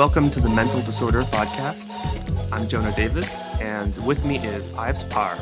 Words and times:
Welcome 0.00 0.30
to 0.30 0.40
the 0.40 0.48
Mental 0.48 0.80
Disorder 0.80 1.24
Podcast. 1.24 1.92
I'm 2.54 2.66
Jonah 2.68 2.96
Davids, 2.96 3.50
and 3.60 3.94
with 4.06 4.24
me 4.24 4.38
is 4.38 4.74
Ives 4.74 5.04
Parr. 5.04 5.38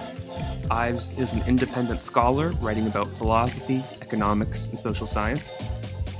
Ives 0.68 1.16
is 1.16 1.32
an 1.32 1.45
independent 1.46 2.00
scholar 2.00 2.48
writing 2.61 2.89
about 2.89 3.07
philosophy, 3.07 3.84
economics, 4.02 4.66
and 4.66 4.76
social 4.76 5.07
science. 5.07 5.52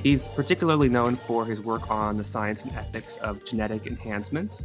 He's 0.05 0.29
particularly 0.29 0.89
known 0.89 1.17
for 1.17 1.45
his 1.47 1.61
work 1.61 1.91
on 1.91 2.17
the 2.17 2.23
science 2.23 2.63
and 2.63 2.73
ethics 2.77 3.17
of 3.17 3.45
genetic 3.45 3.89
enhancement. 3.89 4.63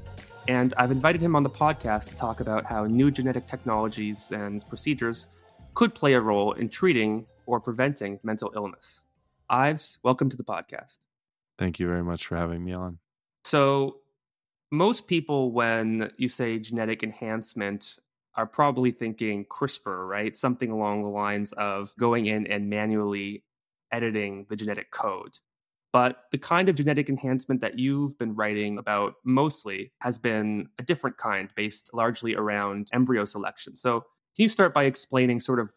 And 0.48 0.76
I've 0.78 0.92
invited 0.92 1.20
him 1.20 1.36
on 1.36 1.42
the 1.42 1.50
podcast 1.50 2.10
to 2.10 2.16
talk 2.16 2.42
about 2.42 2.68
how 2.68 2.86
new 2.86 3.10
genetic 3.10 3.48
technologies 3.48 4.32
and 4.32 4.64
procedures 4.70 5.26
could 5.74 5.96
play 5.96 6.14
a 6.14 6.22
role 6.22 6.52
in 6.52 6.70
treating 6.70 7.26
or 7.48 7.60
preventing 7.60 8.20
mental 8.22 8.54
illness. 8.56 9.02
Ives, 9.50 9.98
welcome 10.04 10.30
to 10.30 10.38
the 10.38 10.44
podcast. 10.44 11.00
Thank 11.58 11.80
you 11.80 11.88
very 11.88 12.04
much 12.04 12.28
for 12.28 12.38
having 12.38 12.64
me 12.64 12.74
on. 12.74 13.00
So, 13.44 13.98
most 14.72 15.08
people, 15.08 15.52
when 15.52 16.12
you 16.18 16.30
say 16.30 16.60
genetic 16.60 17.04
enhancement, 17.04 17.98
are 18.36 18.48
probably 18.48 18.92
thinking 18.92 19.46
CRISPR, 19.46 20.08
right? 20.08 20.36
Something 20.36 20.72
along 20.72 21.04
the 21.04 21.10
lines 21.10 21.52
of 21.54 21.96
going 22.00 22.26
in 22.28 22.48
and 22.48 22.70
manually 22.70 23.44
editing 23.92 24.48
the 24.50 24.56
genetic 24.56 24.92
code. 24.92 25.38
But 25.92 26.26
the 26.32 26.40
kind 26.40 26.70
of 26.70 26.76
genetic 26.76 27.10
enhancement 27.10 27.62
that 27.62 27.78
you've 27.80 28.18
been 28.18 28.36
writing 28.36 28.80
about 28.80 29.16
mostly 29.24 29.94
has 30.00 30.18
been 30.18 30.70
a 30.80 30.84
different 30.84 31.18
kind 31.18 31.50
based 31.56 31.92
largely 31.94 32.36
around 32.36 32.88
embryo 32.94 33.26
selection. 33.26 33.76
So, 33.76 34.02
can 34.02 34.44
you 34.44 34.50
start 34.50 34.74
by 34.74 34.86
explaining 34.86 35.40
sort 35.40 35.60
of 35.60 35.72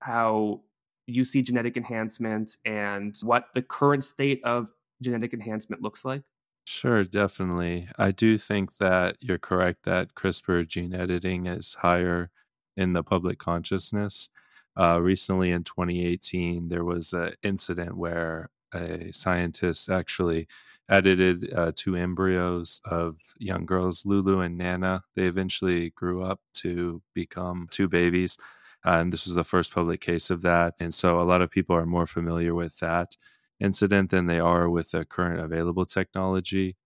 how 0.00 0.62
you 1.06 1.24
see 1.24 1.42
genetic 1.42 1.76
enhancement 1.78 2.56
and 2.66 3.16
what 3.22 3.46
the 3.54 3.62
current 3.62 4.04
state 4.04 4.42
of 4.44 4.70
genetic 5.02 5.32
enhancement 5.32 5.82
looks 5.82 6.04
like? 6.04 6.22
Sure, 6.64 7.04
definitely. 7.04 7.88
I 7.98 8.10
do 8.10 8.38
think 8.38 8.76
that 8.78 9.16
you're 9.20 9.38
correct 9.38 9.82
that 9.84 10.14
CRISPR 10.14 10.66
gene 10.66 10.94
editing 10.94 11.46
is 11.46 11.74
higher 11.74 12.30
in 12.76 12.92
the 12.94 13.02
public 13.02 13.38
consciousness. 13.38 14.28
Uh, 14.76 15.00
recently, 15.00 15.50
in 15.50 15.62
2018, 15.64 16.68
there 16.68 16.84
was 16.84 17.12
an 17.12 17.32
incident 17.42 17.96
where 17.96 18.48
a 18.72 19.12
scientist 19.12 19.88
actually 19.90 20.48
edited 20.88 21.52
uh, 21.54 21.72
two 21.76 21.96
embryos 21.96 22.80
of 22.86 23.18
young 23.38 23.66
girls, 23.66 24.04
Lulu 24.06 24.40
and 24.40 24.56
Nana. 24.58 25.02
They 25.14 25.24
eventually 25.26 25.90
grew 25.90 26.22
up 26.22 26.40
to 26.54 27.02
become 27.14 27.68
two 27.70 27.88
babies. 27.88 28.36
And 28.84 29.12
this 29.12 29.26
was 29.26 29.34
the 29.34 29.44
first 29.44 29.72
public 29.72 30.00
case 30.00 30.30
of 30.30 30.42
that. 30.42 30.74
And 30.80 30.92
so 30.92 31.20
a 31.20 31.22
lot 31.22 31.40
of 31.42 31.50
people 31.50 31.76
are 31.76 31.86
more 31.86 32.06
familiar 32.06 32.54
with 32.54 32.78
that 32.80 33.16
incident 33.60 34.10
than 34.10 34.26
they 34.26 34.40
are 34.40 34.68
with 34.68 34.90
the 34.90 35.04
current 35.04 35.40
available 35.40 35.86
technology. 35.86 36.76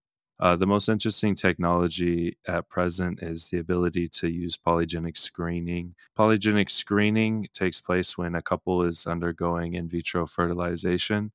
Uh, 0.41 0.55
the 0.55 0.67
most 0.67 0.89
interesting 0.89 1.35
technology 1.35 2.37
at 2.47 2.69
present 2.69 3.21
is 3.23 3.49
the 3.49 3.59
ability 3.59 4.09
to 4.09 4.29
use 4.29 4.57
polygenic 4.57 5.17
screening. 5.17 5.95
Polygenic 6.17 6.71
screening 6.71 7.49
takes 7.53 7.81
place 7.81 8.17
when 8.17 8.37
a 8.37 8.43
couple 8.43 8.85
is 8.85 9.07
undergoing 9.07 9.75
in 9.75 9.89
vitro 9.89 10.27
fertilization. 10.27 11.33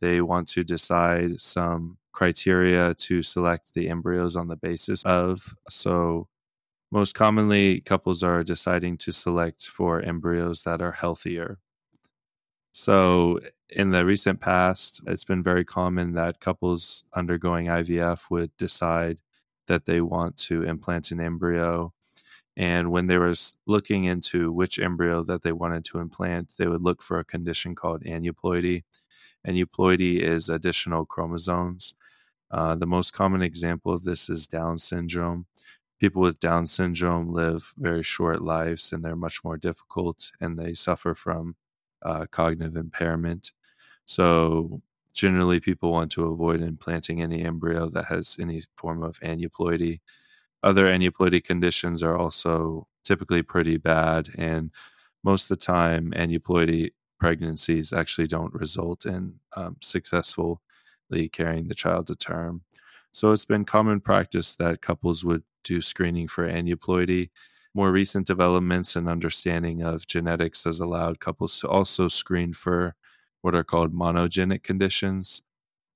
They 0.00 0.20
want 0.20 0.48
to 0.50 0.64
decide 0.64 1.40
some 1.40 1.98
criteria 2.12 2.94
to 2.94 3.22
select 3.22 3.74
the 3.74 3.88
embryos 3.88 4.36
on 4.36 4.48
the 4.48 4.56
basis 4.56 5.04
of. 5.04 5.54
So, 5.68 6.28
most 6.92 7.14
commonly, 7.14 7.80
couples 7.82 8.22
are 8.22 8.44
deciding 8.44 8.98
to 8.98 9.12
select 9.12 9.66
for 9.68 10.00
embryos 10.02 10.62
that 10.62 10.82
are 10.82 10.92
healthier. 10.92 11.58
So, 12.78 13.40
in 13.70 13.90
the 13.90 14.04
recent 14.04 14.38
past, 14.38 15.00
it's 15.06 15.24
been 15.24 15.42
very 15.42 15.64
common 15.64 16.12
that 16.12 16.40
couples 16.40 17.04
undergoing 17.14 17.68
IVF 17.68 18.30
would 18.30 18.54
decide 18.58 19.22
that 19.66 19.86
they 19.86 20.02
want 20.02 20.36
to 20.48 20.62
implant 20.62 21.10
an 21.10 21.18
embryo. 21.18 21.94
And 22.54 22.90
when 22.90 23.06
they 23.06 23.16
were 23.16 23.32
looking 23.66 24.04
into 24.04 24.52
which 24.52 24.78
embryo 24.78 25.22
that 25.22 25.40
they 25.40 25.52
wanted 25.52 25.86
to 25.86 26.00
implant, 26.00 26.52
they 26.58 26.66
would 26.66 26.82
look 26.82 27.02
for 27.02 27.18
a 27.18 27.24
condition 27.24 27.74
called 27.74 28.04
aneuploidy. 28.04 28.84
Aneuploidy 29.48 30.20
is 30.20 30.50
additional 30.50 31.06
chromosomes. 31.06 31.94
Uh, 32.50 32.74
the 32.74 32.84
most 32.84 33.14
common 33.14 33.40
example 33.40 33.94
of 33.94 34.04
this 34.04 34.28
is 34.28 34.46
Down 34.46 34.76
syndrome 34.76 35.46
people 35.98 36.20
with 36.20 36.38
Down 36.40 36.66
syndrome 36.66 37.32
live 37.32 37.72
very 37.78 38.02
short 38.02 38.42
lives 38.42 38.92
and 38.92 39.02
they're 39.02 39.16
much 39.16 39.42
more 39.42 39.56
difficult 39.56 40.30
and 40.42 40.58
they 40.58 40.74
suffer 40.74 41.14
from 41.14 41.56
uh, 42.06 42.26
cognitive 42.30 42.76
impairment. 42.76 43.52
So, 44.06 44.80
generally, 45.14 45.60
people 45.60 45.92
want 45.92 46.12
to 46.12 46.26
avoid 46.26 46.62
implanting 46.62 47.22
any 47.22 47.44
embryo 47.44 47.90
that 47.90 48.06
has 48.06 48.36
any 48.40 48.62
form 48.76 49.02
of 49.02 49.20
aneuploidy. 49.20 50.00
Other 50.62 50.86
aneuploidy 50.86 51.42
conditions 51.44 52.02
are 52.02 52.16
also 52.18 52.86
typically 53.04 53.42
pretty 53.42 53.76
bad, 53.78 54.30
and 54.38 54.70
most 55.24 55.44
of 55.50 55.58
the 55.58 55.64
time, 55.64 56.12
aneuploidy 56.16 56.92
pregnancies 57.18 57.92
actually 57.92 58.26
don't 58.26 58.54
result 58.54 59.06
in 59.06 59.34
um, 59.56 59.76
successfully 59.80 60.58
carrying 61.32 61.68
the 61.68 61.74
child 61.74 62.06
to 62.08 62.16
term. 62.16 62.62
So 63.12 63.32
it's 63.32 63.46
been 63.46 63.64
common 63.64 64.00
practice 64.00 64.56
that 64.56 64.82
couples 64.82 65.24
would 65.24 65.42
do 65.64 65.80
screening 65.80 66.28
for 66.28 66.46
aneuploidy. 66.48 67.30
More 67.76 67.92
recent 67.92 68.26
developments 68.26 68.96
and 68.96 69.06
understanding 69.06 69.82
of 69.82 70.06
genetics 70.06 70.64
has 70.64 70.80
allowed 70.80 71.20
couples 71.20 71.60
to 71.60 71.68
also 71.68 72.08
screen 72.08 72.54
for 72.54 72.94
what 73.42 73.54
are 73.54 73.64
called 73.64 73.92
monogenic 73.92 74.62
conditions. 74.62 75.42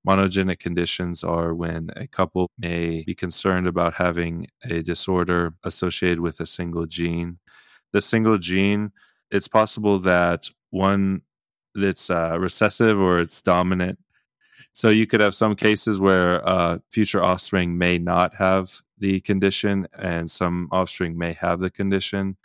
Monogenic 0.07 0.59
conditions 0.59 1.23
are 1.23 1.55
when 1.55 1.89
a 1.95 2.05
couple 2.05 2.51
may 2.59 3.03
be 3.03 3.15
concerned 3.15 3.65
about 3.65 3.95
having 3.95 4.45
a 4.65 4.83
disorder 4.83 5.55
associated 5.63 6.19
with 6.19 6.39
a 6.39 6.45
single 6.45 6.85
gene. 6.85 7.39
The 7.93 8.01
single 8.03 8.37
gene, 8.37 8.91
it's 9.31 9.47
possible 9.47 9.97
that 10.01 10.51
one 10.69 11.23
that's 11.73 12.11
uh, 12.11 12.37
recessive 12.39 12.99
or 13.01 13.17
it's 13.17 13.41
dominant 13.41 13.97
so 14.73 14.89
you 14.89 15.05
could 15.05 15.19
have 15.19 15.35
some 15.35 15.55
cases 15.55 15.99
where 15.99 16.47
uh, 16.47 16.79
future 16.91 17.23
offspring 17.23 17.77
may 17.77 17.97
not 17.97 18.33
have 18.35 18.81
the 19.01 19.19
condition, 19.19 19.87
and 19.99 20.31
some 20.31 20.69
offspring 20.71 21.17
may 21.17 21.33
have 21.33 21.59
the 21.59 21.71
condition. 21.71 22.37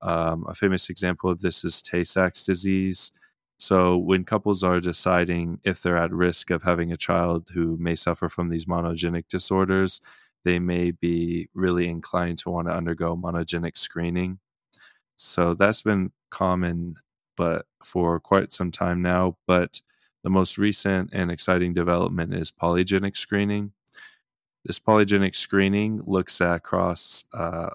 Um, 0.00 0.46
a 0.48 0.54
famous 0.54 0.88
example 0.88 1.28
of 1.28 1.40
this 1.40 1.64
is 1.64 1.82
Tay 1.82 2.04
Sachs 2.04 2.42
disease. 2.44 3.12
So 3.58 3.96
when 3.96 4.24
couples 4.24 4.62
are 4.62 4.80
deciding 4.80 5.60
if 5.64 5.82
they're 5.82 5.96
at 5.96 6.12
risk 6.12 6.50
of 6.50 6.62
having 6.62 6.92
a 6.92 6.96
child 6.96 7.50
who 7.52 7.76
may 7.78 7.94
suffer 7.94 8.28
from 8.28 8.48
these 8.48 8.66
monogenic 8.66 9.28
disorders, 9.28 10.00
they 10.44 10.58
may 10.58 10.92
be 10.92 11.48
really 11.54 11.88
inclined 11.88 12.38
to 12.38 12.50
want 12.50 12.68
to 12.68 12.74
undergo 12.74 13.16
monogenic 13.16 13.76
screening. 13.76 14.38
So 15.16 15.54
that's 15.54 15.82
been 15.82 16.12
common, 16.30 16.96
but 17.36 17.66
for 17.82 18.20
quite 18.20 18.52
some 18.52 18.70
time 18.70 19.02
now. 19.02 19.38
But 19.46 19.80
the 20.22 20.30
most 20.30 20.58
recent 20.58 21.10
and 21.12 21.30
exciting 21.30 21.72
development 21.72 22.34
is 22.34 22.52
polygenic 22.52 23.16
screening. 23.16 23.72
This 24.66 24.80
polygenic 24.80 25.36
screening 25.36 26.02
looks 26.06 26.40
across 26.40 27.24
a 27.32 27.36
uh, 27.36 27.70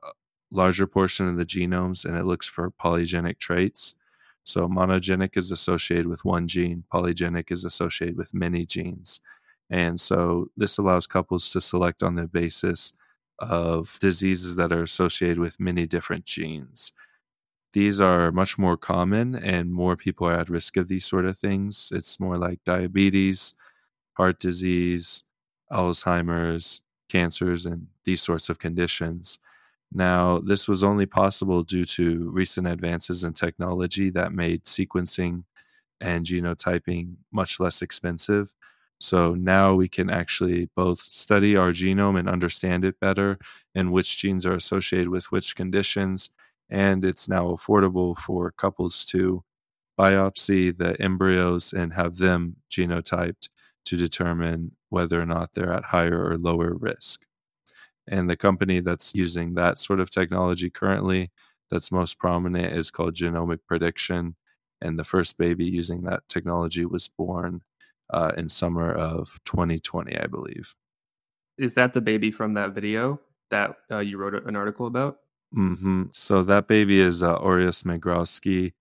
larger 0.52 0.86
portion 0.86 1.28
of 1.30 1.38
the 1.38 1.46
genomes 1.46 2.04
and 2.04 2.18
it 2.18 2.26
looks 2.26 2.46
for 2.46 2.70
polygenic 2.72 3.40
traits. 3.40 3.96
So 4.44 4.68
monogenic 4.68 5.38
is 5.38 5.52
associated 5.52 6.08
with 6.08 6.26
one 6.26 6.48
gene, 6.48 6.84
polygenic 6.94 7.50
is 7.50 7.64
associated 7.64 8.18
with 8.18 8.34
many 8.34 8.66
genes. 8.66 9.22
And 9.70 10.02
so 10.02 10.50
this 10.58 10.78
allows 10.78 11.08
couples 11.08 11.50
to 11.52 11.62
select 11.62 12.04
on 12.04 12.16
the 12.16 12.28
basis 12.28 12.92
of 13.40 13.98
diseases 14.02 14.58
that 14.58 14.74
are 14.74 14.84
associated 14.84 15.40
with 15.40 15.62
many 15.62 15.88
different 15.88 16.26
genes. 16.26 16.92
These 17.72 18.02
are 18.02 18.34
much 18.34 18.58
more 18.58 18.76
common, 18.76 19.34
and 19.34 19.72
more 19.72 19.96
people 19.96 20.28
are 20.28 20.38
at 20.38 20.50
risk 20.50 20.76
of 20.76 20.90
these 20.90 21.06
sort 21.06 21.26
of 21.26 21.38
things. 21.38 21.90
It's 21.94 22.20
more 22.20 22.38
like 22.38 22.60
diabetes, 22.66 23.54
heart 24.16 24.42
disease, 24.42 25.24
Alzheimer's, 25.72 26.82
cancers, 27.12 27.66
and 27.66 27.88
these 28.06 28.22
sorts 28.22 28.50
of 28.50 28.60
conditions. 28.60 29.40
Now, 29.94 30.40
this 30.40 30.68
was 30.68 30.84
only 30.84 31.06
possible 31.06 31.64
due 31.64 31.86
to 31.86 32.30
recent 32.32 32.68
advances 32.68 33.24
in 33.26 33.34
technology 33.34 34.10
that 34.12 34.32
made 34.34 34.64
sequencing 34.66 35.44
and 36.00 36.26
genotyping 36.26 37.16
much 37.32 37.60
less 37.60 37.82
expensive. 37.82 38.54
So 39.00 39.34
now 39.34 39.74
we 39.74 39.90
can 39.90 40.10
actually 40.10 40.70
both 40.76 41.02
study 41.02 41.58
our 41.58 41.72
genome 41.72 42.20
and 42.20 42.30
understand 42.30 42.86
it 42.86 43.00
better 43.00 43.38
and 43.76 43.92
which 43.92 44.18
genes 44.20 44.46
are 44.46 44.54
associated 44.54 45.10
with 45.10 45.32
which 45.32 45.56
conditions 45.56 46.30
and 46.70 47.04
it's 47.04 47.28
now 47.28 47.48
affordable 47.48 48.18
for 48.18 48.52
couples 48.52 49.04
to 49.06 49.44
biopsy 50.00 50.76
the 50.78 51.00
embryos 51.02 51.74
and 51.74 51.94
have 51.94 52.18
them 52.18 52.56
genotyped 52.72 53.50
to 53.86 53.98
determine 53.98 54.72
whether 54.90 55.22
or 55.22 55.26
not 55.26 55.54
they're 55.54 55.74
at 55.74 55.86
higher 55.86 56.24
or 56.24 56.38
lower 56.38 56.74
risk. 56.74 57.26
And 58.08 58.30
the 58.30 58.38
company 58.38 58.80
that's 58.80 59.14
using 59.16 59.54
that 59.56 59.80
sort 59.80 60.00
of 60.00 60.10
technology 60.10 60.70
currently, 60.70 61.32
that's 61.70 61.92
most 61.92 62.18
prominent, 62.18 62.74
is 62.74 62.92
called 62.92 63.16
Genomic 63.16 63.60
Prediction. 63.68 64.36
And 64.82 64.98
the 64.98 65.04
first 65.04 65.38
baby 65.38 65.66
using 65.66 66.02
that 66.04 66.28
technology 66.28 66.86
was 66.86 67.08
born 67.08 67.62
uh, 68.12 68.32
in 68.38 68.50
summer 68.50 68.92
of 68.92 69.40
2020, 69.46 70.18
I 70.18 70.28
believe. 70.28 70.74
Is 71.58 71.74
that 71.76 71.94
the 71.94 72.02
baby 72.02 72.32
from 72.32 72.56
that 72.56 72.74
video 72.74 73.20
that 73.52 73.76
uh, 73.92 74.00
you 74.00 74.18
wrote 74.18 74.46
an 74.46 74.56
article 74.56 74.88
about? 74.88 75.18
Mm-hmm. 75.56 76.06
So 76.14 76.44
that 76.44 76.68
baby 76.68 77.00
is 77.00 77.22
uh, 77.24 77.36
Aurea 77.36 77.70
Smigrodzki, 77.70 78.74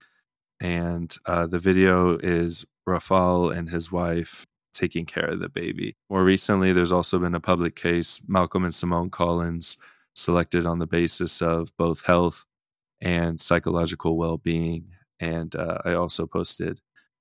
and 0.60 1.14
uh, 1.26 1.46
the 1.46 1.58
video 1.58 2.16
is 2.18 2.64
Rafal 2.88 3.56
and 3.56 3.68
his 3.68 3.90
wife 3.92 4.46
taking 4.74 5.06
care 5.06 5.26
of 5.26 5.40
the 5.40 5.48
baby. 5.48 5.96
More 6.08 6.24
recently, 6.24 6.72
there's 6.72 6.92
also 6.92 7.18
been 7.18 7.34
a 7.34 7.40
public 7.40 7.76
case, 7.76 8.20
Malcolm 8.28 8.64
and 8.64 8.74
Simone 8.74 9.10
Collins, 9.10 9.78
selected 10.14 10.66
on 10.66 10.78
the 10.78 10.86
basis 10.86 11.40
of 11.42 11.74
both 11.76 12.02
health 12.02 12.44
and 13.00 13.40
psychological 13.40 14.16
well 14.16 14.36
being. 14.36 14.86
And 15.20 15.54
uh, 15.54 15.78
I 15.84 15.94
also 15.94 16.26
posted 16.26 16.80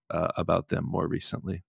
uh, 0.09 0.29
about 0.37 0.69
them 0.69 0.85
more 0.85 1.07
recently. 1.07 1.63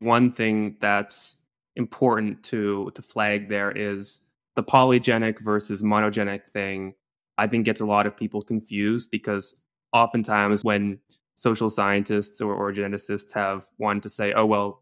One 0.00 0.32
thing 0.32 0.76
that's 0.80 1.36
important 1.76 2.42
to 2.42 2.90
to 2.94 3.00
flag 3.00 3.48
there 3.48 3.70
is 3.70 4.26
the 4.56 4.62
polygenic 4.62 5.40
versus 5.40 5.82
monogenic 5.82 6.50
thing 6.50 6.94
I 7.38 7.46
think 7.46 7.64
gets 7.64 7.80
a 7.80 7.86
lot 7.86 8.06
of 8.06 8.16
people 8.16 8.42
confused 8.42 9.10
because 9.10 9.62
oftentimes 9.92 10.64
when 10.64 10.98
social 11.34 11.70
scientists 11.70 12.40
or, 12.40 12.54
or 12.54 12.72
geneticists 12.72 13.32
have 13.32 13.66
wanted 13.78 14.02
to 14.04 14.08
say, 14.08 14.32
oh, 14.32 14.46
well, 14.46 14.81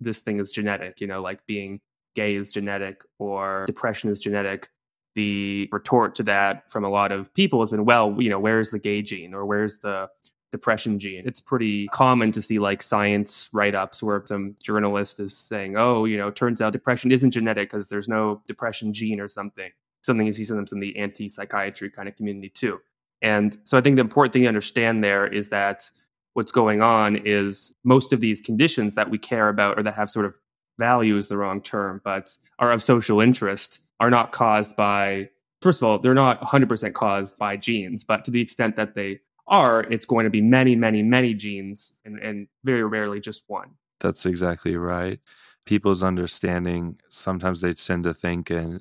this 0.00 0.18
thing 0.20 0.40
is 0.40 0.50
genetic, 0.50 1.00
you 1.00 1.06
know, 1.06 1.20
like 1.20 1.44
being 1.46 1.80
gay 2.14 2.34
is 2.34 2.50
genetic 2.50 3.02
or 3.18 3.64
depression 3.66 4.10
is 4.10 4.20
genetic. 4.20 4.68
The 5.14 5.68
retort 5.72 6.14
to 6.16 6.22
that 6.24 6.70
from 6.70 6.84
a 6.84 6.88
lot 6.88 7.12
of 7.12 7.32
people 7.34 7.60
has 7.60 7.70
been, 7.70 7.84
well, 7.84 8.16
you 8.20 8.30
know, 8.30 8.38
where's 8.38 8.70
the 8.70 8.78
gay 8.78 9.02
gene 9.02 9.34
or 9.34 9.46
where's 9.46 9.80
the 9.80 10.08
depression 10.52 10.98
gene? 10.98 11.22
It's 11.24 11.40
pretty 11.40 11.88
common 11.88 12.30
to 12.32 12.42
see 12.42 12.58
like 12.58 12.82
science 12.82 13.48
write 13.52 13.74
ups 13.74 14.02
where 14.02 14.22
some 14.24 14.54
journalist 14.62 15.18
is 15.18 15.36
saying, 15.36 15.76
oh, 15.76 16.04
you 16.04 16.16
know, 16.16 16.30
turns 16.30 16.60
out 16.60 16.72
depression 16.72 17.10
isn't 17.10 17.32
genetic 17.32 17.70
because 17.70 17.88
there's 17.88 18.08
no 18.08 18.42
depression 18.46 18.92
gene 18.92 19.20
or 19.20 19.28
something 19.28 19.70
something 20.02 20.26
you 20.26 20.32
see 20.32 20.44
sometimes 20.44 20.72
in 20.72 20.80
the 20.80 20.96
anti 20.96 21.28
psychiatry 21.28 21.90
kind 21.90 22.08
of 22.08 22.16
community 22.16 22.48
too. 22.48 22.80
And 23.22 23.56
so 23.64 23.76
I 23.76 23.80
think 23.80 23.96
the 23.96 24.00
important 24.00 24.32
thing 24.32 24.42
to 24.42 24.48
understand 24.48 25.02
there 25.02 25.26
is 25.26 25.48
that 25.48 25.88
what's 26.38 26.52
going 26.52 26.80
on 26.80 27.16
is 27.24 27.74
most 27.82 28.12
of 28.12 28.20
these 28.20 28.40
conditions 28.40 28.94
that 28.94 29.10
we 29.10 29.18
care 29.18 29.48
about 29.48 29.76
or 29.76 29.82
that 29.82 29.96
have 29.96 30.08
sort 30.08 30.24
of 30.24 30.38
value 30.78 31.18
is 31.18 31.28
the 31.28 31.36
wrong 31.36 31.60
term, 31.60 32.00
but 32.04 32.32
are 32.60 32.70
of 32.70 32.80
social 32.80 33.20
interest 33.20 33.80
are 33.98 34.08
not 34.08 34.30
caused 34.30 34.76
by, 34.76 35.28
first 35.62 35.82
of 35.82 35.88
all, 35.88 35.98
they're 35.98 36.14
not 36.14 36.40
100% 36.40 36.92
caused 36.92 37.36
by 37.38 37.56
genes, 37.56 38.04
but 38.04 38.24
to 38.24 38.30
the 38.30 38.40
extent 38.40 38.76
that 38.76 38.94
they 38.94 39.18
are, 39.48 39.82
it's 39.90 40.06
going 40.06 40.22
to 40.22 40.30
be 40.30 40.40
many, 40.40 40.76
many, 40.76 41.02
many 41.02 41.34
genes 41.34 41.98
and, 42.04 42.20
and 42.20 42.46
very 42.62 42.84
rarely 42.84 43.18
just 43.18 43.42
one. 43.48 43.70
That's 43.98 44.24
exactly 44.24 44.76
right. 44.76 45.18
People's 45.66 46.04
understanding, 46.04 47.00
sometimes 47.08 47.60
they 47.60 47.72
tend 47.72 48.04
to 48.04 48.14
think 48.14 48.52
in 48.52 48.80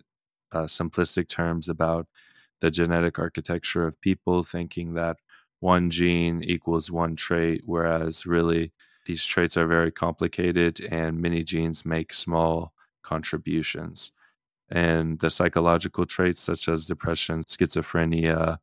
uh, 0.51 0.65
simplistic 0.65 1.27
terms 1.27 1.69
about 1.69 2.05
the 2.61 2.69
genetic 2.69 3.17
architecture 3.17 3.87
of 3.87 3.99
people, 3.99 4.43
thinking 4.43 4.93
that 4.93 5.17
one 5.59 5.89
gene 5.89 6.43
equals 6.43 6.91
one 6.91 7.15
trait, 7.15 7.61
whereas 7.65 8.25
really 8.25 8.71
these 9.05 9.25
traits 9.25 9.57
are 9.57 9.67
very 9.67 9.91
complicated 9.91 10.81
and 10.81 11.21
many 11.21 11.43
genes 11.43 11.85
make 11.85 12.13
small 12.13 12.73
contributions. 13.03 14.11
And 14.69 15.19
the 15.19 15.29
psychological 15.29 16.05
traits, 16.05 16.41
such 16.41 16.67
as 16.67 16.85
depression, 16.85 17.41
schizophrenia, 17.41 18.57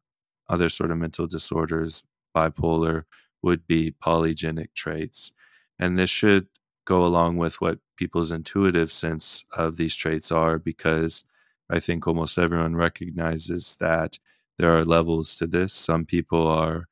other 0.49 0.69
sort 0.69 0.91
of 0.91 0.99
mental 0.99 1.27
disorders, 1.27 2.03
bipolar, 2.37 3.05
would 3.43 3.67
be 3.67 3.93
polygenic 4.03 4.75
traits. 4.75 5.33
And 5.79 5.99
this 5.99 6.11
should 6.11 6.47
go 6.85 7.05
along 7.07 7.39
with 7.39 7.61
what 7.61 7.79
people's 7.97 8.33
intuitive 8.33 8.93
sense 8.93 9.45
of 9.57 9.77
these 9.77 9.95
traits 9.95 10.31
are 10.31 10.59
because 10.59 11.25
I 11.71 11.81
think 11.81 12.07
almost 12.07 12.39
everyone 12.39 12.77
recognizes 12.77 13.77
that 13.81 14.19
there 14.59 14.77
are 14.77 14.85
levels 14.85 15.35
to 15.37 15.47
this. 15.47 15.73
Some 15.73 16.05
people 16.05 16.47
are 16.47 16.87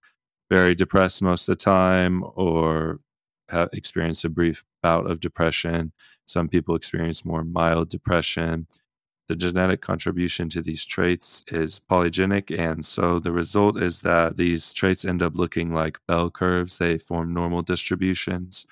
very 0.50 0.75
depressed 0.75 1.23
most 1.23 1.49
of 1.49 1.56
the 1.56 1.64
time 1.64 2.25
or 2.35 3.00
have 3.49 3.69
experienced 3.73 4.25
a 4.25 4.29
brief 4.29 4.64
bout 4.82 5.11
of 5.11 5.20
depression. 5.20 5.93
Some 6.25 6.49
people 6.49 6.75
experience 6.75 7.25
more 7.25 7.44
mild 7.44 7.88
depression. 7.88 8.67
The 9.29 9.37
genetic 9.37 9.81
contribution 9.81 10.49
to 10.50 10.61
these 10.61 10.85
traits 10.85 11.44
is 11.49 11.81
polygenic. 11.91 12.56
And 12.56 12.85
so 12.85 13.19
the 13.19 13.32
result 13.32 13.81
is 13.81 14.00
that 14.03 14.37
these 14.37 14.73
traits 14.73 15.05
end 15.05 15.23
up 15.23 15.37
looking 15.37 15.73
like 15.73 15.99
bell 16.09 16.31
curves. 16.31 16.79
They 16.79 16.99
form 16.99 17.32
normal 17.32 17.62
distributions 17.62 18.67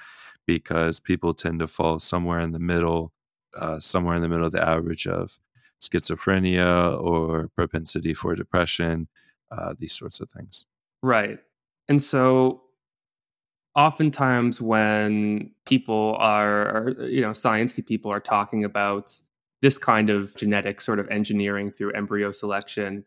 because 0.47 1.01
people 1.01 1.33
tend 1.33 1.61
to 1.61 1.67
fall 1.67 1.99
somewhere 1.99 2.41
in 2.41 2.53
the 2.53 2.59
middle, 2.59 3.13
uh, 3.57 3.79
somewhere 3.79 4.17
in 4.17 4.23
the 4.23 4.29
middle 4.29 4.47
of 4.47 4.53
the 4.53 4.67
average 4.67 5.07
of 5.07 5.39
schizophrenia 5.81 7.01
or 7.01 7.49
propensity 7.57 8.15
for 8.15 8.35
depression, 8.35 9.09
uh, 9.51 9.75
these 9.77 9.93
sorts 9.93 10.21
of 10.21 10.31
things. 10.31 10.67
Right. 11.03 11.39
And 11.89 12.03
so 12.03 12.63
oftentimes 13.75 14.61
when 14.61 15.51
people 15.65 16.17
are, 16.19 16.95
you 17.01 17.21
know, 17.21 17.31
sciencey 17.31 17.85
people 17.85 18.11
are 18.11 18.21
talking 18.21 18.65
about 18.65 19.13
this 19.63 19.79
kind 19.79 20.11
of 20.11 20.35
genetic 20.37 20.81
sort 20.81 20.99
of 20.99 21.09
engineering 21.09 21.71
through 21.71 21.93
embryo 21.93 22.33
selection, 22.33 23.05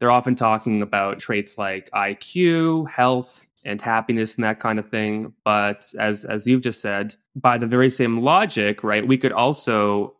they're 0.00 0.10
often 0.10 0.34
talking 0.34 0.82
about 0.82 1.18
traits 1.18 1.58
like 1.58 1.90
IQ, 1.90 2.88
health, 2.88 3.46
and 3.64 3.80
happiness 3.80 4.36
and 4.36 4.44
that 4.44 4.60
kind 4.60 4.78
of 4.78 4.88
thing. 4.88 5.32
But 5.44 5.92
as 5.98 6.24
as 6.24 6.46
you've 6.46 6.62
just 6.62 6.80
said, 6.80 7.14
by 7.34 7.58
the 7.58 7.66
very 7.66 7.90
same 7.90 8.20
logic, 8.20 8.84
right, 8.84 9.06
we 9.06 9.18
could 9.18 9.32
also 9.32 10.14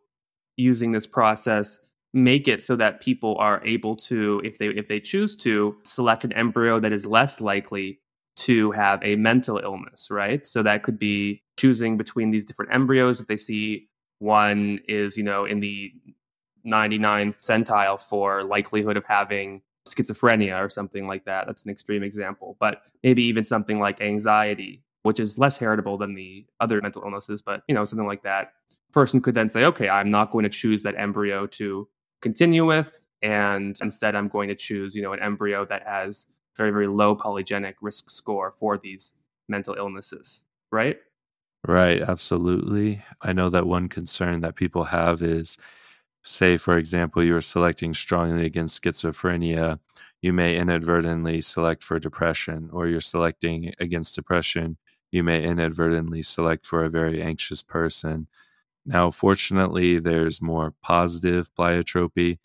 using 0.59 0.93
this 0.93 1.07
process 1.07 1.79
make 2.15 2.49
it 2.49 2.63
so 2.63 2.75
that 2.77 3.01
people 3.01 3.37
are 3.39 3.63
able 3.65 3.95
to 3.95 4.41
if 4.45 4.59
they 4.59 4.69
if 4.69 4.89
they 4.89 5.01
choose 5.01 5.37
to 5.37 5.77
select 5.85 6.25
an 6.25 6.33
embryo 6.33 6.81
that 6.81 6.93
is 6.93 7.07
less 7.07 7.41
likely 7.41 8.01
to 8.37 8.71
have 8.73 9.01
a 9.03 9.17
mental 9.17 9.59
illness 9.59 10.09
right? 10.11 10.47
So 10.47 10.63
that 10.63 10.83
could 10.83 10.99
be 10.99 11.43
choosing 11.59 11.97
between 11.97 12.31
these 12.31 12.45
different 12.45 12.73
embryos. 12.73 13.21
If 13.21 13.27
they 13.27 13.37
see 13.37 13.89
one 14.21 14.81
is 14.89 15.17
you 15.17 15.23
know 15.23 15.45
in 15.45 15.61
the 15.61 15.93
99th 16.67 17.41
centile 17.41 18.01
for 18.01 18.43
likelihood 18.43 18.97
of 18.97 19.07
having 19.07 19.63
schizophrenia 19.87 20.63
or 20.63 20.69
something 20.69 21.07
like 21.07 21.25
that 21.25 21.47
that's 21.47 21.65
an 21.65 21.71
extreme 21.71 22.03
example. 22.03 22.57
But 22.59 22.83
maybe 23.03 23.23
even 23.23 23.45
something 23.45 23.79
like 23.79 24.01
anxiety 24.01 24.83
which 25.03 25.21
is 25.21 25.39
less 25.39 25.57
heritable 25.57 25.97
than 25.97 26.15
the 26.15 26.45
other 26.61 26.81
mental 26.83 27.03
illnesses 27.03 27.41
but 27.41 27.63
you 27.69 27.75
know 27.75 27.85
something 27.85 28.07
like 28.07 28.23
that 28.23 28.53
person 28.93 29.21
could 29.21 29.35
then 29.35 29.49
say, 29.49 29.65
okay, 29.65 29.89
I'm 29.89 30.11
not 30.11 30.31
going 30.31 30.45
to 30.45 30.49
choose 30.49 30.83
that 30.83 30.99
embryo 30.99 31.47
to 31.47 31.89
continue 32.23 32.67
with. 32.67 32.93
And 33.23 33.77
instead, 33.83 34.15
I'm 34.15 34.29
going 34.29 34.49
to 34.49 34.55
choose, 34.55 34.95
you 34.95 35.03
know, 35.03 35.13
an 35.13 35.21
embryo 35.21 35.65
that 35.67 35.87
has 35.87 36.27
very, 36.57 36.71
very 36.71 36.87
low 36.87 37.17
polygenic 37.17 37.75
risk 37.81 38.11
score 38.11 38.53
for 38.53 38.79
these 38.79 39.13
mental 39.49 39.75
illnesses, 39.75 40.45
right? 40.71 40.99
Right, 41.67 42.01
absolutely. 42.01 43.03
I 43.23 43.33
know 43.33 43.51
that 43.51 43.67
one 43.67 43.89
concern 43.89 44.41
that 44.41 44.55
people 44.55 44.85
have 44.85 45.23
is 45.23 45.59
say, 46.23 46.57
for 46.57 46.79
example, 46.79 47.23
you're 47.23 47.41
selecting 47.41 47.95
strongly 47.95 48.45
against 48.45 48.83
schizophrenia, 48.83 49.79
you 50.21 50.33
may 50.33 50.57
inadvertently 50.57 51.41
select 51.41 51.83
for 51.83 51.99
depression, 51.99 52.71
or 52.73 52.87
you're 52.87 53.01
selecting 53.01 53.73
against 53.79 54.15
depression, 54.15 54.77
you 55.11 55.23
may 55.23 55.43
inadvertently 55.43 56.23
select 56.23 56.67
for 56.67 56.85
a 56.85 56.91
very 56.91 57.23
anxious 57.23 57.63
person. 57.63 58.29
Now, 58.89 59.11
fortunately, 59.11 59.99
there's 59.99 60.41
more 60.41 60.73
positive 60.83 61.55
pleiotropy. 61.55 62.39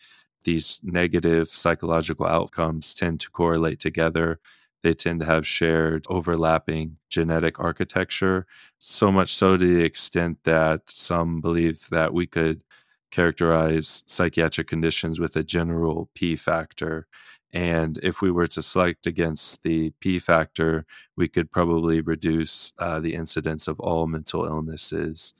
These 0.44 0.78
negative 0.82 1.48
psychological 1.48 2.26
outcomes 2.26 2.92
tend 2.92 3.20
to 3.20 3.30
correlate 3.30 3.80
together. 3.80 4.40
They 4.82 4.92
tend 4.92 5.20
to 5.20 5.26
have 5.26 5.46
shared 5.46 6.04
overlapping 6.10 6.98
genetic 7.08 7.58
architecture, 7.58 8.46
so 8.78 9.10
much 9.10 9.32
so 9.32 9.56
to 9.56 9.66
the 9.66 9.82
extent 9.82 10.40
that 10.44 10.82
some 10.90 11.40
believe 11.40 11.88
that 11.88 12.12
we 12.12 12.26
could 12.26 12.62
characterize 13.10 14.02
psychiatric 14.06 14.66
conditions 14.66 15.18
with 15.18 15.36
a 15.36 15.42
general 15.42 16.10
P 16.14 16.36
factor. 16.36 17.06
And 17.54 17.98
if 18.02 18.20
we 18.20 18.30
were 18.30 18.48
to 18.48 18.60
select 18.60 19.06
against 19.06 19.62
the 19.62 19.92
P 20.00 20.18
factor, 20.18 20.84
we 21.16 21.26
could 21.28 21.50
probably 21.50 22.02
reduce 22.02 22.74
uh, 22.78 23.00
the 23.00 23.14
incidence 23.14 23.66
of 23.66 23.80
all 23.80 24.06
mental 24.06 24.44
illnesses. 24.44 25.32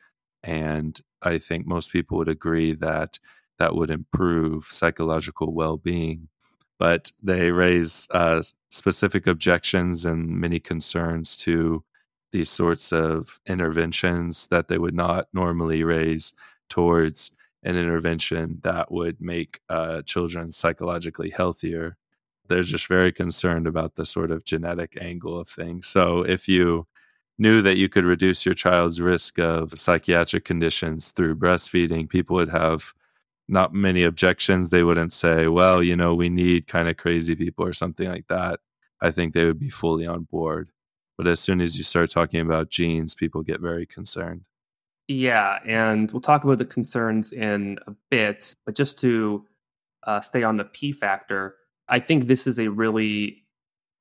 And 0.44 1.00
I 1.22 1.38
think 1.38 1.66
most 1.66 1.90
people 1.90 2.18
would 2.18 2.28
agree 2.28 2.74
that 2.74 3.18
that 3.58 3.74
would 3.74 3.90
improve 3.90 4.66
psychological 4.66 5.52
well 5.52 5.78
being. 5.78 6.28
But 6.78 7.10
they 7.22 7.50
raise 7.50 8.06
uh, 8.10 8.42
specific 8.68 9.26
objections 9.26 10.04
and 10.04 10.28
many 10.28 10.60
concerns 10.60 11.36
to 11.38 11.82
these 12.32 12.50
sorts 12.50 12.92
of 12.92 13.40
interventions 13.46 14.48
that 14.48 14.68
they 14.68 14.76
would 14.76 14.94
not 14.94 15.28
normally 15.32 15.84
raise 15.84 16.34
towards 16.68 17.30
an 17.62 17.76
intervention 17.76 18.58
that 18.62 18.90
would 18.92 19.20
make 19.20 19.60
uh, 19.68 20.02
children 20.02 20.50
psychologically 20.50 21.30
healthier. 21.30 21.96
They're 22.48 22.62
just 22.62 22.88
very 22.88 23.12
concerned 23.12 23.66
about 23.66 23.94
the 23.94 24.04
sort 24.04 24.30
of 24.30 24.44
genetic 24.44 24.98
angle 25.00 25.38
of 25.38 25.48
things. 25.48 25.86
So 25.86 26.22
if 26.22 26.48
you 26.48 26.86
knew 27.38 27.62
that 27.62 27.76
you 27.76 27.88
could 27.88 28.04
reduce 28.04 28.46
your 28.46 28.54
child's 28.54 29.00
risk 29.00 29.38
of 29.38 29.78
psychiatric 29.78 30.44
conditions 30.44 31.10
through 31.10 31.36
breastfeeding, 31.36 32.08
people 32.08 32.36
would 32.36 32.50
have 32.50 32.94
not 33.48 33.74
many 33.74 34.02
objections. 34.02 34.70
They 34.70 34.82
wouldn't 34.82 35.12
say, 35.12 35.48
well, 35.48 35.82
you 35.82 35.96
know, 35.96 36.14
we 36.14 36.28
need 36.28 36.66
kind 36.66 36.88
of 36.88 36.96
crazy 36.96 37.34
people 37.34 37.66
or 37.66 37.72
something 37.72 38.08
like 38.08 38.28
that. 38.28 38.60
I 39.00 39.10
think 39.10 39.34
they 39.34 39.44
would 39.44 39.58
be 39.58 39.68
fully 39.68 40.06
on 40.06 40.22
board. 40.22 40.70
But 41.16 41.26
as 41.26 41.40
soon 41.40 41.60
as 41.60 41.76
you 41.76 41.84
start 41.84 42.10
talking 42.10 42.40
about 42.40 42.70
genes, 42.70 43.14
people 43.14 43.42
get 43.42 43.60
very 43.60 43.86
concerned. 43.86 44.42
Yeah, 45.06 45.58
and 45.66 46.10
we'll 46.10 46.22
talk 46.22 46.44
about 46.44 46.58
the 46.58 46.64
concerns 46.64 47.32
in 47.32 47.78
a 47.86 47.94
bit. 48.10 48.54
But 48.64 48.74
just 48.74 48.98
to 49.00 49.46
uh, 50.06 50.20
stay 50.20 50.42
on 50.42 50.56
the 50.56 50.64
P 50.64 50.92
factor, 50.92 51.56
I 51.88 51.98
think 51.98 52.26
this 52.26 52.46
is 52.46 52.58
a 52.58 52.68
really 52.68 53.43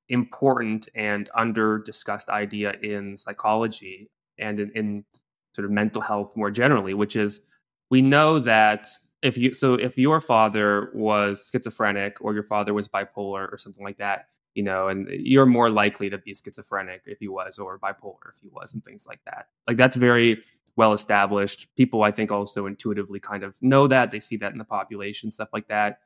important 0.09 0.89
and 0.95 1.29
under 1.35 1.79
discussed 1.79 2.29
idea 2.29 2.73
in 2.81 3.15
psychology 3.17 4.09
and 4.37 4.59
in, 4.59 4.71
in 4.71 5.05
sort 5.53 5.65
of 5.65 5.71
mental 5.71 6.01
health 6.01 6.35
more 6.35 6.51
generally, 6.51 6.93
which 6.93 7.15
is 7.15 7.41
we 7.89 8.01
know 8.01 8.39
that 8.39 8.87
if 9.21 9.37
you 9.37 9.53
so 9.53 9.75
if 9.75 9.97
your 9.97 10.19
father 10.19 10.91
was 10.93 11.49
schizophrenic 11.51 12.17
or 12.21 12.33
your 12.33 12.43
father 12.43 12.73
was 12.73 12.87
bipolar 12.87 13.51
or 13.51 13.57
something 13.57 13.83
like 13.83 13.97
that 13.97 14.27
you 14.53 14.61
know 14.61 14.89
and 14.89 15.07
you're 15.09 15.45
more 15.45 15.69
likely 15.69 16.09
to 16.09 16.17
be 16.17 16.35
schizophrenic 16.35 17.01
if 17.05 17.19
he 17.19 17.27
was 17.27 17.57
or 17.57 17.79
bipolar 17.79 18.29
if 18.35 18.41
he 18.41 18.49
was 18.51 18.73
and 18.73 18.83
things 18.83 19.07
like 19.07 19.21
that. 19.25 19.47
Like 19.67 19.77
that's 19.77 19.95
very 19.95 20.43
well 20.75 20.93
established 20.93 21.67
people 21.77 22.01
i 22.01 22.09
think 22.09 22.31
also 22.31 22.65
intuitively 22.65 23.19
kind 23.19 23.43
of 23.43 23.55
know 23.61 23.87
that. 23.87 24.11
They 24.11 24.19
see 24.19 24.37
that 24.37 24.51
in 24.51 24.57
the 24.57 24.65
population 24.65 25.31
stuff 25.31 25.49
like 25.53 25.67
that. 25.69 25.99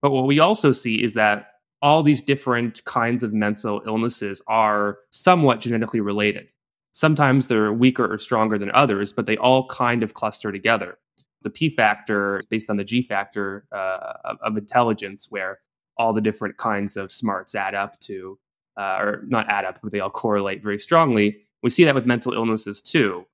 But 0.00 0.10
what 0.10 0.26
we 0.26 0.38
also 0.38 0.72
see 0.72 1.02
is 1.02 1.14
that 1.14 1.51
all 1.82 2.02
these 2.02 2.22
different 2.22 2.84
kinds 2.84 3.22
of 3.22 3.32
mental 3.32 3.82
illnesses 3.86 4.40
are 4.46 4.98
somewhat 5.10 5.60
genetically 5.60 6.00
related 6.00 6.50
sometimes 6.92 7.48
they're 7.48 7.72
weaker 7.72 8.12
or 8.12 8.18
stronger 8.18 8.58
than 8.58 8.70
others 8.72 9.12
but 9.12 9.26
they 9.26 9.36
all 9.36 9.66
kind 9.68 10.02
of 10.02 10.14
cluster 10.14 10.50
together 10.52 10.98
the 11.42 11.50
P 11.50 11.68
factor 11.68 12.38
is 12.38 12.46
based 12.46 12.70
on 12.70 12.76
the 12.76 12.84
G 12.84 13.02
factor 13.02 13.64
uh, 13.72 14.14
of, 14.24 14.38
of, 14.42 14.56
intelligence, 14.56 15.28
where 15.30 15.58
all 15.96 16.12
the 16.12 16.20
different 16.20 16.56
kinds 16.56 16.96
of 16.96 17.12
smarts 17.12 17.54
add 17.54 17.74
up 17.74 17.98
to, 18.00 18.38
uh, 18.76 18.98
or 19.00 19.24
not 19.26 19.48
add 19.48 19.64
up, 19.64 19.78
but 19.82 19.92
they 19.92 20.00
all 20.00 20.10
correlate 20.10 20.62
very 20.62 20.78
strongly. 20.78 21.38
We 21.62 21.70
see 21.70 21.84
that 21.84 21.94
with 21.94 22.06
mental 22.06 22.32
illnesses 22.32 22.80
too. 22.80 23.26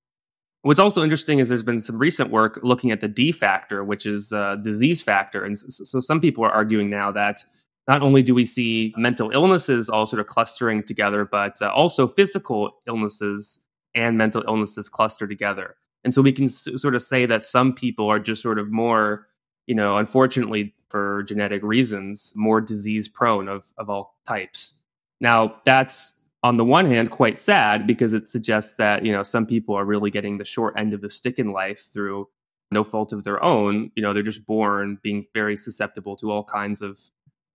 What's 0.62 0.81
also 0.81 1.02
interesting 1.02 1.38
is 1.38 1.49
there's 1.49 1.62
been 1.62 1.81
some 1.81 1.99
recent 1.99 2.31
work 2.31 2.59
looking 2.62 2.90
at 2.90 3.00
the 3.00 3.09
D 3.09 3.31
factor, 3.31 3.85
which 3.85 4.07
is 4.07 4.33
uh, 4.33 4.57
disease 4.57 5.00
factor. 5.00 5.45
And 5.45 5.57
so, 5.59 5.85
so 5.85 6.00
some 6.00 6.21
people 6.21 6.45
are 6.45 6.50
arguing 6.50 6.90
now 6.90 7.12
that 7.12 7.45
not 7.88 8.02
only 8.02 8.23
do 8.23 8.35
we 8.35 8.45
see 8.45 8.95
mental 8.97 9.30
illnesses 9.30 9.88
all 9.88 10.07
sort 10.07 10.21
of 10.21 10.26
clustering 10.26 10.83
together, 10.83 11.25
but 11.25 11.61
uh, 11.62 11.73
also 11.73 12.07
physical 12.07 12.71
illnesses 12.87 13.59
and 13.95 14.18
mental 14.18 14.45
illnesses 14.47 14.88
cluster 14.88 15.26
together. 15.26 15.75
And 16.04 16.14
so 16.14 16.21
we 16.21 16.33
can 16.33 16.45
s- 16.45 16.68
sort 16.76 16.95
of 16.95 17.02
say 17.02 17.26
that 17.26 17.42
some 17.42 17.75
people 17.75 18.09
are 18.09 18.18
just 18.18 18.42
sort 18.42 18.59
of 18.59 18.71
more, 18.71 19.26
you 19.66 19.75
know, 19.75 19.97
unfortunately 19.97 20.75
for 20.90 21.23
genetic 21.25 21.62
reasons, 21.62 22.33
more 22.37 22.61
disease 22.61 23.09
prone 23.09 23.49
of, 23.49 23.73
of 23.78 23.88
all 23.88 24.18
types. 24.26 24.75
Now, 25.21 25.57
that's 25.64 26.28
on 26.42 26.59
the 26.59 26.64
one 26.64 26.87
hand 26.87 27.11
quite 27.11 27.38
sad 27.38 27.87
because 27.87 28.12
it 28.12 28.28
suggests 28.28 28.75
that, 28.75 29.04
you 29.04 29.12
know, 29.12 29.23
some 29.23 29.47
people 29.47 29.75
are 29.75 29.85
really 29.85 30.11
getting 30.11 30.38
the 30.38 30.45
short 30.45 30.75
end 30.76 30.92
of 30.92 31.00
the 31.00 31.11
stick 31.11 31.38
in 31.38 31.52
life 31.52 31.88
through 31.92 32.28
no 32.71 32.85
fault 32.85 33.12
of 33.12 33.25
their 33.25 33.42
own. 33.42 33.90
You 33.97 34.02
know, 34.02 34.12
they're 34.12 34.23
just 34.23 34.47
born 34.47 34.99
being 35.02 35.26
very 35.35 35.57
susceptible 35.57 36.16
to 36.16 36.30
all 36.30 36.45
kinds 36.45 36.83
of 36.83 37.00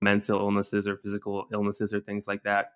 mental 0.04 0.40
illnesses 0.40 0.88
or 0.88 0.98
physical 0.98 1.48
illnesses 1.52 1.94
or 1.94 2.00
things 2.00 2.28
like 2.28 2.44
that. 2.44 2.74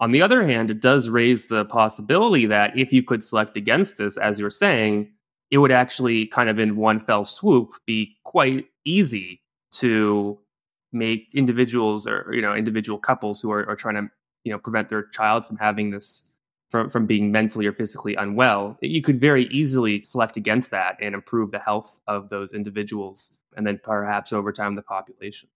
On 0.00 0.10
the 0.10 0.22
other 0.22 0.44
hand, 0.44 0.70
it 0.70 0.80
does 0.80 1.08
raise 1.08 1.48
the 1.48 1.64
possibility 1.66 2.46
that 2.46 2.76
if 2.76 2.92
you 2.92 3.02
could 3.02 3.22
select 3.22 3.56
against 3.56 3.98
this, 3.98 4.16
as 4.16 4.40
you're 4.40 4.50
saying, 4.50 5.12
it 5.52 5.58
would 5.58 5.70
actually 5.70 6.26
kind 6.26 6.48
of 6.48 6.58
in 6.58 6.76
one 6.76 6.98
fell 6.98 7.24
swoop 7.24 7.74
be 7.86 8.16
quite 8.24 8.66
easy 8.84 9.42
to 9.72 10.38
make 10.92 11.28
individuals 11.34 12.06
or 12.06 12.30
you 12.32 12.42
know 12.42 12.54
individual 12.54 12.98
couples 12.98 13.40
who 13.40 13.50
are, 13.50 13.68
are 13.68 13.76
trying 13.76 13.94
to 13.94 14.10
you 14.44 14.52
know 14.52 14.58
prevent 14.58 14.88
their 14.88 15.04
child 15.04 15.46
from 15.46 15.56
having 15.56 15.90
this 15.90 16.24
from, 16.70 16.88
from 16.88 17.06
being 17.06 17.30
mentally 17.32 17.66
or 17.66 17.72
physically 17.72 18.14
unwell 18.16 18.76
you 18.82 19.02
could 19.02 19.20
very 19.20 19.44
easily 19.44 20.02
select 20.02 20.36
against 20.36 20.70
that 20.70 20.96
and 21.00 21.14
improve 21.14 21.50
the 21.50 21.58
health 21.58 22.00
of 22.06 22.28
those 22.28 22.52
individuals 22.52 23.38
and 23.56 23.66
then 23.66 23.80
perhaps 23.82 24.32
over 24.32 24.52
time 24.52 24.74
the 24.74 24.82
population 24.82 25.48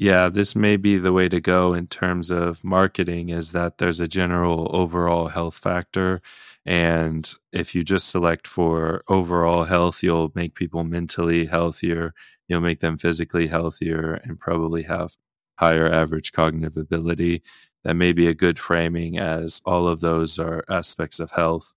yeah, 0.00 0.28
this 0.28 0.54
may 0.54 0.76
be 0.76 0.96
the 0.96 1.12
way 1.12 1.28
to 1.28 1.40
go 1.40 1.74
in 1.74 1.88
terms 1.88 2.30
of 2.30 2.62
marketing 2.62 3.30
is 3.30 3.50
that 3.50 3.78
there's 3.78 3.98
a 3.98 4.06
general 4.06 4.70
overall 4.72 5.26
health 5.26 5.56
factor. 5.56 6.22
And 6.64 7.28
if 7.52 7.74
you 7.74 7.82
just 7.82 8.08
select 8.08 8.46
for 8.46 9.02
overall 9.08 9.64
health, 9.64 10.02
you'll 10.04 10.30
make 10.36 10.54
people 10.54 10.84
mentally 10.84 11.46
healthier, 11.46 12.14
you'll 12.46 12.60
make 12.60 12.78
them 12.78 12.96
physically 12.96 13.48
healthier, 13.48 14.14
and 14.22 14.38
probably 14.38 14.84
have 14.84 15.16
higher 15.58 15.88
average 15.88 16.30
cognitive 16.30 16.76
ability. 16.76 17.42
That 17.82 17.94
may 17.94 18.12
be 18.12 18.28
a 18.28 18.34
good 18.34 18.58
framing 18.58 19.18
as 19.18 19.60
all 19.64 19.88
of 19.88 20.00
those 20.00 20.38
are 20.38 20.62
aspects 20.68 21.18
of 21.18 21.32
health. 21.32 21.72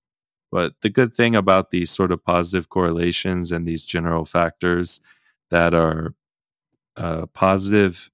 But 0.51 0.74
the 0.82 0.90
good 0.90 1.16
thing 1.16 1.36
about 1.36 1.72
these 1.72 1.90
sort 1.90 2.12
of 2.12 2.24
positive 2.24 2.70
correlations 2.70 3.51
and 3.51 3.68
these 3.68 3.84
general 3.84 4.25
factors 4.25 5.01
that 5.50 5.74
are 5.74 6.13
uh, 7.01 7.25
positive 7.34 8.12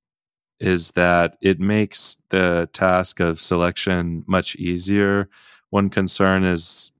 is 0.61 0.91
that 0.91 1.37
it 1.41 1.59
makes 1.59 2.21
the 2.29 2.69
task 2.71 3.19
of 3.19 3.41
selection 3.41 4.23
much 4.27 4.55
easier. 4.55 5.29
One 5.71 5.89
concern 5.89 6.45
is, 6.45 6.93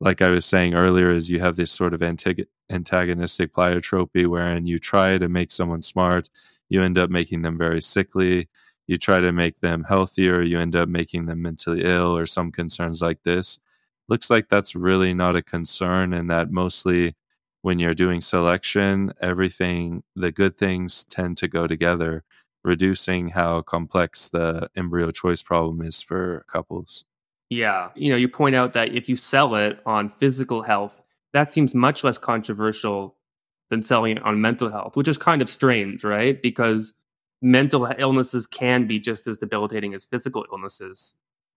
like 0.00 0.22
I 0.22 0.30
was 0.30 0.44
saying 0.44 0.74
earlier, 0.74 1.10
is 1.10 1.30
you 1.30 1.40
have 1.40 1.56
this 1.56 1.72
sort 1.72 1.94
of 1.94 2.02
antagonistic 2.02 3.52
pleiotropy 3.52 4.26
wherein 4.28 4.66
you 4.66 4.78
try 4.78 5.18
to 5.18 5.28
make 5.28 5.50
someone 5.50 5.82
smart, 5.82 6.30
you 6.68 6.80
end 6.80 6.96
up 6.96 7.10
making 7.10 7.42
them 7.42 7.58
very 7.58 7.82
sickly. 7.82 8.48
You 8.86 8.96
try 8.96 9.20
to 9.20 9.32
make 9.32 9.60
them 9.60 9.84
healthier, 9.84 10.42
you 10.42 10.58
end 10.60 10.76
up 10.76 10.88
making 10.88 11.26
them 11.26 11.42
mentally 11.42 11.82
ill, 11.84 12.16
or 12.16 12.24
some 12.26 12.52
concerns 12.52 13.02
like 13.02 13.22
this. 13.24 13.58
Looks 14.08 14.30
like 14.30 14.48
that's 14.48 14.74
really 14.76 15.12
not 15.12 15.36
a 15.36 15.42
concern, 15.42 16.12
and 16.12 16.30
that 16.30 16.52
mostly 16.52 17.14
when 17.62 17.78
you're 17.78 17.94
doing 17.94 18.20
selection, 18.20 19.12
everything, 19.20 20.02
the 20.14 20.30
good 20.30 20.56
things 20.56 21.04
tend 21.04 21.36
to 21.38 21.48
go 21.48 21.66
together, 21.66 22.24
reducing 22.64 23.28
how 23.28 23.62
complex 23.62 24.28
the 24.28 24.68
embryo 24.76 25.10
choice 25.10 25.42
problem 25.42 25.80
is 25.80 26.02
for 26.02 26.44
couples. 26.48 27.04
Yeah. 27.50 27.90
You 27.94 28.10
know, 28.10 28.16
you 28.16 28.28
point 28.28 28.54
out 28.54 28.72
that 28.72 28.92
if 28.94 29.08
you 29.08 29.16
sell 29.16 29.54
it 29.54 29.80
on 29.86 30.08
physical 30.08 30.62
health, 30.62 31.02
that 31.32 31.50
seems 31.50 31.74
much 31.74 32.04
less 32.04 32.18
controversial 32.18 33.16
than 33.70 33.82
selling 33.82 34.16
it 34.16 34.22
on 34.22 34.40
mental 34.40 34.70
health, 34.70 34.96
which 34.96 35.08
is 35.08 35.16
kind 35.16 35.40
of 35.40 35.48
strange, 35.48 36.04
right? 36.04 36.42
Because 36.42 36.94
mental 37.40 37.90
illnesses 37.98 38.46
can 38.46 38.86
be 38.86 38.98
just 38.98 39.26
as 39.26 39.38
debilitating 39.38 39.94
as 39.94 40.04
physical 40.04 40.46
illnesses, 40.52 41.14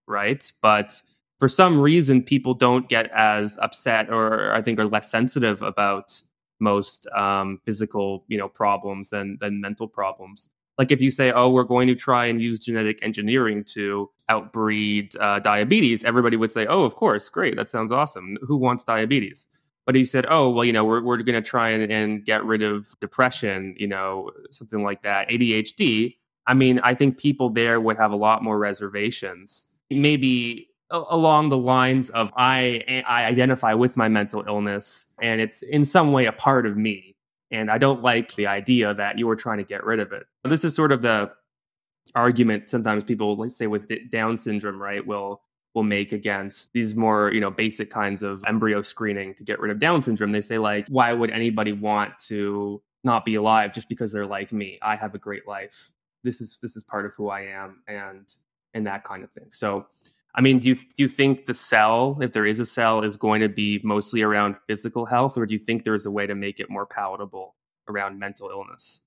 right? 0.08 0.52
But 0.62 1.02
for 1.40 1.48
some 1.48 1.80
reason 1.80 2.24
people 2.24 2.54
don't 2.54 2.88
get 2.90 3.12
as 3.12 3.58
upset 3.60 4.10
or 4.10 4.54
I 4.54 4.62
think 4.62 4.80
are 4.80 4.86
less 4.86 5.10
sensitive 5.12 5.62
about 5.62 6.22
most 6.60 7.08
um, 7.08 7.60
physical 7.66 8.24
you 8.28 8.38
know 8.38 8.48
problems 8.48 9.10
than 9.10 9.38
than 9.42 9.62
mental 9.62 9.88
problems. 9.88 10.50
Like 10.78 10.92
if 10.92 11.02
you 11.02 11.12
say, 11.12 11.32
"Oh, 11.32 11.50
we're 11.50 11.64
going 11.64 11.88
to 11.88 11.96
try 11.96 12.26
and 12.26 12.42
use 12.42 12.60
genetic 12.60 13.04
engineering 13.04 13.64
to 13.76 14.10
outbreed 14.30 15.16
uh, 15.18 15.40
diabetes," 15.40 16.04
everybody 16.04 16.38
would 16.38 16.52
say, 16.52 16.66
"Oh, 16.68 16.84
of 16.84 16.96
course, 16.96 17.30
great, 17.30 17.56
that 17.56 17.70
sounds 17.70 17.92
awesome. 17.92 18.38
Who 18.42 18.58
wants 18.58 18.84
diabetes?" 18.84 19.48
But 19.86 19.96
if 19.96 20.00
you 20.00 20.06
said, 20.06 20.26
"Oh, 20.30 20.50
well, 20.50 20.66
you 20.66 20.74
know, 20.74 20.84
we're 20.86 21.02
we're 21.02 21.18
going 21.18 21.42
to 21.42 21.48
try 21.48 21.70
and, 21.70 21.92
and 21.92 22.26
get 22.26 22.44
rid 22.44 22.62
of 22.62 22.88
depression," 23.00 23.76
you 23.78 23.88
know, 23.88 24.32
something 24.52 24.84
like 24.84 25.02
that, 25.04 25.30
ADHD. 25.30 26.16
I 26.48 26.54
mean, 26.54 26.80
I 26.84 26.94
think 26.94 27.18
people 27.18 27.50
there 27.50 27.80
would 27.82 27.98
have 27.98 28.12
a 28.12 28.16
lot 28.16 28.44
more 28.44 28.58
reservations. 28.60 29.66
Maybe 29.90 30.70
along 30.92 31.50
the 31.50 31.58
lines 31.58 32.10
of 32.12 32.32
I 32.38 33.04
I 33.08 33.26
identify 33.26 33.74
with 33.74 33.98
my 33.98 34.08
mental 34.08 34.44
illness 34.48 35.14
and 35.22 35.42
it's 35.42 35.62
in 35.64 35.84
some 35.84 36.12
way 36.12 36.26
a 36.26 36.32
part 36.32 36.66
of 36.66 36.78
me 36.78 37.16
and 37.52 37.72
I 37.72 37.78
don't 37.78 38.02
like 38.02 38.36
the 38.36 38.48
idea 38.48 38.94
that 38.94 39.18
you 39.18 39.28
were 39.28 39.36
trying 39.36 39.58
to 39.58 39.64
get 39.64 39.84
rid 39.84 40.00
of 40.00 40.12
it. 40.12 40.24
This 40.44 40.64
is 40.64 40.76
sort 40.76 40.92
of 40.92 41.02
the 41.02 41.32
argument 42.14 42.70
sometimes 42.70 43.04
people 43.04 43.36
let's 43.36 43.58
say 43.58 43.68
with 43.68 43.92
down 44.10 44.38
syndrome 44.38 44.82
right 44.82 45.06
will 45.06 45.42
will 45.74 45.84
make 45.84 46.14
against 46.14 46.72
these 46.74 46.96
more 46.96 47.32
you 47.34 47.42
know 47.42 47.50
basic 47.50 47.90
kinds 47.90 48.22
of 48.22 48.44
embryo 48.46 48.82
screening 48.82 49.34
to 49.34 49.44
get 49.44 49.60
rid 49.60 49.72
of 49.72 49.80
down 49.80 50.04
syndrome. 50.04 50.30
They 50.30 50.42
say 50.42 50.60
like 50.60 50.88
why 50.88 51.14
would 51.14 51.32
anybody 51.32 51.72
want 51.72 52.18
to 52.28 52.82
not 53.04 53.26
be 53.26 53.36
alive 53.36 53.74
just 53.74 53.90
because 53.90 54.12
they're 54.12 54.26
like 54.26 54.54
me? 54.54 54.78
I 54.84 54.96
have 54.96 55.16
a 55.16 55.20
great 55.20 55.48
life. 55.48 55.92
This 56.24 56.42
is 56.42 56.60
this 56.62 56.76
is 56.76 56.84
part 56.84 57.06
of 57.06 57.14
who 57.16 57.30
i 57.30 57.42
am 57.42 57.82
and 57.88 58.32
and 58.76 58.86
that 58.86 59.04
kind 59.04 59.24
of 59.24 59.32
thing. 59.32 59.48
So 59.50 59.88
I 60.38 60.42
mean, 60.42 60.60
do 60.60 60.70
you 60.70 60.76
do 60.76 61.04
you 61.04 61.08
think 61.08 61.46
the 61.46 61.54
sell, 61.54 62.18
if 62.22 62.34
there 62.34 62.46
is 62.46 62.60
a 62.60 62.66
sell, 62.66 63.04
is 63.04 63.16
going 63.16 63.42
to 63.42 63.50
be 63.50 63.80
mostly 63.84 64.22
around 64.22 64.58
physical 64.68 65.06
health, 65.06 65.38
or 65.38 65.46
do 65.46 65.54
you 65.54 65.60
think 65.60 65.84
there's 65.84 66.06
a 66.06 66.12
way 66.12 66.28
to 66.28 66.36
make 66.36 66.60
it 66.60 66.70
more 66.70 66.86
palatable 66.86 67.56
around 67.88 68.20
mental 68.20 68.50
illness? 68.50 69.02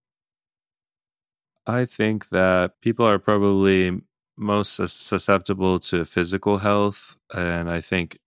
I 1.66 1.84
think 1.84 2.30
that 2.30 2.80
people 2.80 3.06
are 3.06 3.18
probably 3.18 4.00
most 4.38 4.76
susceptible 4.76 5.78
to 5.80 6.06
physical 6.06 6.56
health, 6.58 7.16
and 7.34 7.68
I 7.68 7.82
think 7.82 8.18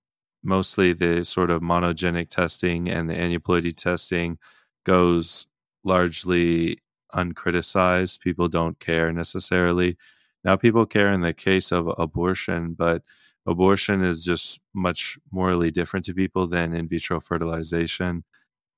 mostly 0.43 0.93
the 0.93 1.25
sort 1.25 1.50
of 1.50 1.62
monogenic 1.62 2.29
testing 2.29 2.88
and 2.88 3.10
the 3.10 3.15
aneuploidy 3.15 3.75
testing 3.75 4.38
goes 4.86 5.48
largely 5.84 6.77
uncriticized. 7.15 8.20
People 8.20 8.48
don't 8.48 8.79
care 8.79 9.12
necessarily. 9.12 9.98
Now, 10.43 10.55
people 10.55 10.86
care 10.86 11.12
in 11.13 11.21
the 11.21 11.33
case 11.33 11.71
of 11.71 11.88
abortion, 11.98 12.74
but 12.74 13.03
abortion 13.45 14.03
is 14.03 14.24
just 14.24 14.60
much 14.74 15.17
morally 15.31 15.71
different 15.71 16.05
to 16.05 16.13
people 16.13 16.48
than 16.48 16.74
in 16.74 16.88
vitro 16.88 17.19
fertilization. 17.19 18.24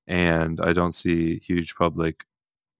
And 0.06 0.60
I 0.60 0.72
don't 0.72 0.92
see 0.94 1.38
huge 1.38 1.74
public 1.76 2.24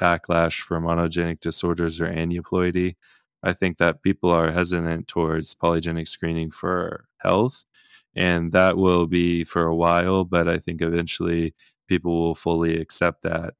backlash 0.00 0.60
for 0.60 0.80
monogenic 0.80 1.40
disorders 1.40 2.00
or 2.00 2.08
aneuploidy. 2.08 2.96
I 3.42 3.52
think 3.52 3.78
that 3.78 4.02
people 4.02 4.30
are 4.30 4.50
hesitant 4.52 5.08
towards 5.08 5.54
polygenic 5.54 6.08
screening 6.08 6.50
for 6.50 7.06
health, 7.18 7.66
and 8.16 8.52
that 8.52 8.76
will 8.76 9.06
be 9.06 9.44
for 9.44 9.66
a 9.66 9.76
while, 9.76 10.24
but 10.24 10.48
I 10.48 10.58
think 10.58 10.82
eventually 10.82 11.54
people 11.88 12.12
will 12.12 12.34
fully 12.34 12.80
accept 12.80 13.22
that. 13.22 13.54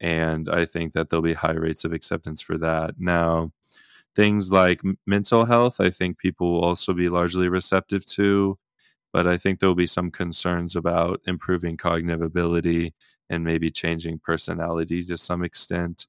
And 0.00 0.48
I 0.48 0.64
think 0.66 0.92
that 0.94 1.10
there'll 1.10 1.22
be 1.22 1.34
high 1.34 1.52
rates 1.52 1.84
of 1.84 1.92
acceptance 1.92 2.40
for 2.42 2.58
that. 2.58 2.94
Now, 2.98 3.52
things 4.16 4.50
like 4.52 4.80
mental 5.06 5.44
health, 5.46 5.80
I 5.80 5.90
think 5.90 6.18
people 6.18 6.52
will 6.52 6.64
also 6.64 6.94
be 6.94 7.08
largely 7.08 7.48
receptive 7.48 8.06
to, 8.08 8.58
but 9.12 9.26
I 9.26 9.38
think 9.38 9.60
there'll 9.60 9.74
be 9.74 9.86
some 9.86 10.10
concerns 10.10 10.76
about 10.76 11.20
improving 11.26 11.76
cognitive 11.76 12.22
ability 12.22 12.94
and 13.30 13.44
maybe 13.44 13.70
changing 13.70 14.20
personality 14.20 15.02
to 15.04 15.16
some 15.16 15.44
extent. 15.44 16.06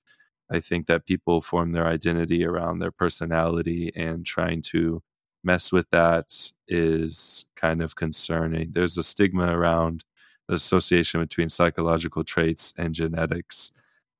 I 0.52 0.60
think 0.60 0.88
that 0.88 1.06
people 1.06 1.42
form 1.42 1.72
their 1.72 1.88
identity 1.88 2.46
around 2.46 2.80
their 2.80 2.92
personality 2.92 3.92
and 3.96 4.26
trying 4.26 4.62
to 4.64 5.04
mess 5.44 5.72
with 5.72 5.90
that 5.92 6.34
is 6.68 7.46
kind 7.56 7.82
of 7.82 7.96
concerning. 7.96 8.72
There's 8.72 8.98
a 8.98 9.04
stigma 9.04 9.58
around 9.58 10.04
the 10.48 10.56
association 10.56 11.22
between 11.22 11.50
psychological 11.50 12.24
traits 12.24 12.74
and 12.78 12.94
genetics 12.94 13.72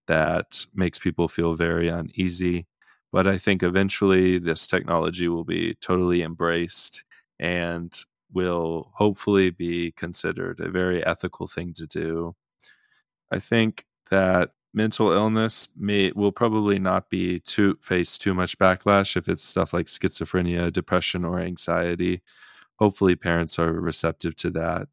that 0.08 0.66
makes 0.76 1.00
people 1.00 1.28
feel 1.28 1.56
very 1.56 1.90
uneasy. 1.90 2.68
But 3.18 3.26
I 3.26 3.40
think 3.40 3.64
eventually 3.64 4.38
this 4.38 4.68
technology 4.68 5.28
will 5.28 5.44
be 5.44 5.74
totally 5.82 6.22
embraced 6.22 7.04
and 7.40 7.92
will 8.32 8.92
hopefully 8.94 9.50
be 9.50 9.92
considered 9.94 10.60
a 10.60 10.70
very 10.70 11.04
ethical 11.04 11.48
thing 11.48 11.74
to 11.78 11.88
do. 11.88 12.36
I 13.32 13.40
think 13.40 13.86
that 14.12 14.52
mental 14.72 15.12
illness 15.12 15.70
may 15.76 16.12
will 16.12 16.32
probably 16.32 16.78
not 16.78 17.10
be 17.10 17.40
to 17.40 17.80
face 17.82 18.20
too 18.20 18.36
much 18.36 18.56
backlash 18.60 19.18
if 19.18 19.28
it's 19.28 19.44
stuff 19.44 19.74
like 19.74 19.88
schizophrenia, 19.88 20.72
depression, 20.72 21.26
or 21.26 21.40
anxiety. 21.40 22.22
Hopefully, 22.76 23.16
parents 23.16 23.58
are 23.58 23.74
receptive 23.74 24.36
to 24.36 24.52
that. 24.52 24.90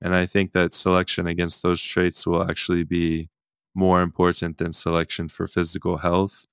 And 0.00 0.14
I 0.14 0.26
think 0.26 0.52
that 0.52 0.74
selection 0.74 1.26
against 1.26 1.64
those 1.64 1.82
traits 1.82 2.24
will 2.24 2.48
actually 2.48 2.84
be 2.84 3.30
more 3.74 4.00
important 4.00 4.58
than 4.58 4.70
selection 4.70 5.26
for 5.26 5.48
physical 5.48 5.96
health 5.96 6.46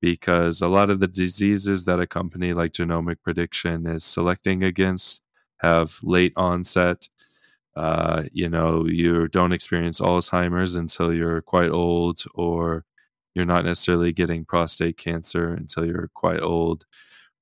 because 0.00 0.60
a 0.60 0.68
lot 0.68 0.90
of 0.90 1.00
the 1.00 1.08
diseases 1.08 1.84
that 1.84 2.00
a 2.00 2.06
company 2.06 2.52
like 2.52 2.72
Genomic 2.72 3.16
Prediction 3.22 3.86
is 3.86 4.04
selecting 4.04 4.62
against 4.64 5.22
have 5.58 5.98
late 6.02 6.32
onset. 6.36 7.08
Uh, 7.76 8.24
you 8.32 8.48
know, 8.48 8.86
you 8.86 9.28
don't 9.28 9.52
experience 9.52 10.00
Alzheimer's 10.00 10.74
until 10.74 11.12
you're 11.12 11.42
quite 11.42 11.70
old, 11.70 12.24
or 12.34 12.84
you're 13.34 13.44
not 13.44 13.64
necessarily 13.64 14.12
getting 14.12 14.44
prostate 14.44 14.96
cancer 14.96 15.52
until 15.54 15.86
you're 15.86 16.10
quite 16.14 16.40
old. 16.40 16.84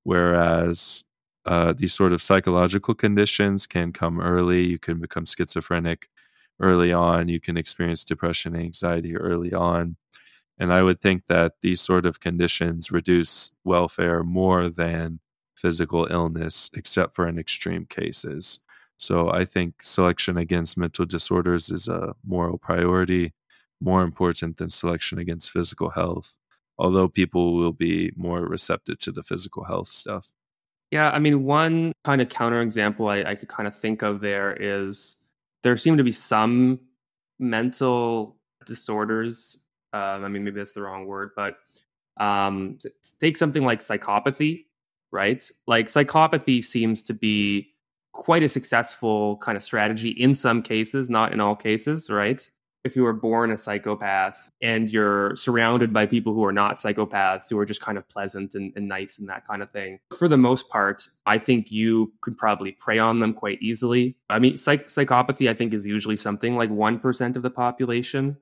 Whereas 0.03 1.03
uh, 1.45 1.73
these 1.73 1.93
sort 1.93 2.13
of 2.13 2.21
psychological 2.21 2.93
conditions 2.95 3.67
can 3.67 3.93
come 3.93 4.19
early. 4.19 4.65
You 4.65 4.79
can 4.79 4.99
become 4.99 5.25
schizophrenic 5.25 6.09
early 6.59 6.93
on. 6.93 7.29
You 7.29 7.39
can 7.39 7.57
experience 7.57 8.03
depression, 8.03 8.55
and 8.55 8.63
anxiety 8.63 9.15
early 9.17 9.53
on. 9.53 9.95
And 10.59 10.73
I 10.73 10.83
would 10.83 11.01
think 11.01 11.27
that 11.27 11.53
these 11.61 11.81
sort 11.81 12.05
of 12.05 12.19
conditions 12.19 12.91
reduce 12.91 13.51
welfare 13.63 14.23
more 14.23 14.69
than 14.69 15.19
physical 15.55 16.07
illness, 16.09 16.69
except 16.73 17.15
for 17.15 17.27
in 17.27 17.37
extreme 17.37 17.85
cases. 17.85 18.59
So 18.97 19.31
I 19.31 19.45
think 19.45 19.83
selection 19.83 20.37
against 20.37 20.77
mental 20.77 21.05
disorders 21.05 21.69
is 21.69 21.87
a 21.87 22.15
moral 22.25 22.57
priority, 22.57 23.33
more 23.79 24.01
important 24.01 24.57
than 24.57 24.69
selection 24.69 25.19
against 25.19 25.51
physical 25.51 25.89
health, 25.89 26.35
although 26.79 27.07
people 27.07 27.55
will 27.55 27.73
be 27.73 28.11
more 28.15 28.41
receptive 28.41 28.99
to 28.99 29.11
the 29.11 29.23
physical 29.23 29.63
health 29.63 29.87
stuff. 29.87 30.31
Yeah, 30.89 31.11
I 31.11 31.19
mean, 31.19 31.43
one 31.43 31.91
kind 32.05 32.21
of 32.21 32.29
counterexample 32.29 33.09
I, 33.09 33.31
I 33.31 33.35
could 33.35 33.49
kind 33.49 33.67
of 33.67 33.75
think 33.75 34.01
of 34.01 34.21
there 34.21 34.55
is 34.59 35.17
there 35.63 35.75
seem 35.77 35.97
to 35.97 36.03
be 36.03 36.11
some 36.11 36.79
mental 37.39 38.37
disorders 38.65 39.59
um, 39.93 40.23
I 40.23 40.27
mean, 40.27 40.43
maybe 40.43 40.57
that's 40.59 40.73
the 40.73 40.81
wrong 40.81 41.05
word, 41.05 41.31
but 41.35 41.57
um, 42.19 42.77
take 43.19 43.37
something 43.37 43.63
like 43.63 43.79
psychopathy, 43.79 44.65
right? 45.11 45.49
Like 45.65 45.87
psychopathy 45.87 46.63
seems 46.63 47.03
to 47.03 47.13
be 47.13 47.73
quite 48.13 48.43
a 48.43 48.49
successful 48.49 49.37
kind 49.37 49.55
of 49.55 49.63
strategy 49.63 50.09
in 50.09 50.33
some 50.33 50.61
cases, 50.61 51.09
not 51.09 51.33
in 51.33 51.39
all 51.39 51.55
cases, 51.55 52.09
right? 52.09 52.49
If 52.83 52.95
you 52.95 53.03
were 53.03 53.13
born 53.13 53.51
a 53.51 53.57
psychopath 53.57 54.49
and 54.61 54.89
you're 54.89 55.35
surrounded 55.35 55.91
by 55.91 56.05
people 56.05 56.33
who 56.33 56.45
are 56.45 56.53
not 56.53 56.77
psychopaths, 56.77 57.49
who 57.49 57.59
are 57.59 57.65
just 57.65 57.81
kind 57.81 57.97
of 57.97 58.07
pleasant 58.07 58.55
and, 58.55 58.71
and 58.75 58.87
nice 58.87 59.19
and 59.19 59.27
that 59.29 59.45
kind 59.45 59.61
of 59.61 59.71
thing, 59.71 59.99
for 60.17 60.27
the 60.27 60.37
most 60.37 60.69
part, 60.69 61.07
I 61.25 61.37
think 61.37 61.71
you 61.71 62.13
could 62.21 62.37
probably 62.37 62.71
prey 62.71 62.97
on 62.97 63.19
them 63.19 63.33
quite 63.33 63.61
easily. 63.61 64.15
I 64.29 64.39
mean, 64.39 64.57
psych- 64.57 64.87
psychopathy, 64.87 65.49
I 65.49 65.53
think, 65.53 65.73
is 65.73 65.85
usually 65.85 66.17
something 66.17 66.55
like 66.55 66.69
1% 66.69 67.35
of 67.35 67.41
the 67.41 67.49
population 67.49 68.37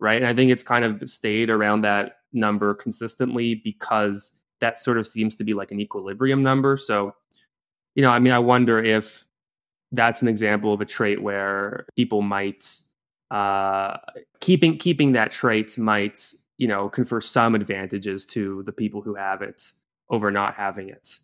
right? 0.00 0.16
And 0.16 0.26
I 0.26 0.34
think 0.34 0.50
it's 0.50 0.62
kind 0.62 0.84
of 0.84 1.08
stayed 1.08 1.50
around 1.50 1.82
that 1.82 2.16
number 2.32 2.74
consistently 2.74 3.56
because 3.56 4.32
that 4.60 4.76
sort 4.76 4.98
of 4.98 5.06
seems 5.06 5.36
to 5.36 5.44
be 5.44 5.54
like 5.54 5.70
an 5.70 5.80
equilibrium 5.80 6.42
number. 6.42 6.76
So, 6.76 7.14
you 7.94 8.02
know, 8.02 8.10
I 8.10 8.18
mean, 8.18 8.32
I 8.32 8.38
wonder 8.38 8.82
if 8.82 9.24
that's 9.92 10.22
an 10.22 10.28
example 10.28 10.72
of 10.72 10.80
a 10.80 10.84
trait 10.84 11.22
where 11.22 11.86
people 11.96 12.22
might 12.22 12.64
uh, 13.30 13.96
keeping 14.40 14.78
keeping 14.78 15.12
that 15.12 15.30
trait 15.30 15.76
might 15.78 16.32
you 16.56 16.66
know 16.66 16.88
confer 16.88 17.20
some 17.20 17.54
advantages 17.54 18.26
to 18.26 18.62
the 18.64 18.72
people 18.72 19.00
who 19.00 19.14
have 19.14 19.42
it 19.42 19.62
over 20.10 20.30
not 20.30 20.54
having 20.54 20.88
it. 20.88 21.16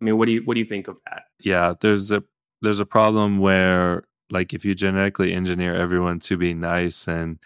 I 0.00 0.04
mean, 0.04 0.18
what 0.18 0.26
do 0.26 0.32
you 0.32 0.42
what 0.44 0.54
do 0.54 0.60
you 0.60 0.66
think 0.66 0.88
of 0.88 0.98
that? 1.06 1.24
Yeah, 1.40 1.74
there's 1.80 2.10
a 2.10 2.22
there's 2.60 2.80
a 2.80 2.86
problem 2.86 3.38
where 3.38 4.04
like 4.30 4.54
if 4.54 4.64
you 4.64 4.74
genetically 4.74 5.32
engineer 5.32 5.74
everyone 5.74 6.18
to 6.20 6.36
be 6.36 6.54
nice 6.54 7.06
and 7.06 7.38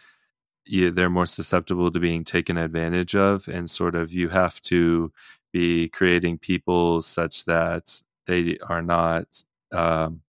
you, 0.66 0.90
they're 0.90 1.10
more 1.10 1.26
susceptible 1.26 1.90
to 1.90 2.00
being 2.00 2.24
taken 2.24 2.56
advantage 2.58 3.14
of 3.14 3.48
and 3.48 3.70
sort 3.70 3.94
of 3.94 4.12
you 4.12 4.28
have 4.28 4.60
to 4.62 5.12
be 5.52 5.88
creating 5.88 6.38
people 6.38 7.02
such 7.02 7.44
that 7.44 8.00
they 8.26 8.58
are 8.68 8.82
not 8.82 9.42
um, 9.72 10.20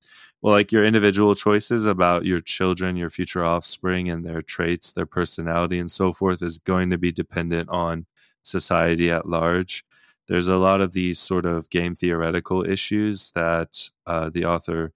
well 0.41 0.54
like 0.54 0.71
your 0.71 0.86
individual 0.86 1.34
choices 1.36 1.86
about 1.86 2.26
your 2.26 2.39
children 2.39 2.95
your 2.95 3.10
future 3.10 3.43
offspring 3.43 4.10
and 4.10 4.26
their 4.26 4.41
traits 4.41 4.91
their 4.91 5.06
personality 5.06 5.80
and 5.80 5.91
so 5.91 6.13
forth 6.13 6.41
is 6.41 6.58
going 6.60 6.89
to 6.89 6.97
be 6.97 7.12
dependent 7.12 7.67
on 7.69 8.06
society 8.43 9.12
at 9.12 9.28
large. 9.28 9.84
There's 10.28 10.47
a 10.47 10.58
lot 10.58 10.82
of 10.82 10.93
these 10.93 11.19
sort 11.19 11.45
of 11.45 11.69
game 11.69 11.95
theoretical 11.95 12.65
issues 12.65 13.32
that 13.32 13.89
uh, 14.06 14.30
the 14.30 14.45
author 14.45 14.91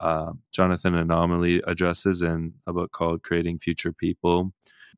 uh, 0.00 0.32
jonathan 0.52 0.94
anomaly 0.94 1.62
addresses 1.66 2.20
in 2.22 2.52
a 2.66 2.72
book 2.72 2.92
called 2.92 3.22
creating 3.22 3.58
future 3.58 3.92
people 3.92 4.52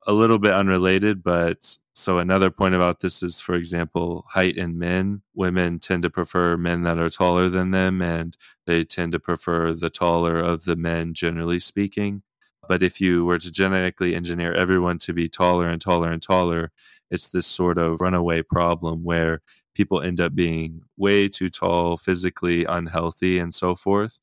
a 0.06 0.12
little 0.12 0.38
bit 0.38 0.52
unrelated, 0.52 1.22
but 1.22 1.76
so 1.94 2.18
another 2.18 2.50
point 2.50 2.74
about 2.74 3.00
this 3.00 3.22
is, 3.22 3.40
for 3.40 3.54
example, 3.54 4.24
height 4.30 4.56
in 4.56 4.78
men. 4.78 5.22
Women 5.34 5.78
tend 5.78 6.02
to 6.04 6.10
prefer 6.10 6.56
men 6.56 6.82
that 6.82 6.98
are 6.98 7.10
taller 7.10 7.48
than 7.48 7.72
them, 7.72 8.00
and 8.00 8.36
they 8.66 8.84
tend 8.84 9.12
to 9.12 9.20
prefer 9.20 9.72
the 9.72 9.90
taller 9.90 10.38
of 10.38 10.64
the 10.64 10.76
men, 10.76 11.14
generally 11.14 11.58
speaking. 11.58 12.22
But 12.68 12.82
if 12.82 13.00
you 13.00 13.24
were 13.24 13.38
to 13.38 13.50
genetically 13.50 14.14
engineer 14.14 14.52
everyone 14.52 14.98
to 14.98 15.12
be 15.12 15.28
taller 15.28 15.68
and 15.68 15.80
taller 15.80 16.12
and 16.12 16.22
taller, 16.22 16.70
it's 17.10 17.28
this 17.28 17.46
sort 17.46 17.78
of 17.78 18.00
runaway 18.00 18.42
problem 18.42 19.02
where 19.02 19.40
people 19.74 20.02
end 20.02 20.20
up 20.20 20.34
being 20.34 20.82
way 20.96 21.28
too 21.28 21.48
tall, 21.48 21.96
physically 21.96 22.64
unhealthy, 22.64 23.38
and 23.38 23.54
so 23.54 23.74
forth. 23.74 24.20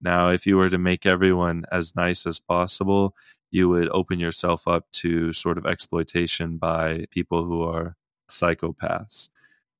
Now, 0.00 0.28
if 0.28 0.46
you 0.46 0.56
were 0.56 0.70
to 0.70 0.78
make 0.78 1.06
everyone 1.06 1.64
as 1.72 1.96
nice 1.96 2.24
as 2.26 2.38
possible, 2.38 3.14
you 3.50 3.68
would 3.68 3.88
open 3.90 4.18
yourself 4.20 4.68
up 4.68 4.90
to 4.92 5.32
sort 5.32 5.58
of 5.58 5.66
exploitation 5.66 6.58
by 6.58 7.06
people 7.10 7.44
who 7.44 7.62
are 7.62 7.96
psychopaths. 8.30 9.28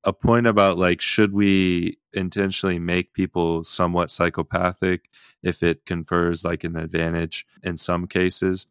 A 0.04 0.12
point 0.12 0.46
about 0.46 0.78
like, 0.78 1.00
should 1.00 1.32
we 1.32 1.98
intentionally 2.12 2.78
make 2.78 3.12
people 3.12 3.64
somewhat 3.64 4.10
psychopathic 4.10 5.10
if 5.42 5.62
it 5.62 5.84
confers 5.84 6.44
like 6.44 6.64
an 6.64 6.76
advantage 6.76 7.46
in 7.62 7.76
some 7.76 8.06
cases? 8.06 8.66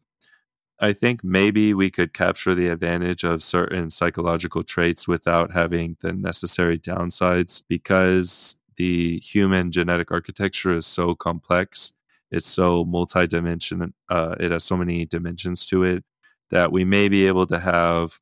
I 0.80 0.92
think 0.92 1.24
maybe 1.24 1.74
we 1.74 1.90
could 1.90 2.14
capture 2.14 2.54
the 2.54 2.68
advantage 2.68 3.24
of 3.24 3.42
certain 3.42 3.90
psychological 3.90 4.62
traits 4.62 5.08
without 5.08 5.52
having 5.52 5.96
the 6.00 6.12
necessary 6.12 6.78
downsides 6.78 7.62
because 7.68 8.56
the 8.76 9.18
human 9.18 9.72
genetic 9.72 10.12
architecture 10.12 10.72
is 10.72 10.86
so 10.86 11.16
complex 11.16 11.92
it's 12.30 12.46
so 12.46 12.84
multi-dimension 12.84 13.92
uh, 14.08 14.34
it 14.40 14.50
has 14.50 14.64
so 14.64 14.76
many 14.76 15.04
dimensions 15.06 15.66
to 15.66 15.84
it 15.84 16.04
that 16.50 16.72
we 16.72 16.84
may 16.84 17.08
be 17.08 17.26
able 17.26 17.46
to 17.46 17.58
have 17.58 18.18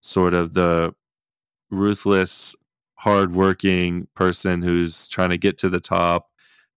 sort 0.00 0.34
of 0.34 0.54
the 0.54 0.92
ruthless 1.70 2.54
hardworking 2.94 4.08
person 4.14 4.62
who's 4.62 5.08
trying 5.08 5.30
to 5.30 5.38
get 5.38 5.58
to 5.58 5.68
the 5.68 5.80
top 5.80 6.28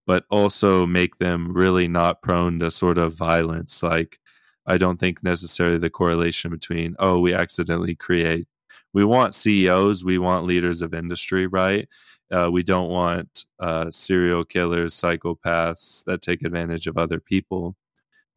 but 0.08 0.26
also 0.30 0.86
make 0.86 1.18
them 1.20 1.54
really 1.54 1.88
not 1.88 2.22
prone 2.22 2.60
to 2.60 2.70
sort 2.72 2.98
of 2.98 3.14
violence. 3.14 3.82
Like 3.84 4.20
i 4.66 4.78
don't 4.78 5.00
think 5.00 5.24
necessarily 5.24 5.78
the 5.78 5.90
correlation 5.90 6.52
between 6.52 6.96
oh 7.00 7.20
we 7.20 7.34
accidentally 7.34 7.96
create 7.96 8.48
we 8.94 9.04
want 9.04 9.36
ceos 9.36 10.04
we 10.04 10.18
want 10.18 10.46
leaders 10.46 10.82
of 10.82 10.94
industry 10.94 11.48
right 11.48 11.88
uh, 12.32 12.50
we 12.52 12.64
don't 12.64 12.90
want 12.90 13.46
uh, 13.60 13.92
serial 13.92 14.46
killers, 14.46 14.94
psychopaths 14.94 16.04
that 16.06 16.22
take 16.22 16.44
advantage 16.44 16.88
of 16.88 16.98
other 16.98 17.20
people. 17.20 17.76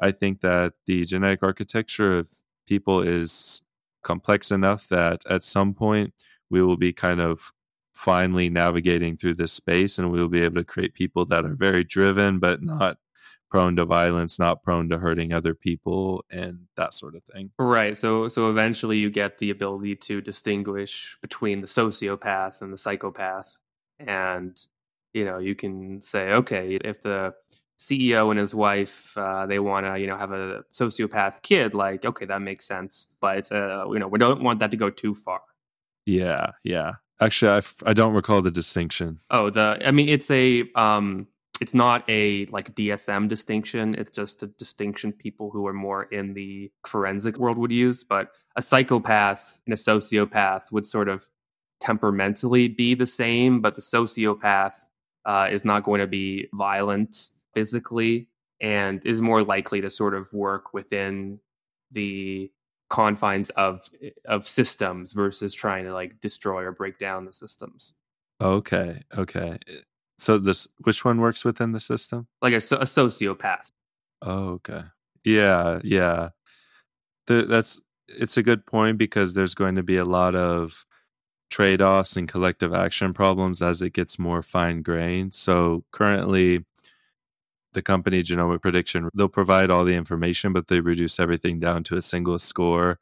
I 0.00 0.10
think 0.10 0.40
that 0.40 0.74
the 0.86 1.04
genetic 1.04 1.42
architecture 1.42 2.18
of 2.18 2.30
people 2.66 3.00
is 3.00 3.62
complex 4.02 4.50
enough 4.50 4.88
that 4.88 5.22
at 5.30 5.42
some 5.42 5.74
point 5.74 6.12
we 6.50 6.62
will 6.62 6.76
be 6.76 6.92
kind 6.92 7.20
of 7.20 7.52
finally 7.92 8.50
navigating 8.50 9.16
through 9.16 9.34
this 9.34 9.52
space 9.52 9.98
and 9.98 10.10
we 10.10 10.20
will 10.20 10.28
be 10.28 10.42
able 10.42 10.56
to 10.56 10.64
create 10.64 10.94
people 10.94 11.24
that 11.24 11.44
are 11.44 11.54
very 11.54 11.84
driven 11.84 12.38
but 12.38 12.62
not 12.62 12.98
prone 13.50 13.76
to 13.76 13.84
violence 13.84 14.38
not 14.38 14.62
prone 14.64 14.88
to 14.88 14.98
hurting 14.98 15.32
other 15.32 15.54
people 15.54 16.24
and 16.28 16.58
that 16.76 16.92
sort 16.92 17.14
of 17.14 17.22
thing. 17.22 17.50
Right. 17.58 17.96
So 17.96 18.26
so 18.28 18.50
eventually 18.50 18.98
you 18.98 19.10
get 19.10 19.38
the 19.38 19.50
ability 19.50 19.96
to 19.96 20.20
distinguish 20.20 21.16
between 21.22 21.60
the 21.60 21.66
sociopath 21.68 22.62
and 22.62 22.72
the 22.72 22.78
psychopath 22.78 23.56
and 24.06 24.66
you 25.12 25.24
know 25.24 25.38
you 25.38 25.54
can 25.54 26.00
say 26.00 26.32
okay 26.32 26.78
if 26.84 27.02
the 27.02 27.32
ceo 27.78 28.30
and 28.30 28.38
his 28.38 28.54
wife 28.54 29.16
uh, 29.18 29.46
they 29.46 29.58
want 29.58 29.84
to 29.86 29.98
you 29.98 30.06
know 30.06 30.16
have 30.16 30.32
a 30.32 30.62
sociopath 30.72 31.42
kid 31.42 31.74
like 31.74 32.04
okay 32.04 32.24
that 32.24 32.40
makes 32.40 32.66
sense 32.66 33.16
but 33.20 33.50
uh, 33.50 33.84
you 33.90 33.98
know 33.98 34.08
we 34.08 34.18
don't 34.18 34.42
want 34.42 34.60
that 34.60 34.70
to 34.70 34.76
go 34.76 34.90
too 34.90 35.14
far. 35.14 35.40
Yeah 36.06 36.50
yeah. 36.62 36.92
Actually 37.20 37.52
I 37.52 37.58
f- 37.58 37.82
I 37.86 37.92
don't 37.92 38.14
recall 38.14 38.42
the 38.42 38.50
distinction. 38.50 39.18
Oh 39.30 39.50
the 39.50 39.78
i 39.84 39.90
mean 39.90 40.08
it's 40.08 40.30
a 40.30 40.64
um 40.74 41.26
it's 41.60 41.74
not 41.74 42.04
a 42.08 42.46
like 42.46 42.74
dsm 42.74 43.28
distinction 43.28 43.94
it's 43.94 44.10
just 44.10 44.42
a 44.42 44.48
distinction 44.48 45.12
people 45.12 45.50
who 45.50 45.66
are 45.66 45.72
more 45.72 46.04
in 46.04 46.34
the 46.34 46.70
forensic 46.86 47.38
world 47.38 47.56
would 47.56 47.70
use 47.70 48.02
but 48.02 48.30
a 48.56 48.62
psychopath 48.62 49.60
and 49.66 49.72
a 49.72 49.76
sociopath 49.76 50.72
would 50.72 50.84
sort 50.84 51.08
of 51.08 51.28
temperamentally 51.84 52.68
be 52.68 52.94
the 52.94 53.06
same, 53.06 53.60
but 53.60 53.74
the 53.74 53.82
sociopath 53.82 54.74
uh, 55.26 55.48
is 55.50 55.64
not 55.64 55.82
going 55.82 56.00
to 56.00 56.06
be 56.06 56.48
violent 56.54 57.30
physically 57.54 58.28
and 58.60 59.04
is 59.04 59.20
more 59.20 59.42
likely 59.42 59.80
to 59.80 59.90
sort 59.90 60.14
of 60.14 60.32
work 60.32 60.72
within 60.72 61.38
the 61.92 62.50
confines 62.90 63.50
of 63.50 63.88
of 64.24 64.46
systems 64.46 65.12
versus 65.12 65.54
trying 65.54 65.84
to 65.84 65.92
like 65.92 66.20
destroy 66.20 66.62
or 66.62 66.72
break 66.72 66.98
down 66.98 67.24
the 67.24 67.32
systems. 67.32 67.94
Okay, 68.40 69.02
okay. 69.16 69.58
So 70.18 70.38
this 70.38 70.66
which 70.82 71.04
one 71.04 71.20
works 71.20 71.44
within 71.44 71.72
the 71.72 71.80
system? 71.80 72.26
Like 72.40 72.52
a, 72.52 72.56
a 72.56 72.86
sociopath. 72.86 73.70
Oh, 74.22 74.48
okay. 74.54 74.82
Yeah, 75.24 75.80
yeah. 75.82 76.30
The, 77.26 77.46
that's 77.46 77.80
it's 78.08 78.36
a 78.36 78.42
good 78.42 78.66
point 78.66 78.98
because 78.98 79.34
there's 79.34 79.54
going 79.54 79.76
to 79.76 79.82
be 79.82 79.96
a 79.96 80.04
lot 80.04 80.34
of 80.34 80.84
trade 81.54 81.80
offs 81.80 82.16
and 82.16 82.26
collective 82.26 82.74
action 82.74 83.14
problems 83.14 83.62
as 83.62 83.80
it 83.80 83.92
gets 83.92 84.18
more 84.18 84.42
fine 84.42 84.82
grained. 84.82 85.32
So 85.32 85.84
currently, 85.92 86.64
the 87.74 87.82
company 87.82 88.24
Genomic 88.24 88.60
Prediction, 88.60 89.08
they'll 89.14 89.28
provide 89.28 89.70
all 89.70 89.84
the 89.84 89.94
information, 89.94 90.52
but 90.52 90.66
they 90.66 90.80
reduce 90.80 91.20
everything 91.20 91.60
down 91.60 91.84
to 91.84 91.96
a 91.96 92.02
single 92.02 92.40
score, 92.40 92.98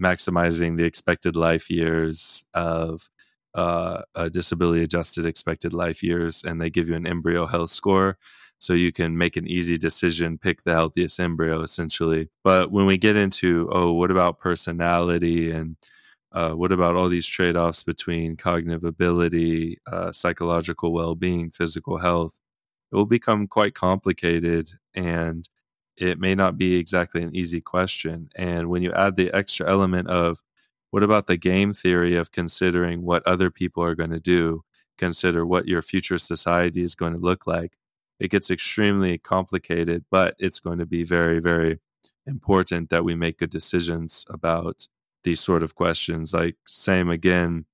maximizing 0.00 0.76
the 0.76 0.84
expected 0.84 1.34
life 1.34 1.68
years 1.68 2.44
of 2.54 3.10
uh, 3.56 4.02
a 4.14 4.30
disability 4.30 4.84
adjusted 4.84 5.26
expected 5.26 5.72
life 5.72 6.00
years. 6.00 6.44
And 6.44 6.60
they 6.60 6.70
give 6.70 6.88
you 6.88 6.94
an 6.94 7.08
embryo 7.08 7.44
health 7.44 7.70
score. 7.70 8.18
So 8.60 8.72
you 8.72 8.92
can 8.92 9.18
make 9.18 9.36
an 9.36 9.48
easy 9.48 9.76
decision, 9.76 10.38
pick 10.38 10.62
the 10.62 10.74
healthiest 10.74 11.18
embryo 11.18 11.60
essentially. 11.62 12.28
But 12.44 12.70
when 12.70 12.86
we 12.86 12.98
get 12.98 13.16
into, 13.16 13.68
oh, 13.72 13.94
what 13.94 14.12
about 14.12 14.38
personality 14.38 15.50
and 15.50 15.74
uh, 16.32 16.52
what 16.52 16.72
about 16.72 16.94
all 16.94 17.08
these 17.08 17.26
trade 17.26 17.56
offs 17.56 17.82
between 17.82 18.36
cognitive 18.36 18.84
ability, 18.84 19.78
uh, 19.90 20.12
psychological 20.12 20.92
well 20.92 21.14
being, 21.14 21.50
physical 21.50 21.98
health? 21.98 22.38
It 22.92 22.96
will 22.96 23.06
become 23.06 23.46
quite 23.46 23.74
complicated 23.74 24.70
and 24.94 25.48
it 25.96 26.18
may 26.18 26.34
not 26.34 26.56
be 26.56 26.76
exactly 26.76 27.22
an 27.22 27.34
easy 27.34 27.60
question. 27.60 28.30
And 28.34 28.68
when 28.68 28.82
you 28.82 28.92
add 28.92 29.16
the 29.16 29.32
extra 29.32 29.68
element 29.68 30.08
of 30.08 30.42
what 30.90 31.02
about 31.02 31.26
the 31.26 31.36
game 31.36 31.72
theory 31.72 32.16
of 32.16 32.32
considering 32.32 33.02
what 33.02 33.26
other 33.26 33.50
people 33.50 33.82
are 33.84 33.94
going 33.94 34.10
to 34.10 34.20
do, 34.20 34.64
consider 34.98 35.46
what 35.46 35.68
your 35.68 35.82
future 35.82 36.18
society 36.18 36.82
is 36.82 36.94
going 36.94 37.12
to 37.12 37.18
look 37.18 37.46
like, 37.46 37.76
it 38.18 38.30
gets 38.30 38.50
extremely 38.50 39.18
complicated, 39.18 40.04
but 40.10 40.34
it's 40.38 40.60
going 40.60 40.78
to 40.78 40.86
be 40.86 41.04
very, 41.04 41.40
very 41.40 41.78
important 42.26 42.90
that 42.90 43.04
we 43.04 43.14
make 43.14 43.38
good 43.38 43.50
decisions 43.50 44.24
about 44.28 44.88
these 45.24 45.40
sort 45.40 45.62
of 45.62 45.74
questions. 45.74 46.32
Like, 46.32 46.56
same 46.66 47.10
again, 47.10 47.64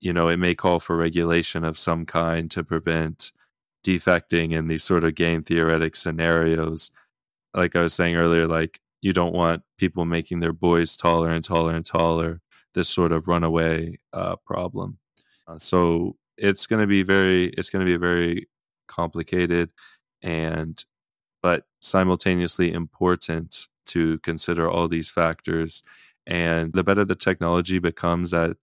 you 0.00 0.12
know, 0.12 0.28
it 0.28 0.38
may 0.38 0.54
call 0.54 0.80
for 0.80 0.96
regulation 0.96 1.64
of 1.64 1.78
some 1.78 2.04
kind 2.04 2.50
to 2.50 2.62
prevent 2.62 3.32
defecting 3.84 4.52
in 4.52 4.68
these 4.68 4.84
sort 4.84 5.04
of 5.04 5.14
game 5.14 5.42
theoretic 5.42 5.96
scenarios. 5.96 6.90
Like 7.54 7.76
I 7.76 7.82
was 7.82 7.94
saying 7.94 8.16
earlier, 8.16 8.46
like 8.46 8.80
you 9.00 9.12
don't 9.12 9.34
want 9.34 9.62
people 9.78 10.04
making 10.04 10.40
their 10.40 10.52
boys 10.52 10.96
taller 10.96 11.30
and 11.30 11.44
taller 11.44 11.74
and 11.74 11.84
taller. 11.84 12.40
This 12.74 12.88
sort 12.88 13.12
of 13.12 13.28
runaway 13.28 13.98
uh, 14.12 14.36
problem. 14.44 14.98
Uh, 15.46 15.58
so 15.58 16.16
it's 16.36 16.66
going 16.66 16.80
to 16.80 16.86
be 16.86 17.02
very, 17.02 17.50
it's 17.50 17.70
going 17.70 17.86
to 17.86 17.90
be 17.90 17.96
very 17.96 18.48
complicated, 18.88 19.70
and 20.22 20.84
but 21.42 21.66
simultaneously 21.80 22.72
important 22.72 23.68
to 23.86 24.18
consider 24.20 24.68
all 24.68 24.88
these 24.88 25.10
factors 25.10 25.82
and 26.26 26.72
the 26.72 26.84
better 26.84 27.04
the 27.04 27.14
technology 27.14 27.78
becomes 27.78 28.32
at 28.32 28.56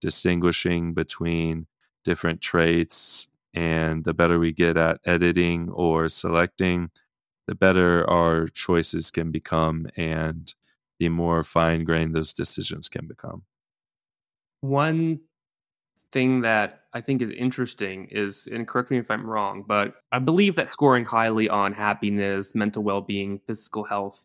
distinguishing 0.00 0.94
between 0.94 1.66
different 2.04 2.40
traits 2.40 3.28
and 3.54 4.04
the 4.04 4.12
better 4.14 4.38
we 4.38 4.52
get 4.52 4.76
at 4.76 5.00
editing 5.04 5.70
or 5.70 6.08
selecting, 6.08 6.90
the 7.46 7.54
better 7.54 8.08
our 8.10 8.48
choices 8.48 9.10
can 9.10 9.30
become 9.30 9.86
and 9.96 10.54
the 10.98 11.08
more 11.08 11.44
fine 11.44 11.84
grained 11.84 12.14
those 12.14 12.32
decisions 12.32 12.88
can 12.88 13.06
become. 13.06 13.42
One 14.60 15.20
thing 16.12 16.42
that 16.42 16.84
I 16.92 17.00
think 17.00 17.22
is 17.22 17.30
interesting 17.30 18.08
is, 18.10 18.46
and 18.46 18.66
correct 18.66 18.90
me 18.90 18.98
if 18.98 19.10
I'm 19.10 19.28
wrong, 19.28 19.64
but 19.66 19.94
I 20.12 20.20
believe 20.20 20.54
that 20.54 20.72
scoring 20.72 21.04
highly 21.04 21.48
on 21.48 21.72
happiness, 21.72 22.54
mental 22.54 22.82
well 22.82 23.00
being, 23.00 23.40
physical 23.46 23.84
health 23.84 24.24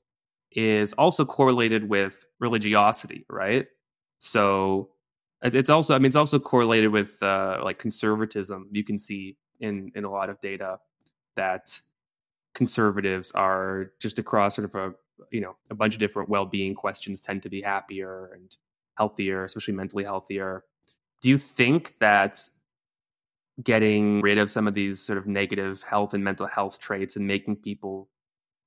is 0.51 0.93
also 0.93 1.25
correlated 1.25 1.87
with 1.87 2.25
religiosity, 2.39 3.25
right? 3.29 3.67
So 4.19 4.89
it's 5.41 5.69
also, 5.69 5.95
I 5.95 5.99
mean, 5.99 6.07
it's 6.07 6.15
also 6.15 6.39
correlated 6.39 6.91
with 6.91 7.21
uh, 7.23 7.61
like 7.63 7.79
conservatism. 7.79 8.67
You 8.71 8.83
can 8.83 8.97
see 8.97 9.37
in 9.59 9.91
in 9.95 10.03
a 10.03 10.11
lot 10.11 10.29
of 10.29 10.39
data 10.41 10.79
that 11.35 11.79
conservatives 12.55 13.31
are 13.31 13.91
just 13.99 14.19
across 14.19 14.55
sort 14.55 14.65
of 14.65 14.75
a 14.75 14.93
you 15.31 15.41
know 15.41 15.55
a 15.69 15.75
bunch 15.75 15.93
of 15.93 15.99
different 15.99 16.29
well-being 16.29 16.73
questions 16.75 17.21
tend 17.21 17.43
to 17.43 17.49
be 17.49 17.61
happier 17.61 18.31
and 18.33 18.55
healthier, 18.97 19.45
especially 19.45 19.73
mentally 19.73 20.03
healthier. 20.03 20.65
Do 21.21 21.29
you 21.29 21.37
think 21.37 21.97
that 21.99 22.39
getting 23.63 24.21
rid 24.21 24.37
of 24.37 24.49
some 24.49 24.67
of 24.67 24.73
these 24.73 25.01
sort 25.01 25.17
of 25.17 25.27
negative 25.27 25.83
health 25.83 26.13
and 26.13 26.23
mental 26.23 26.47
health 26.47 26.79
traits 26.79 27.15
and 27.15 27.27
making 27.27 27.57
people 27.57 28.09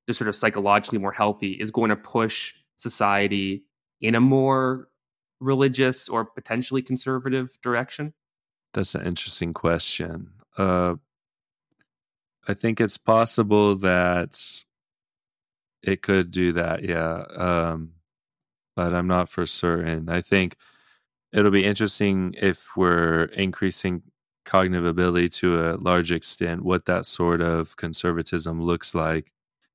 just 0.06 0.18
sort 0.18 0.28
of 0.28 0.34
psychologically 0.34 0.98
more 0.98 1.12
healthy 1.12 1.52
is 1.52 1.70
going 1.70 1.90
to 1.90 1.96
push 1.96 2.54
society 2.76 3.64
in 4.00 4.14
a 4.14 4.20
more 4.20 4.88
religious 5.40 6.08
or 6.08 6.24
potentially 6.24 6.82
conservative 6.82 7.56
direction? 7.62 8.12
That's 8.74 8.94
an 8.94 9.06
interesting 9.06 9.52
question. 9.52 10.30
Uh, 10.56 10.96
I 12.48 12.54
think 12.54 12.80
it's 12.80 12.98
possible 12.98 13.76
that 13.76 14.40
it 15.82 16.02
could 16.02 16.30
do 16.30 16.52
that, 16.52 16.82
yeah. 16.82 17.24
Um, 17.36 17.92
but 18.74 18.94
I'm 18.94 19.06
not 19.06 19.28
for 19.28 19.46
certain. 19.46 20.08
I 20.08 20.20
think 20.20 20.56
it'll 21.32 21.50
be 21.50 21.64
interesting 21.64 22.34
if 22.38 22.76
we're 22.76 23.24
increasing 23.24 24.02
cognitive 24.44 24.84
ability 24.84 25.28
to 25.28 25.60
a 25.60 25.76
large 25.76 26.10
extent, 26.10 26.64
what 26.64 26.86
that 26.86 27.06
sort 27.06 27.40
of 27.40 27.76
conservatism 27.76 28.60
looks 28.60 28.94
like 28.94 29.32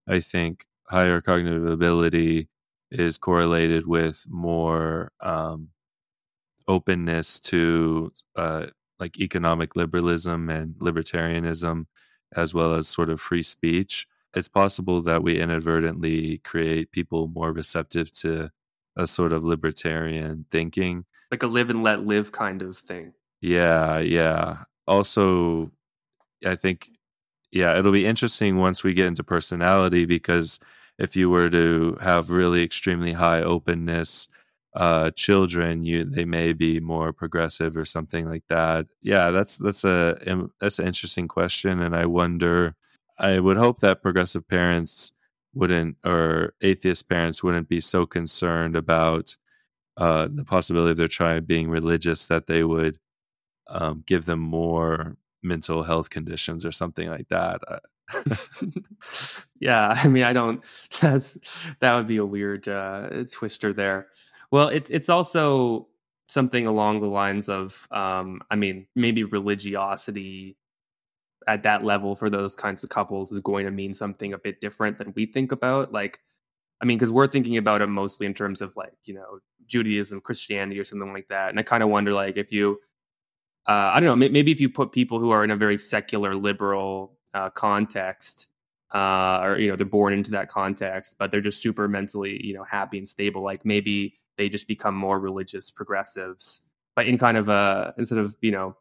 I 0.08 0.20
think 0.20 0.66
higher 0.88 1.22
cognitive 1.22 1.66
ability 1.66 2.48
is 2.92 3.18
correlated 3.18 3.86
with 3.88 4.26
more 4.30 5.12
um, 5.22 5.70
openness 6.68 7.40
to 7.40 8.12
uh, 8.36 8.68
like 9.00 9.20
economic 9.20 9.76
liberalism 9.76 10.50
and 10.50 10.76
libertarianism, 10.76 11.86
as 12.36 12.54
well 12.54 12.74
as 12.74 12.88
sort 12.88 13.10
of 13.10 13.22
free 13.22 13.44
speech. 13.44 14.08
it's 14.36 14.48
possible 14.48 15.02
that 15.02 15.24
we 15.24 15.40
inadvertently 15.40 16.38
create 16.40 16.92
people 16.92 17.28
more 17.28 17.52
receptive 17.52 18.12
to 18.12 18.50
a 18.96 19.08
sort 19.08 19.34
of 19.34 19.44
libertarian 19.44 20.46
thinking. 20.52 21.06
Like 21.32 21.44
a 21.44 21.48
live 21.48 21.70
and 21.70 21.84
let 21.84 22.06
live 22.06 22.32
kind 22.32 22.62
of 22.62 22.78
thing. 22.78 23.14
Yeah 23.42 24.00
yeah. 24.00 24.64
Also 24.88 25.72
i 26.46 26.56
think 26.56 26.90
yeah 27.58 27.78
it'll 27.78 27.92
be 27.92 28.06
interesting 28.06 28.58
once 28.58 28.84
we 28.84 28.94
get 28.94 29.08
into 29.08 29.24
personality 29.24 30.06
because 30.06 30.60
if 30.98 31.16
you 31.16 31.30
were 31.30 31.50
to 31.50 31.98
have 32.02 32.30
really 32.30 32.64
extremely 32.64 33.14
high 33.14 33.42
openness 33.42 34.30
uh, 34.78 35.10
children, 35.12 35.84
you 35.84 36.06
they 36.06 36.24
may 36.24 36.54
be 36.54 36.80
more 36.80 37.12
progressive 37.12 37.76
or 37.76 37.84
something 37.86 38.28
like 38.28 38.44
that. 38.48 38.86
Yeah, 39.02 39.32
that's 39.32 39.58
that's 39.58 39.84
a 39.84 40.48
that's 40.62 40.78
an 40.80 40.86
interesting 40.88 41.28
question, 41.28 41.82
and 41.82 41.96
I 41.96 42.06
wonder. 42.06 42.76
I 43.20 43.40
would 43.40 43.58
hope 43.58 43.80
that 43.80 44.04
progressive 44.04 44.48
parents 44.48 45.12
wouldn't 45.56 45.98
or 46.06 46.54
atheist 46.62 47.10
parents 47.10 47.42
wouldn't 47.42 47.68
be 47.68 47.80
so 47.80 48.06
concerned 48.06 48.76
about 48.76 49.36
uh, 49.98 50.28
the 50.32 50.46
possibility 50.46 50.92
of 50.92 50.98
their 50.98 51.08
child 51.08 51.48
being 51.48 51.70
religious 51.70 52.26
that 52.26 52.46
they 52.46 52.64
would 52.64 53.00
um, 53.68 54.04
give 54.06 54.26
them 54.26 54.40
more 54.40 55.18
mental 55.48 55.84
health 55.84 56.10
conditions 56.10 56.66
or 56.66 56.72
something 56.72 57.10
like 57.10 57.28
that. 57.30 57.62
yeah, 59.60 59.94
I 59.96 60.08
mean, 60.08 60.24
I 60.24 60.34
don't. 60.34 60.64
That's 61.02 61.38
that 61.80 61.96
would 61.96 62.08
be 62.08 62.18
a 62.18 62.26
weird 62.26 62.68
uh, 62.68 63.26
twister 63.32 63.74
there. 63.74 64.08
Well, 64.52 64.70
it's 64.70 64.90
it's 64.90 65.10
also 65.10 65.88
something 66.30 66.68
along 66.68 67.02
the 67.02 67.08
lines 67.08 67.50
of, 67.50 67.88
um, 67.92 68.42
I 68.52 68.56
mean, 68.56 68.86
maybe 68.96 69.24
religiosity 69.24 70.58
at 71.48 71.64
that 71.64 71.84
level 71.86 72.16
for 72.16 72.30
those 72.30 72.56
kinds 72.56 72.84
of 72.84 72.90
couples 72.90 73.32
is 73.32 73.40
going 73.40 73.66
to 73.66 73.72
mean 73.72 73.94
something 73.94 74.34
a 74.34 74.38
bit 74.38 74.60
different 74.60 74.98
than 74.98 75.14
we 75.16 75.26
think 75.26 75.54
about. 75.54 75.94
Like, 75.94 76.20
I 76.82 76.86
mean, 76.86 76.98
because 76.98 77.14
we're 77.14 77.28
thinking 77.30 77.58
about 77.58 77.82
it 77.82 77.88
mostly 77.88 78.26
in 78.26 78.34
terms 78.34 78.62
of 78.62 78.76
like, 78.76 78.94
you 79.06 79.14
know, 79.14 79.40
Judaism, 79.68 80.20
Christianity, 80.22 80.80
or 80.80 80.84
something 80.84 81.14
like 81.14 81.30
that. 81.30 81.50
And 81.50 81.60
I 81.60 81.64
kind 81.64 81.82
of 81.82 81.90
wonder, 81.90 82.14
like, 82.14 82.38
if 82.38 82.52
you, 82.52 82.80
uh, 83.68 83.92
I 83.94 84.00
don't 84.00 84.20
know, 84.20 84.30
maybe 84.30 84.52
if 84.52 84.62
you 84.62 84.70
put 84.70 84.92
people 84.92 85.20
who 85.20 85.32
are 85.32 85.44
in 85.44 85.52
a 85.52 85.56
very 85.56 85.78
secular, 85.78 86.36
liberal 86.36 87.18
uh, 87.34 87.50
context, 87.50 88.48
uh, 88.94 89.42
or 89.44 89.60
you 89.60 89.70
know, 89.70 89.76
they're 89.76 89.86
born 89.86 90.14
into 90.14 90.32
that 90.32 90.50
context, 90.50 91.16
but 91.20 91.32
they're 91.32 91.42
just 91.42 91.62
super 91.62 91.88
mentally, 91.88 92.44
you 92.46 92.54
know, 92.54 92.64
happy 92.64 92.98
and 92.98 93.08
stable. 93.08 93.42
Like 93.42 93.66
maybe 93.66 94.18
they 94.38 94.48
just 94.48 94.68
become 94.68 94.96
more 94.96 95.20
religious 95.20 95.70
progressives, 95.70 96.62
but 96.96 97.08
in 97.08 97.18
kind 97.18 97.36
of 97.36 97.50
a 97.50 97.94
instead 97.98 98.20
of 98.20 98.36
you 98.42 98.52
know, 98.52 98.78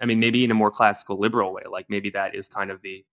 I 0.00 0.06
mean, 0.06 0.18
maybe 0.18 0.44
in 0.44 0.50
a 0.50 0.54
more 0.54 0.70
classical 0.70 1.18
liberal 1.18 1.52
way. 1.52 1.62
Like 1.70 1.86
maybe 1.90 2.08
that 2.10 2.34
is 2.34 2.48
kind 2.48 2.70
of 2.70 2.80
the 2.80 3.04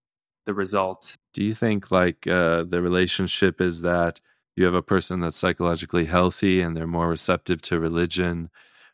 the 0.46 0.54
result. 0.54 1.18
Do 1.34 1.44
you 1.44 1.54
think 1.54 1.92
like 1.92 2.28
uh, 2.28 2.63
the 2.63 2.82
relationship 2.82 3.60
is 3.60 3.82
that 3.82 4.22
you 4.56 4.66
have 4.66 4.74
a 4.74 4.82
person 4.82 5.20
that's 5.20 5.38
psychologically 5.38 6.06
healthy 6.06 6.62
and 6.62 6.78
they're 6.78 6.88
more 6.88 7.10
receptive 7.10 7.62
to 7.63 7.80
religion, 7.80 8.50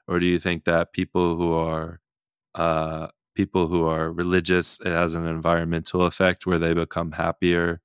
or 0.09 0.19
do 0.19 0.25
you 0.27 0.39
think 0.39 0.65
that 0.65 0.93
people 0.93 1.37
who 1.37 1.53
are 1.53 2.01
uh, 2.55 3.07
people 3.35 3.67
who 3.67 3.85
are 3.87 4.11
religious, 4.11 4.79
it 4.81 4.87
has 4.91 5.15
an 5.15 5.27
environmental 5.27 6.03
effect 6.03 6.45
where 6.45 6.59
they 6.59 6.73
become 6.73 7.13
happier. 7.13 7.81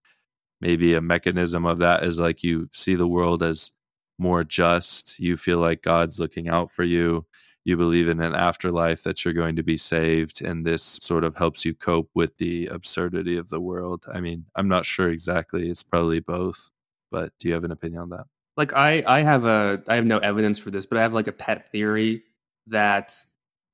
Maybe 0.61 0.95
a 0.95 1.01
mechanism 1.01 1.67
of 1.67 1.79
that 1.79 2.05
is 2.05 2.19
like 2.19 2.43
you 2.43 2.69
see 2.73 2.97
the 2.97 3.07
world 3.09 3.43
as 3.43 3.73
more 4.19 4.45
just. 4.45 5.19
You 5.21 5.37
feel 5.37 5.59
like 5.59 5.83
God's 5.83 6.19
looking 6.19 6.49
out 6.49 6.71
for 6.73 6.85
you. 6.85 7.27
You 7.65 7.77
believe 7.77 8.09
in 8.09 8.21
an 8.21 8.35
afterlife 8.35 9.05
that 9.05 9.25
you're 9.25 9.35
going 9.35 9.57
to 9.57 9.63
be 9.63 9.77
saved. 9.77 10.43
And 10.43 10.67
this 10.67 10.83
sort 10.83 11.25
of 11.25 11.37
helps 11.37 11.65
you 11.65 11.75
cope 11.75 12.11
with 12.15 12.37
the 12.39 12.67
absurdity 12.67 13.37
of 13.37 13.49
the 13.51 13.61
world. 13.61 14.07
I 14.13 14.21
mean, 14.21 14.47
I'm 14.57 14.69
not 14.69 14.87
sure 14.87 15.11
exactly. 15.11 15.71
It's 15.71 15.83
probably 15.85 16.21
both. 16.21 16.71
But 17.11 17.33
do 17.39 17.49
you 17.49 17.55
have 17.55 17.65
an 17.65 17.73
opinion 17.73 18.03
on 18.03 18.09
that? 18.11 18.27
Like 18.57 18.73
I, 18.73 19.03
I 19.07 19.23
have 19.23 19.45
a 19.45 19.83
I 19.89 19.97
have 19.97 20.07
no 20.07 20.19
evidence 20.19 20.59
for 20.59 20.71
this, 20.71 20.87
but 20.87 20.99
I 20.99 21.03
have 21.03 21.15
like 21.15 21.27
a 21.27 21.33
pet 21.33 21.71
theory 21.71 22.23
that 22.69 23.17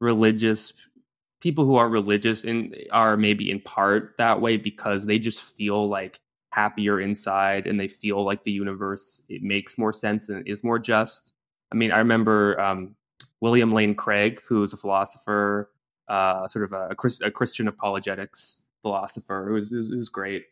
religious 0.01 0.73
people 1.41 1.65
who 1.65 1.77
are 1.77 1.89
religious 1.89 2.45
in 2.45 2.75
are 2.91 3.17
maybe 3.17 3.51
in 3.51 3.61
part 3.61 4.15
that 4.19 4.41
way 4.41 4.57
because 4.57 5.07
they 5.07 5.19
just 5.19 5.41
feel 5.41 5.89
like 5.89 6.21
happier 6.53 7.01
inside 7.01 7.67
and 7.67 7.79
they 7.79 7.89
feel 7.89 8.25
like 8.25 8.43
the 8.45 8.51
universe 8.51 9.23
it 9.29 9.43
makes 9.43 9.79
more 9.79 9.93
sense 9.93 10.29
and 10.29 10.47
is 10.47 10.65
more 10.65 10.79
just. 10.79 11.33
I 11.73 11.77
mean 11.77 11.93
i 11.93 11.99
remember 11.99 12.61
um, 12.61 12.97
william 13.41 13.73
lane 13.73 13.95
craig 13.95 14.41
who's 14.45 14.73
a 14.73 14.77
philosopher 14.77 15.71
uh, 16.09 16.49
sort 16.49 16.65
of 16.65 16.73
a, 16.73 16.89
a, 17.23 17.31
christian 17.31 17.69
apologetics 17.69 18.65
philosopher 18.83 19.47
who's 19.49 19.71
who's, 19.71 19.89
who's 19.89 20.09
great. 20.09 20.47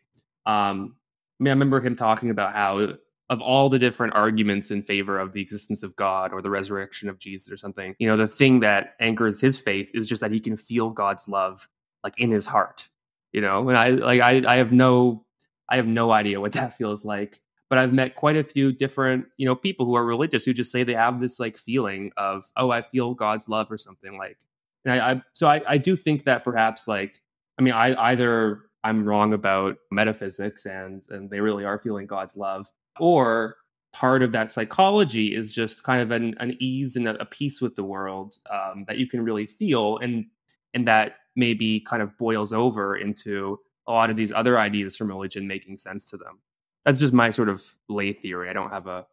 Um, 0.47 0.95
i 1.41 1.43
mean 1.43 1.51
i 1.51 1.55
remember 1.55 1.81
him 1.81 1.97
talking 1.97 2.31
about 2.31 2.55
how 2.55 2.95
of 3.31 3.41
all 3.41 3.69
the 3.69 3.79
different 3.79 4.15
arguments 4.15 4.71
in 4.71 4.83
favor 4.83 5.19
of 5.19 5.33
the 5.33 5.43
existence 5.43 5.83
of 5.83 5.95
God 5.97 6.33
or 6.33 6.41
the 6.41 6.51
resurrection 6.51 7.09
of 7.09 7.19
Jesus 7.19 7.51
or 7.51 7.57
something, 7.57 7.95
you 7.99 8.09
know, 8.09 8.17
the 8.17 8.27
thing 8.27 8.61
that 8.61 8.95
anchors 9.01 9.41
his 9.41 9.59
faith 9.59 9.91
is 9.93 10.07
just 10.07 10.21
that 10.23 10.33
he 10.33 10.41
can 10.41 10.57
feel 10.57 10.91
God's 10.91 11.29
love 11.29 11.69
like 12.03 12.19
in 12.19 12.31
his 12.31 12.47
heart. 12.47 12.89
You 13.33 13.43
know, 13.43 13.69
and 13.69 13.77
I 13.77 13.91
like 13.91 14.23
I 14.23 14.43
I 14.47 14.57
have 14.57 14.73
no 14.73 15.27
I 15.69 15.77
have 15.77 15.87
no 15.87 16.11
idea 16.11 16.41
what 16.41 16.53
that 16.55 16.73
feels 16.73 17.05
like. 17.05 17.41
But 17.69 17.79
I've 17.79 17.93
met 17.93 18.15
quite 18.15 18.37
a 18.37 18.43
few 18.43 18.73
different, 18.73 19.27
you 19.37 19.45
know, 19.45 19.55
people 19.55 19.85
who 19.85 19.95
are 19.95 20.05
religious 20.05 20.47
who 20.47 20.55
just 20.55 20.73
say 20.73 20.85
they 20.85 20.95
have 20.95 21.21
this 21.21 21.39
like 21.39 21.59
feeling 21.59 22.13
of, 22.17 22.51
oh, 22.57 22.71
I 22.71 22.81
feel 22.81 23.13
God's 23.13 23.47
love 23.47 23.71
or 23.71 23.77
something 23.77 24.17
like. 24.17 24.39
And 24.87 24.95
I, 24.95 25.11
I 25.11 25.23
so 25.35 25.49
I, 25.49 25.61
I 25.69 25.77
do 25.77 25.95
think 25.95 26.25
that 26.25 26.45
perhaps 26.45 26.89
like 26.89 27.21
I 27.59 27.63
mean 27.63 27.75
I 27.75 27.95
either 28.11 28.63
I'm 28.85 29.05
wrong 29.05 29.35
about 29.35 29.77
metaphysics 29.91 30.65
and 30.65 31.03
and 31.11 31.29
they 31.29 31.41
really 31.41 31.67
are 31.67 31.79
feeling 31.79 32.07
God's 32.07 32.37
love, 32.37 32.71
or 33.01 33.57
part 33.93 34.23
of 34.23 34.33
that 34.33 34.51
psychology 34.51 35.35
is 35.35 35.51
just 35.51 35.83
kind 35.83 36.03
of 36.03 36.11
an, 36.11 36.35
an 36.39 36.57
ease 36.61 36.97
and 36.97 37.09
a, 37.09 37.21
a 37.21 37.25
peace 37.25 37.61
with 37.61 37.75
the 37.75 37.85
world 37.85 38.37
um, 38.51 38.85
that 38.87 38.99
you 38.99 39.07
can 39.07 39.23
really 39.23 39.47
feel 39.47 39.99
and 39.99 40.27
and 40.75 40.87
that 40.87 41.17
maybe 41.35 41.81
kind 41.81 42.03
of 42.03 42.17
boils 42.19 42.53
over 42.53 42.97
into 42.97 43.59
a 43.87 43.93
lot 43.93 44.11
of 44.11 44.17
these 44.17 44.33
other 44.33 44.59
ideas 44.59 44.97
from 44.97 45.09
religion 45.09 45.47
making 45.47 45.77
sense 45.77 46.05
to 46.11 46.17
them. 46.17 46.39
That's 46.85 46.99
just 46.99 47.15
my 47.15 47.31
sort 47.31 47.49
of 47.49 47.65
lay 47.89 48.13
theory. 48.13 48.51
I 48.51 48.53
don't 48.53 48.71
have 48.71 48.87
a, 48.87 49.07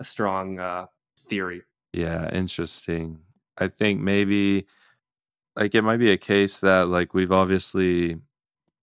a 0.00 0.04
strong 0.04 0.58
uh, 0.58 0.86
theory. 1.28 1.62
Yeah 1.92 2.28
interesting. 2.30 3.20
I 3.56 3.68
think 3.68 4.00
maybe 4.00 4.66
like 5.56 5.74
it 5.74 5.82
might 5.82 5.96
be 5.96 6.12
a 6.12 6.16
case 6.16 6.58
that 6.58 6.88
like 6.88 7.14
we've 7.14 7.32
obviously 7.32 8.18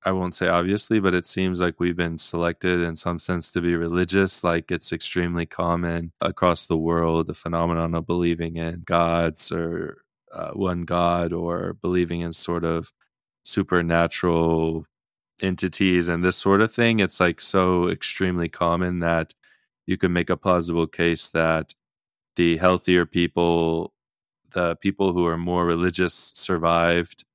I 0.06 0.12
won't 0.12 0.36
say 0.36 0.48
obviously, 0.48 1.00
but 1.00 1.16
it 1.16 1.26
seems 1.26 1.60
like 1.60 1.80
we've 1.80 1.96
been 1.98 2.18
selected 2.20 2.80
in 2.82 2.96
some 2.96 3.18
sense 3.18 3.50
to 3.52 3.62
be 3.62 3.76
religious. 3.76 4.44
Like 4.44 4.72
it's 4.72 4.94
extremely 4.94 5.48
common 5.48 6.12
across 6.22 6.66
the 6.66 6.78
world, 6.78 7.26
the 7.28 7.34
phenomenon 7.34 7.96
of 7.96 8.06
believing 8.06 8.58
in 8.58 8.84
gods 8.86 9.52
or 9.52 10.04
uh, 10.32 10.52
one 10.52 10.84
God 10.84 11.34
or 11.34 11.74
believing 11.82 12.22
in 12.22 12.34
sort 12.34 12.64
of 12.64 12.94
supernatural 13.44 14.86
entities 15.42 16.08
and 16.10 16.24
this 16.24 16.38
sort 16.38 16.62
of 16.62 16.72
thing. 16.72 17.00
It's 17.00 17.20
like 17.20 17.42
so 17.42 17.90
extremely 17.90 18.50
common 18.50 19.00
that 19.00 19.34
you 19.88 19.98
can 19.98 20.14
make 20.14 20.30
a 20.30 20.38
plausible 20.38 20.88
case 20.88 21.30
that 21.30 21.74
the 22.36 22.58
healthier 22.58 23.06
people, 23.08 23.94
the 24.52 24.76
people 24.78 25.14
who 25.14 25.26
are 25.26 25.38
more 25.38 25.66
religious 25.66 26.32
survived 26.36 27.26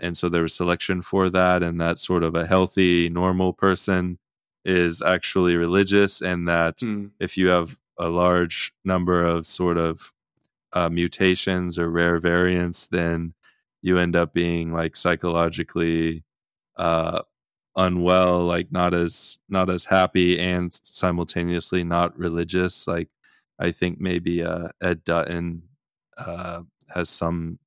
and 0.00 0.16
so 0.16 0.28
there 0.28 0.42
was 0.42 0.54
selection 0.54 1.02
for 1.02 1.30
that 1.30 1.62
and 1.62 1.80
that 1.80 1.98
sort 1.98 2.22
of 2.22 2.34
a 2.34 2.46
healthy 2.46 3.08
normal 3.08 3.52
person 3.52 4.18
is 4.64 5.02
actually 5.02 5.56
religious 5.56 6.20
and 6.20 6.48
that 6.48 6.78
mm. 6.78 7.10
if 7.18 7.36
you 7.36 7.48
have 7.48 7.78
a 7.98 8.08
large 8.08 8.72
number 8.84 9.22
of 9.22 9.46
sort 9.46 9.78
of 9.78 10.12
uh, 10.72 10.88
mutations 10.88 11.78
or 11.78 11.90
rare 11.90 12.18
variants 12.18 12.86
then 12.86 13.34
you 13.82 13.98
end 13.98 14.14
up 14.14 14.32
being 14.32 14.72
like 14.72 14.96
psychologically 14.96 16.24
uh, 16.76 17.22
unwell 17.76 18.44
like 18.44 18.70
not 18.70 18.92
as 18.92 19.38
not 19.48 19.70
as 19.70 19.84
happy 19.84 20.38
and 20.38 20.78
simultaneously 20.82 21.84
not 21.84 22.16
religious 22.18 22.86
like 22.86 23.08
i 23.58 23.70
think 23.70 24.00
maybe 24.00 24.42
uh, 24.42 24.68
ed 24.82 25.02
dutton 25.04 25.62
uh, 26.18 26.60
has 26.88 27.08
some 27.08 27.58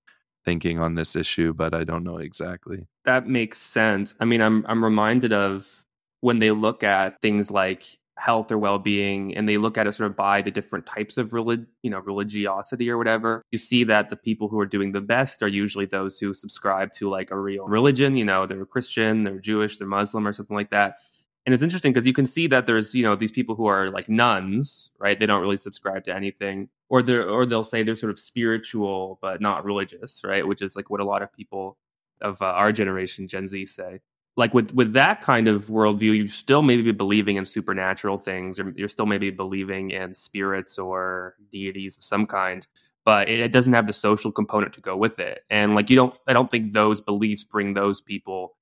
thinking 0.45 0.79
on 0.79 0.95
this 0.95 1.15
issue, 1.15 1.53
but 1.53 1.73
I 1.73 1.83
don't 1.83 2.03
know 2.03 2.17
exactly. 2.17 2.87
That 3.05 3.27
makes 3.27 3.57
sense. 3.57 4.15
I 4.19 4.25
mean, 4.25 4.41
I'm 4.41 4.65
I'm 4.67 4.83
reminded 4.83 5.33
of 5.33 5.85
when 6.21 6.39
they 6.39 6.51
look 6.51 6.83
at 6.83 7.21
things 7.21 7.51
like 7.51 7.97
health 8.17 8.51
or 8.51 8.57
well-being 8.57 9.35
and 9.35 9.49
they 9.49 9.57
look 9.57 9.77
at 9.77 9.87
it 9.87 9.91
sort 9.91 10.09
of 10.09 10.15
by 10.15 10.41
the 10.41 10.51
different 10.51 10.85
types 10.85 11.17
of 11.17 11.33
relig- 11.33 11.65
you 11.81 11.89
know 11.89 11.99
religiosity 11.99 12.89
or 12.89 12.97
whatever 12.97 13.41
you 13.51 13.57
see 13.57 13.83
that 13.83 14.11
the 14.11 14.15
people 14.15 14.47
who 14.47 14.59
are 14.59 14.67
doing 14.67 14.91
the 14.91 15.01
best 15.01 15.41
are 15.41 15.47
usually 15.47 15.87
those 15.87 16.19
who 16.19 16.31
subscribe 16.31 16.91
to 16.91 17.09
like 17.09 17.31
a 17.31 17.37
real 17.37 17.65
religion 17.67 18.15
you 18.15 18.23
know 18.23 18.45
they're 18.45 18.67
christian 18.67 19.23
they're 19.23 19.39
jewish 19.39 19.77
they're 19.77 19.87
muslim 19.87 20.27
or 20.27 20.31
something 20.31 20.55
like 20.55 20.69
that 20.69 20.99
and 21.45 21.53
it's 21.53 21.63
interesting 21.63 21.91
because 21.91 22.05
you 22.05 22.13
can 22.13 22.25
see 22.25 22.45
that 22.45 22.67
there's 22.67 22.93
you 22.93 23.03
know 23.03 23.15
these 23.15 23.31
people 23.31 23.55
who 23.55 23.65
are 23.65 23.89
like 23.89 24.07
nuns 24.07 24.91
right 24.99 25.19
they 25.19 25.25
don't 25.25 25.41
really 25.41 25.57
subscribe 25.57 26.03
to 26.03 26.15
anything 26.15 26.69
or 26.93 27.01
they 27.01 27.15
or 27.17 27.47
they'll 27.47 27.63
say 27.65 27.81
they're 27.83 27.97
sort 27.97 28.11
of 28.11 28.19
spiritual 28.19 29.19
but 29.23 29.41
not 29.41 29.65
religious, 29.65 30.21
right? 30.23 30.47
Which 30.47 30.61
is 30.61 30.75
like 30.77 30.91
what 30.91 31.01
a 31.01 31.05
lot 31.05 31.23
of 31.23 31.33
people 31.33 31.77
of 32.21 32.39
uh, 32.41 32.45
our 32.45 32.71
generation, 32.71 33.27
Gen 33.27 33.47
Z, 33.47 33.65
say. 33.67 33.99
like 34.35 34.53
with 34.53 34.73
with 34.75 34.93
that 34.93 35.21
kind 35.21 35.47
of 35.47 35.67
worldview, 35.67 36.15
you 36.17 36.27
still 36.27 36.61
maybe 36.63 36.91
believing 36.91 37.37
in 37.37 37.45
supernatural 37.45 38.19
things, 38.19 38.59
or 38.59 38.73
you're 38.77 38.89
still 38.89 39.07
maybe 39.07 39.31
believing 39.31 39.91
in 39.91 40.13
spirits 40.13 40.79
or 40.79 41.35
deities 41.51 41.97
of 41.97 42.03
some 42.03 42.25
kind, 42.27 42.67
but 43.05 43.29
it, 43.29 43.39
it, 43.41 43.51
doesn't 43.51 43.73
have 43.73 43.87
the 43.87 43.93
social 43.93 44.31
component 44.31 44.73
to 44.73 44.81
go 44.81 44.97
with 44.97 45.19
it. 45.19 45.43
And 45.49 45.75
like 45.75 45.89
you 45.89 45.95
don't, 45.95 46.17
I 46.27 46.33
don't 46.33 46.51
think 46.51 46.73
those 46.73 47.01
beliefs 47.01 47.43
bring 47.43 47.73
those 47.73 48.01
people 48.01 48.55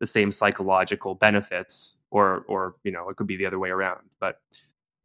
the 0.00 0.06
same 0.06 0.32
psychological 0.32 1.14
benefits, 1.14 1.98
or 2.10 2.44
or 2.48 2.76
you 2.84 2.92
know, 2.92 3.10
it 3.10 3.16
could 3.16 3.26
be 3.28 3.36
the 3.36 3.46
other 3.46 3.58
way 3.58 3.70
around. 3.70 4.02
But 4.20 4.40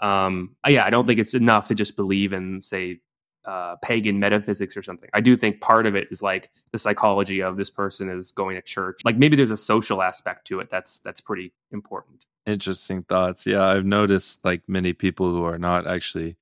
um, 0.04 0.56
yeah, 0.68 0.86
I 0.86 0.90
don't 0.90 1.08
think 1.08 1.20
it's 1.20 1.34
enough 1.34 1.68
to 1.70 1.76
just 1.76 1.96
believe 1.96 2.34
in 2.34 2.60
say 2.62 3.00
uh, 3.46 3.78
pagan 3.78 4.20
metaphysics 4.20 4.76
or 4.78 4.84
something. 4.84 5.10
I 5.14 5.22
do 5.22 5.36
think 5.36 5.62
part 5.62 5.86
of 5.86 5.96
it 5.96 6.08
is 6.12 6.22
like 6.22 6.50
the 6.72 6.78
psychology 6.78 7.42
of 7.42 7.58
this 7.58 7.70
person 7.70 8.10
is 8.10 8.32
going 8.32 8.56
to 8.56 8.62
church. 8.62 9.00
Like 9.06 9.18
maybe 9.18 9.36
there's 9.36 9.52
a 9.52 9.58
social 9.58 10.02
aspect 10.02 10.46
to 10.48 10.60
it 10.60 10.70
that's 10.70 11.00
that's 11.00 11.22
pretty 11.22 11.54
important. 11.72 12.26
Interesting 12.46 13.04
thoughts. 13.04 13.46
Yeah, 13.46 13.66
I've 13.66 13.86
noticed 13.86 14.44
like 14.44 14.62
many 14.68 14.92
people 14.92 15.32
who 15.32 15.46
are 15.46 15.58
not 15.58 15.88
actually 15.88 16.36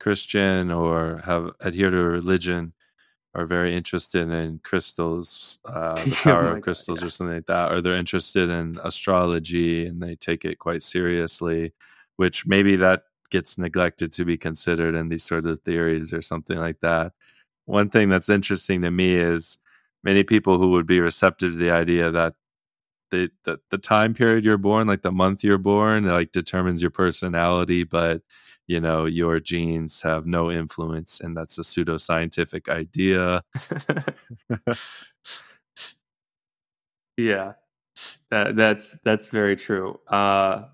Christian 0.00 0.72
or 0.72 1.22
have 1.24 1.52
adhered 1.64 1.92
to 1.92 2.00
a 2.00 2.04
religion 2.04 2.72
are 3.34 3.46
very 3.46 3.76
interested 3.76 4.30
in 4.30 4.60
crystals, 4.64 5.58
uh, 5.66 5.94
the 6.04 6.10
power 6.10 6.48
of 6.48 6.62
crystals, 6.62 7.00
yeah. 7.00 7.06
or 7.06 7.10
something 7.10 7.36
like 7.36 7.46
that, 7.46 7.70
or 7.70 7.80
they're 7.80 7.96
interested 7.96 8.48
in 8.50 8.78
astrology 8.82 9.86
and 9.86 10.02
they 10.02 10.16
take 10.16 10.44
it 10.44 10.58
quite 10.58 10.82
seriously. 10.82 11.72
Which 12.16 12.46
maybe 12.46 12.76
that 12.76 13.02
gets 13.30 13.58
neglected 13.58 14.12
to 14.12 14.24
be 14.24 14.36
considered 14.36 14.94
in 14.94 15.08
these 15.08 15.24
sorts 15.24 15.46
of 15.46 15.60
theories 15.60 16.12
or 16.12 16.22
something 16.22 16.58
like 16.58 16.80
that. 16.80 17.12
One 17.66 17.90
thing 17.90 18.08
that's 18.08 18.28
interesting 18.30 18.82
to 18.82 18.90
me 18.90 19.14
is 19.14 19.58
many 20.04 20.22
people 20.22 20.58
who 20.58 20.68
would 20.70 20.86
be 20.86 21.00
receptive 21.00 21.52
to 21.52 21.58
the 21.58 21.70
idea 21.72 22.10
that 22.12 22.34
the, 23.10 23.30
the, 23.44 23.60
the 23.70 23.78
time 23.78 24.14
period 24.14 24.44
you're 24.44 24.58
born, 24.58 24.86
like 24.86 25.02
the 25.02 25.12
month 25.12 25.44
you're 25.44 25.58
born, 25.58 26.04
like 26.04 26.32
determines 26.32 26.82
your 26.82 26.90
personality, 26.90 27.84
but 27.84 28.22
you 28.66 28.80
know 28.80 29.04
your 29.04 29.38
genes 29.38 30.02
have 30.02 30.26
no 30.26 30.50
influence, 30.50 31.20
and 31.20 31.36
that's 31.36 31.58
a 31.58 31.62
pseudoscientific 31.62 32.68
idea. 32.68 33.42
yeah, 37.16 37.52
that, 38.30 38.56
that's 38.56 38.96
that's 39.04 39.28
very 39.28 39.54
true. 39.56 40.00
Uh, 40.08 40.64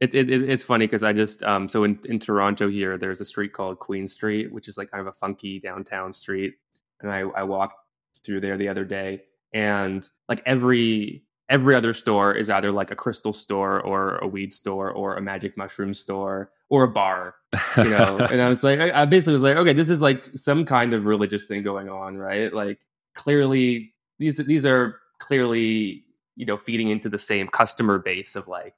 it, 0.00 0.14
it, 0.14 0.30
it's 0.30 0.64
funny 0.64 0.86
because 0.86 1.04
I 1.04 1.12
just 1.12 1.42
um 1.42 1.68
so 1.68 1.84
in, 1.84 1.98
in 2.06 2.18
Toronto 2.18 2.68
here 2.68 2.96
there's 2.96 3.20
a 3.20 3.24
street 3.24 3.52
called 3.52 3.78
Queen 3.78 4.08
Street 4.08 4.52
which 4.52 4.66
is 4.66 4.76
like 4.76 4.90
kind 4.90 5.00
of 5.00 5.06
a 5.06 5.12
funky 5.12 5.60
downtown 5.60 6.12
street 6.12 6.54
and 7.00 7.12
I 7.12 7.20
I 7.20 7.42
walked 7.42 7.76
through 8.24 8.40
there 8.40 8.56
the 8.56 8.68
other 8.68 8.84
day 8.84 9.22
and 9.52 10.08
like 10.28 10.42
every 10.46 11.22
every 11.48 11.74
other 11.74 11.92
store 11.92 12.32
is 12.32 12.48
either 12.48 12.70
like 12.70 12.90
a 12.90 12.96
crystal 12.96 13.32
store 13.32 13.80
or 13.80 14.18
a 14.18 14.26
weed 14.26 14.52
store 14.52 14.90
or 14.90 15.16
a 15.16 15.20
magic 15.20 15.56
mushroom 15.56 15.92
store 15.92 16.50
or 16.68 16.84
a 16.84 16.88
bar 16.88 17.34
you 17.76 17.90
know? 17.90 18.18
And 18.30 18.40
I 18.40 18.48
was 18.48 18.62
like 18.62 18.80
I, 18.80 19.02
I 19.02 19.04
basically 19.04 19.34
was 19.34 19.42
like 19.42 19.56
okay 19.56 19.74
this 19.74 19.90
is 19.90 20.00
like 20.00 20.24
some 20.34 20.64
kind 20.64 20.94
of 20.94 21.04
religious 21.04 21.46
thing 21.46 21.62
going 21.62 21.88
on 21.88 22.16
right? 22.16 22.52
Like 22.52 22.80
clearly 23.14 23.92
these 24.18 24.38
these 24.38 24.64
are 24.64 24.96
clearly 25.18 26.04
you 26.36 26.46
know 26.46 26.56
feeding 26.56 26.88
into 26.88 27.10
the 27.10 27.18
same 27.18 27.48
customer 27.48 27.98
base 27.98 28.34
of 28.34 28.48
like 28.48 28.74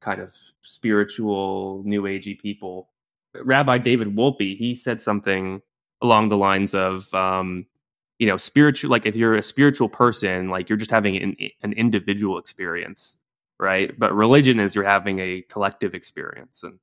kind 0.00 0.20
of 0.20 0.34
spiritual 0.62 1.82
new 1.84 2.02
agey 2.02 2.38
people. 2.38 2.90
Rabbi 3.34 3.78
David 3.78 4.16
Wolpe, 4.16 4.56
he 4.56 4.74
said 4.74 5.02
something 5.02 5.62
along 6.02 6.28
the 6.28 6.36
lines 6.36 6.74
of, 6.74 7.12
um, 7.14 7.66
you 8.18 8.26
know, 8.26 8.36
spiritual. 8.36 8.90
Like 8.90 9.06
if 9.06 9.16
you're 9.16 9.34
a 9.34 9.42
spiritual 9.42 9.88
person, 9.88 10.48
like 10.48 10.68
you're 10.68 10.78
just 10.78 10.90
having 10.90 11.16
an, 11.16 11.36
an 11.62 11.72
individual 11.74 12.38
experience, 12.38 13.16
right? 13.58 13.96
But 13.98 14.14
religion 14.14 14.58
is 14.60 14.74
you're 14.74 14.84
having 14.84 15.18
a 15.20 15.42
collective 15.42 15.94
experience, 15.94 16.62
and 16.62 16.78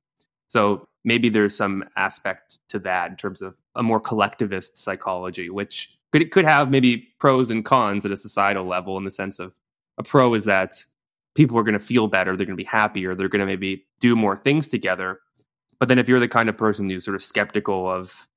so 0.48 0.88
maybe 1.04 1.28
there's 1.28 1.56
some 1.56 1.84
aspect 1.96 2.58
to 2.68 2.78
that 2.80 3.10
in 3.10 3.16
terms 3.16 3.42
of 3.42 3.56
a 3.74 3.82
more 3.82 4.00
collectivist 4.00 4.78
psychology, 4.78 5.50
which 5.50 5.98
could 6.12 6.30
could 6.30 6.44
have 6.44 6.70
maybe 6.70 7.08
pros 7.18 7.50
and 7.50 7.64
cons 7.64 8.06
at 8.06 8.12
a 8.12 8.16
societal 8.16 8.64
level 8.64 8.96
in 8.96 9.04
the 9.04 9.10
sense 9.10 9.38
of 9.38 9.58
a 9.98 10.02
pro 10.02 10.34
is 10.34 10.44
that 10.44 10.84
people 11.36 11.58
are 11.58 11.62
going 11.62 11.74
to 11.74 11.78
feel 11.78 12.08
better, 12.08 12.36
they're 12.36 12.46
going 12.46 12.56
to 12.56 12.62
be 12.62 12.64
happier, 12.64 13.14
they're 13.14 13.28
going 13.28 13.40
to 13.40 13.46
maybe 13.46 13.86
do 14.00 14.16
more 14.16 14.36
things 14.36 14.68
together. 14.68 15.20
But 15.78 15.88
then 15.88 15.98
if 15.98 16.08
you're 16.08 16.20
the 16.20 16.28
kind 16.28 16.48
of 16.48 16.56
person 16.56 16.88
who's 16.88 17.04
sort 17.04 17.14
of 17.14 17.22
skeptical 17.22 17.88
of 17.88 18.28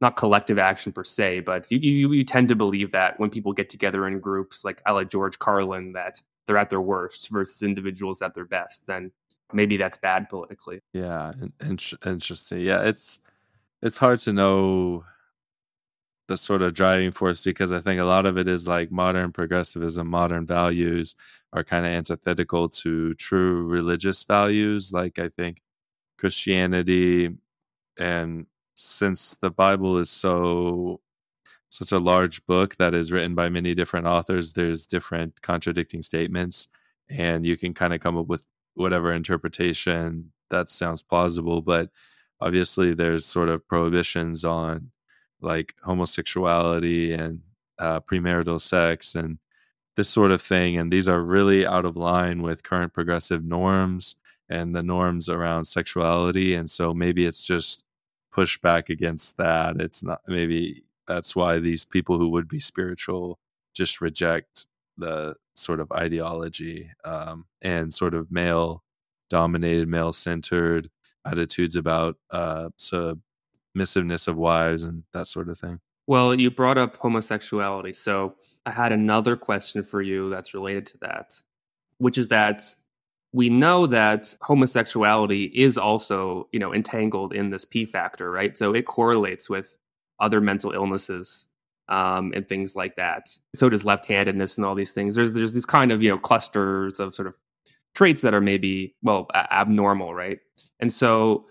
not 0.00 0.16
collective 0.16 0.58
action 0.58 0.92
per 0.92 1.04
se, 1.04 1.40
but 1.40 1.70
you, 1.70 1.78
you, 1.78 2.12
you 2.12 2.24
tend 2.24 2.48
to 2.48 2.56
believe 2.56 2.92
that 2.92 3.18
when 3.18 3.30
people 3.30 3.52
get 3.52 3.68
together 3.68 4.06
in 4.06 4.20
groups 4.20 4.64
like 4.64 4.82
a 4.86 4.92
la 4.92 5.04
George 5.04 5.38
Carlin, 5.38 5.92
that 5.92 6.20
they're 6.46 6.58
at 6.58 6.70
their 6.70 6.80
worst 6.80 7.28
versus 7.30 7.62
individuals 7.62 8.22
at 8.22 8.34
their 8.34 8.44
best, 8.44 8.86
then 8.86 9.10
maybe 9.52 9.76
that's 9.76 9.98
bad 9.98 10.28
politically. 10.28 10.80
Yeah, 10.92 11.32
interesting. 12.04 12.60
Yeah, 12.60 12.82
it's 12.82 13.20
it's 13.82 13.98
hard 13.98 14.18
to 14.20 14.32
know 14.32 15.04
the 16.28 16.36
sort 16.36 16.62
of 16.62 16.74
driving 16.74 17.10
force 17.10 17.44
because 17.44 17.72
I 17.72 17.80
think 17.80 18.00
a 18.00 18.04
lot 18.04 18.26
of 18.26 18.38
it 18.38 18.48
is 18.48 18.66
like 18.68 18.90
modern 18.92 19.32
progressivism, 19.32 20.08
modern 20.08 20.46
values 20.46 21.14
are 21.52 21.64
kind 21.64 21.86
of 21.86 21.92
antithetical 21.92 22.68
to 22.68 23.14
true 23.14 23.64
religious 23.66 24.22
values. 24.24 24.92
Like 24.92 25.18
I 25.18 25.30
think 25.30 25.62
Christianity 26.18 27.30
and 27.98 28.46
since 28.76 29.36
the 29.40 29.50
Bible 29.50 29.98
is 29.98 30.10
so 30.10 31.00
such 31.70 31.92
a 31.92 31.98
large 31.98 32.44
book 32.46 32.76
that 32.76 32.94
is 32.94 33.12
written 33.12 33.34
by 33.34 33.48
many 33.48 33.74
different 33.74 34.06
authors, 34.06 34.52
there's 34.54 34.86
different 34.86 35.40
contradicting 35.42 36.02
statements 36.02 36.68
and 37.10 37.46
you 37.46 37.56
can 37.56 37.74
kind 37.74 37.94
of 37.94 38.00
come 38.00 38.16
up 38.16 38.26
with 38.26 38.46
whatever 38.74 39.12
interpretation 39.12 40.32
that 40.50 40.68
sounds 40.68 41.02
plausible, 41.02 41.60
but 41.62 41.90
obviously 42.40 42.94
there's 42.94 43.24
sort 43.26 43.48
of 43.48 43.66
prohibitions 43.68 44.44
on 44.44 44.90
like 45.40 45.74
homosexuality 45.82 47.12
and 47.12 47.40
uh, 47.78 48.00
premarital 48.00 48.60
sex 48.60 49.14
and 49.14 49.38
this 49.96 50.08
sort 50.08 50.30
of 50.30 50.40
thing. 50.42 50.76
And 50.76 50.92
these 50.92 51.08
are 51.08 51.22
really 51.22 51.66
out 51.66 51.84
of 51.84 51.96
line 51.96 52.42
with 52.42 52.62
current 52.62 52.92
progressive 52.92 53.44
norms 53.44 54.16
and 54.48 54.74
the 54.74 54.82
norms 54.82 55.28
around 55.28 55.64
sexuality. 55.64 56.54
And 56.54 56.70
so 56.70 56.94
maybe 56.94 57.26
it's 57.26 57.44
just 57.44 57.84
pushback 58.32 58.88
against 58.88 59.36
that. 59.36 59.80
It's 59.80 60.02
not, 60.02 60.20
maybe 60.26 60.84
that's 61.06 61.34
why 61.34 61.58
these 61.58 61.84
people 61.84 62.18
who 62.18 62.28
would 62.30 62.48
be 62.48 62.60
spiritual 62.60 63.38
just 63.74 64.00
reject 64.00 64.66
the 64.96 65.34
sort 65.54 65.80
of 65.80 65.90
ideology 65.92 66.90
um, 67.04 67.46
and 67.62 67.92
sort 67.92 68.14
of 68.14 68.30
male 68.30 68.82
dominated, 69.30 69.88
male 69.88 70.12
centered 70.12 70.90
attitudes 71.26 71.76
about 71.76 72.16
uh, 72.30 72.68
sub 72.76 73.20
submissiveness 73.84 74.28
of 74.28 74.36
wives 74.36 74.82
and 74.82 75.04
that 75.12 75.28
sort 75.28 75.48
of 75.48 75.58
thing. 75.58 75.80
Well, 76.06 76.34
you 76.34 76.50
brought 76.50 76.78
up 76.78 76.96
homosexuality. 76.96 77.92
So 77.92 78.34
I 78.66 78.70
had 78.70 78.92
another 78.92 79.36
question 79.36 79.82
for 79.82 80.02
you 80.02 80.30
that's 80.30 80.54
related 80.54 80.86
to 80.86 80.98
that, 80.98 81.38
which 81.98 82.18
is 82.18 82.28
that 82.28 82.62
we 83.32 83.50
know 83.50 83.86
that 83.86 84.34
homosexuality 84.40 85.44
is 85.54 85.76
also, 85.76 86.48
you 86.52 86.58
know, 86.58 86.72
entangled 86.74 87.34
in 87.34 87.50
this 87.50 87.64
P 87.64 87.84
factor, 87.84 88.30
right? 88.30 88.56
So 88.56 88.74
it 88.74 88.86
correlates 88.86 89.50
with 89.50 89.76
other 90.18 90.40
mental 90.40 90.72
illnesses 90.72 91.46
um, 91.88 92.32
and 92.34 92.48
things 92.48 92.74
like 92.74 92.96
that. 92.96 93.28
So 93.54 93.68
does 93.68 93.84
left-handedness 93.84 94.56
and 94.56 94.64
all 94.64 94.74
these 94.74 94.92
things. 94.92 95.14
There's 95.14 95.34
there's 95.34 95.54
these 95.54 95.66
kind 95.66 95.92
of 95.92 96.02
you 96.02 96.10
know 96.10 96.18
clusters 96.18 97.00
of 97.00 97.14
sort 97.14 97.28
of 97.28 97.36
traits 97.94 98.20
that 98.22 98.34
are 98.34 98.40
maybe 98.40 98.94
well 99.02 99.28
abnormal, 99.34 100.14
right? 100.14 100.38
And 100.80 100.92
so 100.92 101.46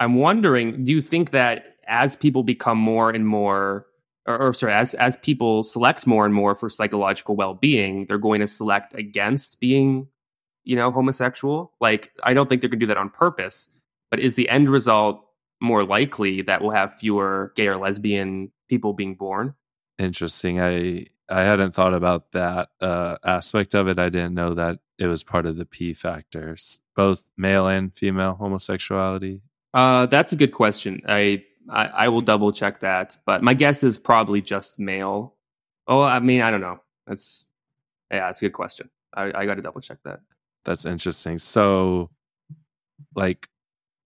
I'm 0.00 0.16
wondering, 0.16 0.82
do 0.84 0.92
you 0.92 1.02
think 1.02 1.30
that 1.30 1.76
as 1.86 2.16
people 2.16 2.42
become 2.42 2.78
more 2.78 3.10
and 3.10 3.26
more, 3.26 3.86
or, 4.26 4.48
or, 4.48 4.52
sorry, 4.54 4.72
as 4.72 4.94
as 4.94 5.16
people 5.18 5.62
select 5.62 6.06
more 6.06 6.24
and 6.24 6.34
more 6.34 6.54
for 6.54 6.68
psychological 6.68 7.36
well 7.36 7.54
being, 7.54 8.06
they're 8.06 8.18
going 8.18 8.40
to 8.40 8.46
select 8.46 8.94
against 8.94 9.60
being, 9.60 10.08
you 10.64 10.74
know, 10.74 10.90
homosexual? 10.90 11.74
Like, 11.80 12.12
I 12.22 12.34
don't 12.34 12.48
think 12.48 12.62
they're 12.62 12.70
going 12.70 12.80
to 12.80 12.86
do 12.86 12.88
that 12.88 12.96
on 12.96 13.10
purpose, 13.10 13.68
but 14.10 14.20
is 14.20 14.34
the 14.34 14.48
end 14.48 14.68
result 14.70 15.24
more 15.60 15.84
likely 15.84 16.42
that 16.42 16.62
we'll 16.62 16.70
have 16.70 16.98
fewer 16.98 17.52
gay 17.54 17.68
or 17.68 17.76
lesbian 17.76 18.50
people 18.68 18.94
being 18.94 19.14
born? 19.14 19.54
Interesting. 19.98 20.60
I 20.60 21.06
I 21.28 21.42
hadn't 21.42 21.74
thought 21.74 21.94
about 21.94 22.32
that 22.32 22.70
uh, 22.80 23.16
aspect 23.22 23.74
of 23.74 23.86
it. 23.86 23.98
I 23.98 24.08
didn't 24.08 24.34
know 24.34 24.54
that 24.54 24.78
it 24.98 25.06
was 25.06 25.22
part 25.22 25.46
of 25.46 25.56
the 25.56 25.66
P 25.66 25.92
factors, 25.92 26.80
both 26.96 27.22
male 27.36 27.68
and 27.68 27.94
female 27.94 28.34
homosexuality. 28.34 29.42
Uh, 29.72 30.06
that's 30.06 30.32
a 30.32 30.36
good 30.36 30.52
question. 30.52 31.00
I, 31.06 31.44
I, 31.68 31.86
I 31.86 32.08
will 32.08 32.20
double 32.20 32.52
check 32.52 32.80
that, 32.80 33.16
but 33.26 33.42
my 33.42 33.54
guess 33.54 33.82
is 33.82 33.98
probably 33.98 34.40
just 34.40 34.78
male. 34.78 35.36
Oh, 35.86 36.00
I 36.00 36.18
mean, 36.20 36.42
I 36.42 36.50
don't 36.50 36.60
know. 36.60 36.80
That's 37.06 37.46
yeah, 38.10 38.26
that's 38.26 38.42
a 38.42 38.46
good 38.46 38.52
question. 38.52 38.90
I, 39.14 39.32
I 39.34 39.46
got 39.46 39.54
to 39.54 39.62
double 39.62 39.80
check 39.80 39.98
that. 40.04 40.20
That's 40.64 40.86
interesting. 40.86 41.38
So, 41.38 42.10
like, 43.14 43.48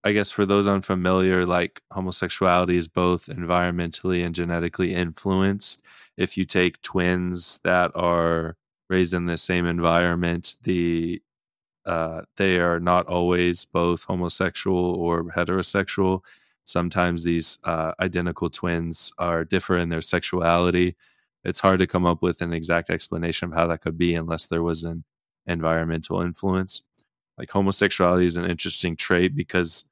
I 0.04 0.12
guess 0.12 0.30
for 0.30 0.44
those 0.44 0.66
unfamiliar, 0.66 1.46
like 1.46 1.82
homosexuality 1.90 2.76
is 2.76 2.88
both 2.88 3.26
environmentally 3.26 4.24
and 4.24 4.34
genetically 4.34 4.94
influenced. 4.94 5.82
If 6.16 6.36
you 6.36 6.44
take 6.44 6.80
twins 6.82 7.58
that 7.64 7.90
are 7.94 8.56
raised 8.90 9.14
in 9.14 9.24
the 9.24 9.38
same 9.38 9.66
environment, 9.66 10.56
the 10.62 11.22
uh, 11.86 12.22
they 12.36 12.58
are 12.58 12.80
not 12.80 13.06
always 13.06 13.64
both 13.64 14.04
homosexual 14.04 14.94
or 14.94 15.24
heterosexual. 15.24 16.20
Sometimes 16.64 17.22
these 17.22 17.58
uh, 17.64 17.92
identical 18.00 18.48
twins 18.50 19.12
are 19.18 19.44
different 19.44 19.82
in 19.82 19.88
their 19.90 20.00
sexuality. 20.00 20.96
It's 21.44 21.60
hard 21.60 21.78
to 21.80 21.86
come 21.86 22.06
up 22.06 22.22
with 22.22 22.40
an 22.40 22.52
exact 22.54 22.88
explanation 22.88 23.48
of 23.48 23.54
how 23.54 23.66
that 23.66 23.82
could 23.82 23.98
be 23.98 24.14
unless 24.14 24.46
there 24.46 24.62
was 24.62 24.84
an 24.84 25.04
environmental 25.46 26.22
influence. 26.22 26.80
Like 27.36 27.50
homosexuality 27.50 28.24
is 28.24 28.36
an 28.36 28.46
interesting 28.46 28.96
trait 28.96 29.34
because 29.34 29.84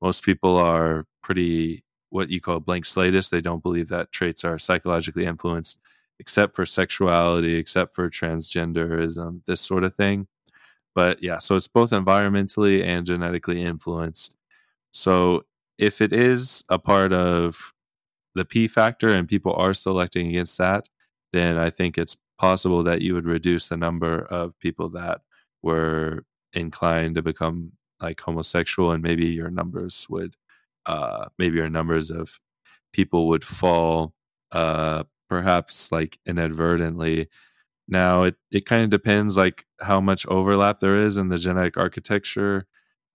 most 0.00 0.24
people 0.24 0.56
are 0.56 1.04
pretty 1.22 1.84
what 2.10 2.30
you 2.30 2.40
call 2.40 2.60
blank 2.60 2.84
slatists. 2.84 3.30
They 3.30 3.40
don't 3.40 3.62
believe 3.62 3.88
that 3.88 4.12
traits 4.12 4.44
are 4.44 4.58
psychologically 4.58 5.26
influenced, 5.26 5.78
except 6.18 6.54
for 6.54 6.66
sexuality, 6.66 7.54
except 7.54 7.94
for 7.94 8.10
transgenderism, 8.10 9.44
this 9.46 9.60
sort 9.60 9.84
of 9.84 9.94
thing. 9.94 10.26
But 10.94 11.22
yeah, 11.22 11.38
so 11.38 11.56
it's 11.56 11.68
both 11.68 11.90
environmentally 11.90 12.84
and 12.84 13.06
genetically 13.06 13.62
influenced. 13.62 14.36
So 14.92 15.44
if 15.78 16.00
it 16.00 16.12
is 16.12 16.64
a 16.68 16.78
part 16.78 17.12
of 17.12 17.72
the 18.34 18.44
P 18.44 18.68
factor 18.68 19.08
and 19.10 19.28
people 19.28 19.54
are 19.54 19.74
selecting 19.74 20.28
against 20.28 20.58
that, 20.58 20.88
then 21.32 21.56
I 21.58 21.70
think 21.70 21.98
it's 21.98 22.16
possible 22.38 22.82
that 22.84 23.02
you 23.02 23.14
would 23.14 23.26
reduce 23.26 23.66
the 23.68 23.76
number 23.76 24.20
of 24.30 24.58
people 24.60 24.88
that 24.90 25.20
were 25.62 26.24
inclined 26.52 27.14
to 27.16 27.22
become 27.22 27.72
like 28.00 28.20
homosexual 28.20 28.92
and 28.92 29.02
maybe 29.02 29.26
your 29.26 29.50
numbers 29.50 30.06
would 30.08 30.34
uh 30.86 31.26
maybe 31.38 31.56
your 31.58 31.68
numbers 31.68 32.10
of 32.10 32.40
people 32.92 33.28
would 33.28 33.44
fall 33.44 34.14
uh 34.52 35.04
perhaps 35.28 35.92
like 35.92 36.18
inadvertently 36.26 37.28
now 37.90 38.24
it, 38.24 38.36
it 38.50 38.66
kind 38.66 38.82
of 38.82 38.90
depends 38.90 39.36
like 39.36 39.66
how 39.80 40.00
much 40.00 40.26
overlap 40.28 40.78
there 40.80 40.96
is 40.96 41.16
in 41.16 41.28
the 41.28 41.38
genetic 41.38 41.76
architecture. 41.76 42.66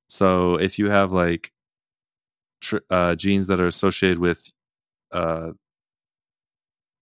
So 0.08 0.56
if 0.56 0.80
you 0.80 0.90
have 0.90 1.12
like 1.12 1.52
tr- 2.62 2.78
uh, 2.90 3.16
genes 3.16 3.48
that 3.48 3.60
are 3.60 3.68
associated 3.68 4.20
with 4.20 4.52
uh, 5.12 5.52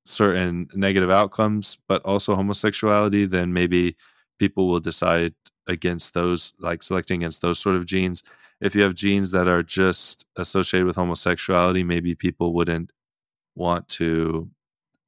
certain 0.06 0.68
negative 0.74 1.10
outcomes 1.10 1.78
but 1.88 2.02
also 2.04 2.36
homosexuality 2.36 3.26
then 3.26 3.54
maybe 3.54 3.96
people 4.38 4.68
will 4.68 4.80
decide 4.82 5.34
against 5.68 6.14
those 6.14 6.54
like 6.60 6.84
selecting 6.84 7.22
against 7.24 7.42
those 7.42 7.58
sort 7.60 7.76
of 7.76 7.86
genes. 7.86 8.24
If 8.60 8.76
you 8.76 8.84
have 8.84 8.96
genes 8.96 9.32
that 9.32 9.48
are 9.48 9.64
just 9.64 10.26
associated 10.38 10.88
with 10.88 10.98
homosexuality 10.98 11.84
maybe 11.84 12.16
people 12.16 12.54
wouldn't 12.54 12.92
want 13.56 13.88
to 13.90 14.50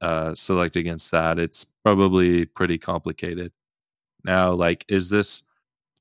uh, 0.00 0.34
select 0.34 0.76
against 0.76 1.10
that 1.10 1.38
it's 1.38 1.66
probably 1.84 2.44
pretty 2.46 2.78
complicated. 2.78 3.52
Now 4.24 4.52
like 4.52 4.84
is 4.88 5.08
this 5.08 5.42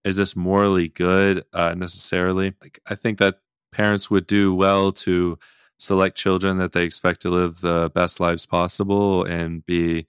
is 0.04 0.18
this 0.18 0.36
morally 0.36 0.90
good 0.90 1.46
uh, 1.54 1.76
necessarily? 1.76 2.54
Like 2.62 2.80
i 2.88 2.96
think 2.96 3.20
that 3.20 3.40
parents 3.72 4.10
would 4.10 4.28
do 4.28 4.54
well 4.56 4.92
to 4.92 5.38
select 5.78 6.18
children 6.18 6.58
that 6.58 6.72
they 6.72 6.84
expect 6.84 7.22
to 7.22 7.30
live 7.30 7.60
the 7.62 7.92
best 7.94 8.20
lives 8.20 8.46
possible 8.46 9.24
and 9.26 9.66
be 9.66 10.08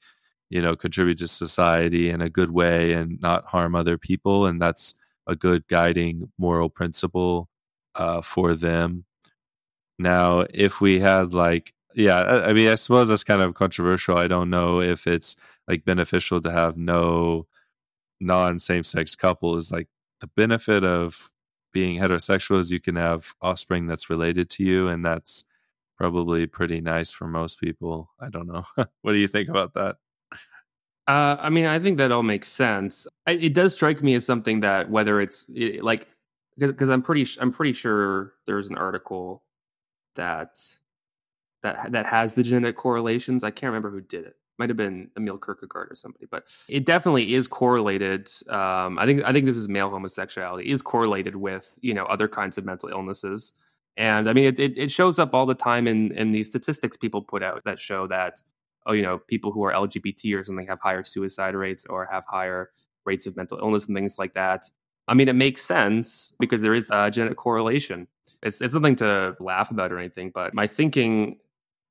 you 0.51 0.63
know 0.63 0.77
contribute 0.77 1.19
to 1.19 1.27
society 1.27 2.09
in 2.11 2.21
a 2.21 2.31
good 2.31 2.51
way 2.53 2.93
and 2.93 3.21
not 3.21 3.45
harm 3.47 3.75
other 3.75 3.99
people 3.99 4.47
and 4.47 4.63
that's 4.63 4.95
a 5.27 5.35
good 5.35 5.67
guiding 5.67 6.31
moral 6.39 6.71
principle 6.71 7.49
uh, 7.97 8.23
for 8.23 8.55
them. 8.55 9.05
Now 9.99 10.47
if 10.55 10.81
we 10.81 11.01
had 11.01 11.35
like 11.35 11.75
yeah 11.97 12.21
I, 12.21 12.51
I 12.51 12.53
mean 12.53 12.69
i 12.69 12.77
suppose 12.77 13.09
that's 13.09 13.25
kind 13.25 13.43
of 13.43 13.55
controversial. 13.55 14.17
I 14.17 14.29
don't 14.29 14.51
know 14.51 14.81
if 14.81 15.07
it's 15.09 15.37
like 15.67 15.85
beneficial 15.85 16.41
to 16.43 16.51
have 16.53 16.77
no 16.77 17.47
non 18.21 18.59
same-sex 18.61 19.17
couples 19.17 19.73
like 19.73 19.89
the 20.21 20.29
benefit 20.29 20.85
of 20.85 21.31
being 21.73 22.01
heterosexual 22.01 22.59
is 22.59 22.71
you 22.71 22.81
can 22.81 22.97
have 22.97 23.35
offspring 23.43 23.87
that's 23.87 24.09
related 24.09 24.49
to 24.49 24.63
you 24.63 24.89
and 24.89 25.05
that's 25.05 25.45
probably 25.97 26.47
pretty 26.47 26.81
nice 26.81 27.11
for 27.13 27.27
most 27.27 27.61
people. 27.61 28.11
I 28.21 28.29
don't 28.29 28.47
know. 28.47 28.65
What 29.03 29.13
do 29.13 29.19
you 29.19 29.29
think 29.29 29.49
about 29.49 29.75
that? 29.75 29.97
Uh, 31.07 31.37
I 31.39 31.51
mean, 31.51 31.67
I 31.67 31.79
think 31.79 31.99
that 31.99 32.13
all 32.13 32.23
makes 32.23 32.49
sense. 32.49 33.07
I, 33.27 33.33
it 33.33 33.55
does 33.55 33.75
strike 33.75 34.03
me 34.03 34.15
as 34.15 34.27
something 34.27 34.61
that 34.61 34.91
whether 34.91 35.21
it's 35.21 35.47
it, 35.55 35.85
like 35.85 36.09
because 36.59 36.89
I'm 36.89 37.03
pretty 37.03 37.27
I'm 37.41 37.53
pretty 37.53 37.75
sure 37.75 38.33
there's 38.47 38.69
an 38.69 38.77
article 38.77 39.45
that 40.17 40.59
that 41.63 41.93
that 41.93 42.07
has 42.07 42.35
the 42.35 42.43
genetic 42.43 42.77
correlations. 42.77 43.45
I 43.45 43.51
can't 43.51 43.71
remember 43.71 43.91
who 43.91 44.01
did 44.01 44.25
it. 44.25 44.37
Might 44.59 44.71
have 44.71 44.77
been 44.77 45.11
Emil 45.17 45.39
Kirkegaard 45.39 45.91
or 45.91 45.95
somebody, 45.95 46.27
but 46.31 46.45
it 46.69 46.87
definitely 46.87 47.35
is 47.35 47.47
correlated. 47.47 48.31
Um, 48.49 48.99
I 48.99 49.05
think 49.05 49.23
I 49.25 49.33
think 49.33 49.47
this 49.47 49.57
is 49.57 49.69
male 49.69 49.91
homosexuality 49.91 50.71
is 50.71 50.83
correlated 50.83 51.37
with 51.37 51.79
you 51.83 51.95
know 51.95 52.05
other 52.07 52.29
kinds 52.29 52.57
of 52.57 52.65
mental 52.65 52.89
illnesses, 52.89 53.53
and 53.97 54.29
I 54.29 54.33
mean 54.33 54.45
it, 54.45 54.59
it, 54.59 54.79
it 54.79 54.91
shows 54.91 55.19
up 55.19 55.35
all 55.35 55.47
the 55.47 55.55
time 55.55 55.87
in 55.87 56.13
in 56.13 56.33
the 56.33 56.45
statistics 56.45 56.97
people 56.97 57.23
put 57.23 57.43
out 57.43 57.65
that 57.65 57.79
show 57.79 58.07
that 58.07 58.41
oh, 58.87 58.93
you 58.93 59.03
know, 59.03 59.19
people 59.19 59.53
who 59.53 59.65
are 59.65 59.73
LGBT 59.73 60.39
or 60.39 60.45
something 60.45 60.67
have 60.67 60.81
higher 60.81 61.05
suicide 61.05 61.55
rates 61.55 61.85
or 61.87 62.07
have 62.11 62.25
higher 62.27 62.71
rates 63.05 63.27
of 63.27 63.37
mental 63.37 63.59
illness 63.59 63.87
and 63.87 63.97
things 63.97 64.19
like 64.19 64.35
that. 64.35 64.65
I 65.09 65.15
mean, 65.15 65.29
it 65.29 65.35
makes 65.35 65.63
sense 65.63 66.33
because 66.41 66.63
there 66.63 66.75
is 66.75 66.89
a 66.91 67.11
genetic 67.11 67.37
correlation. 67.37 68.09
It's, 68.43 68.61
it's 68.61 68.73
something 68.73 68.97
to 68.97 69.37
laugh 69.41 69.71
about 69.71 69.93
or 69.93 69.99
anything, 69.99 70.31
but 70.33 70.55
my 70.55 70.67
thinking 70.67 71.39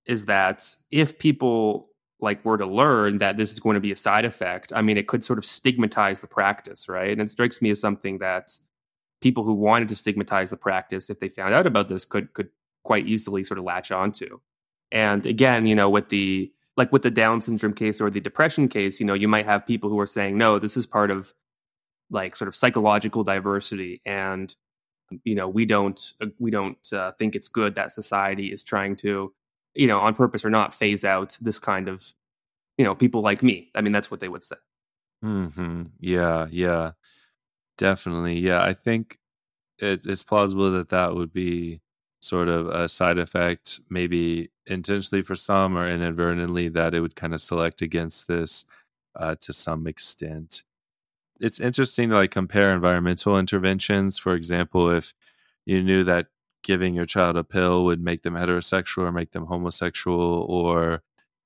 is 0.06 0.26
that 0.26 0.76
if 0.92 1.18
people 1.20 1.90
like 2.20 2.44
were 2.46 2.58
to 2.58 2.66
learn 2.66 3.18
that 3.18 3.38
this 3.38 3.52
is 3.52 3.60
going 3.60 3.76
to 3.76 3.80
be 3.80 3.92
a 3.92 3.96
side 3.96 4.26
effect, 4.26 4.72
I 4.74 4.82
mean, 4.82 4.98
it 4.98 5.08
could 5.08 5.24
sort 5.24 5.40
of 5.40 5.46
stigmatize 5.46 6.22
the 6.22 6.28
practice, 6.28 6.88
right? 6.88 7.12
And 7.12 7.22
it 7.22 7.30
strikes 7.30 7.62
me 7.62 7.70
as 7.70 7.80
something 7.80 8.20
that 8.20 8.58
people 9.22 9.44
who 9.44 9.54
wanted 9.54 9.90
to 9.90 9.96
stigmatize 9.96 10.50
the 10.50 10.58
practice, 10.58 11.10
if 11.10 11.20
they 11.20 11.30
found 11.30 11.54
out 11.54 11.68
about 11.68 11.88
this, 11.90 12.06
could 12.06 12.34
could 12.34 12.50
quite 12.84 13.08
easily 13.08 13.44
sort 13.44 13.58
of 13.58 13.66
latch 13.66 13.92
onto. 13.92 14.40
And 14.92 15.26
again, 15.26 15.66
you 15.66 15.76
know, 15.76 15.90
with 15.90 16.10
the 16.10 16.52
like 16.78 16.92
with 16.92 17.02
the 17.02 17.12
Down 17.12 17.42
syndrome 17.42 17.74
case 17.74 18.00
or 18.00 18.10
the 18.10 18.22
depression 18.22 18.68
case, 18.68 19.00
you 19.00 19.06
know, 19.06 19.14
you 19.14 19.28
might 19.28 19.46
have 19.46 19.66
people 19.66 19.90
who 19.90 20.00
are 20.00 20.08
saying, 20.08 20.38
no, 20.38 20.60
this 20.60 20.78
is 20.78 20.86
part 20.86 21.12
of 21.12 21.34
like 22.10 22.36
sort 22.36 22.48
of 22.48 22.56
psychological 22.56 23.24
diversity, 23.24 24.02
and 24.06 24.56
you 25.24 25.36
know, 25.36 25.48
we 25.48 25.66
don't 25.66 26.14
uh, 26.22 26.28
we 26.40 26.52
don't 26.52 26.94
uh, 26.94 27.12
think 27.14 27.36
it's 27.36 27.48
good 27.48 27.76
that 27.76 27.92
society 27.92 28.52
is 28.52 28.64
trying 28.64 28.96
to, 28.98 29.34
you 29.76 29.88
know, 29.88 30.00
on 30.00 30.16
purpose 30.16 30.46
or 30.46 30.50
not, 30.50 30.74
phase 30.74 31.04
out 31.04 31.38
this 31.42 31.60
kind 31.60 31.88
of, 31.88 32.14
you 32.78 32.86
know, 32.86 32.96
people 32.96 33.22
like 33.22 33.44
me. 33.44 33.70
I 33.76 33.82
mean, 33.82 33.94
that's 33.94 34.10
what 34.10 34.20
they 34.20 34.30
would 34.30 34.44
say. 34.44 34.56
Hmm. 35.22 35.84
Yeah. 36.00 36.48
Yeah. 36.50 36.92
Definitely. 37.78 38.40
Yeah. 38.40 38.62
I 38.62 38.74
think 38.74 39.18
it, 39.80 40.06
it's 40.06 40.24
plausible 40.24 40.72
that 40.72 40.90
that 40.90 41.16
would 41.16 41.34
be 41.34 41.82
sort 42.20 42.48
of 42.48 42.68
a 42.68 42.88
side 42.90 43.18
effect, 43.18 43.82
maybe 43.90 44.50
intentionally 44.66 45.22
for 45.22 45.36
some 45.36 45.78
or 45.78 45.88
inadvertently, 45.88 46.70
that 46.70 46.94
it 46.94 47.02
would 47.02 47.16
kind 47.16 47.34
of 47.34 47.42
select 47.42 47.82
against 47.82 48.28
this 48.28 48.66
uh, 49.16 49.36
to 49.42 49.54
some 49.54 49.88
extent. 49.88 50.64
It's 51.40 51.60
interesting 51.60 52.10
to 52.10 52.16
like 52.16 52.32
compare 52.32 52.72
environmental 52.72 53.38
interventions. 53.38 54.18
For 54.18 54.34
example, 54.34 54.90
if 54.90 55.14
you 55.66 55.84
knew 55.84 56.04
that 56.06 56.28
giving 56.66 56.96
your 56.96 57.06
child 57.06 57.38
a 57.38 57.46
pill 57.46 57.86
would 57.86 58.02
make 58.02 58.24
them 58.24 58.36
heterosexual 58.36 59.04
or 59.04 59.14
make 59.14 59.32
them 59.32 59.46
homosexual, 59.48 60.46
or 60.50 61.04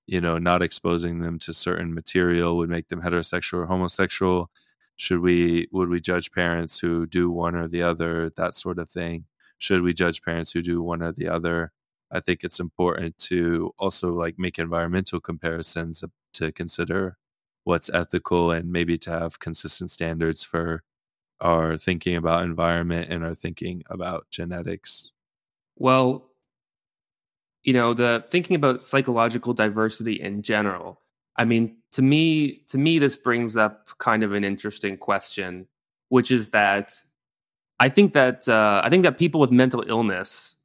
you 0.08 0.22
know, 0.22 0.40
not 0.40 0.64
exposing 0.64 1.20
them 1.22 1.40
to 1.40 1.54
certain 1.54 1.94
material 1.94 2.58
would 2.58 2.70
make 2.70 2.88
them 2.90 3.02
heterosexual 3.02 3.60
or 3.60 3.66
homosexual. 3.68 4.50
Should 4.98 5.22
we 5.22 5.68
would 5.72 5.90
we 5.90 6.02
judge 6.02 6.32
parents 6.32 6.80
who 6.80 7.06
do 7.08 7.30
one 7.32 7.56
or 7.56 7.68
the 7.68 7.84
other, 7.84 8.32
that 8.38 8.56
sort 8.56 8.80
of 8.80 8.90
thing? 8.90 9.26
should 9.60 9.82
we 9.82 9.94
judge 9.94 10.24
parents 10.24 10.52
who 10.52 10.62
do 10.62 10.82
one 10.82 11.04
or 11.04 11.12
the 11.12 11.28
other 11.28 11.72
i 12.12 12.20
think 12.20 12.44
it's 12.44 12.60
important 12.60 13.18
to 13.18 13.72
also 13.78 14.12
like 14.14 14.40
make 14.40 14.58
environmental 14.58 15.20
comparisons 15.20 16.04
uh, 16.04 16.08
to 16.34 16.52
consider 16.52 17.18
what's 17.66 17.90
ethical 17.94 18.52
and 18.52 18.72
maybe 18.72 18.98
to 18.98 19.12
have 19.12 19.40
consistent 19.40 19.92
standards 19.92 20.44
for 20.44 20.84
our 21.42 21.78
thinking 21.78 22.16
about 22.16 22.44
environment 22.44 23.12
and 23.12 23.24
are 23.24 23.36
thinking 23.36 23.84
about 23.90 24.30
genetics? 24.30 25.12
Well 25.78 26.26
you 27.64 27.74
know 27.74 27.94
the 27.94 28.24
thinking 28.30 28.56
about 28.56 28.82
psychological 28.82 29.54
diversity 29.54 30.22
in 30.22 30.42
general 30.42 31.02
i 31.36 31.44
mean 31.44 31.76
to 31.92 32.02
me 32.02 32.64
to 32.70 32.78
me 32.78 32.98
this 32.98 33.18
brings 33.18 33.58
up 33.58 33.90
kind 33.98 34.24
of 34.24 34.32
an 34.32 34.46
interesting 34.46 34.96
question 34.96 35.68
which 36.08 36.32
is 36.32 36.50
that 36.50 36.94
I 37.80 37.88
think 37.90 38.14
that 38.14 38.48
uh, 38.48 38.82
I 38.84 38.90
think 38.90 39.04
that 39.04 39.18
people 39.18 39.40
with 39.40 39.52
mental 39.52 39.84
illness 39.88 40.56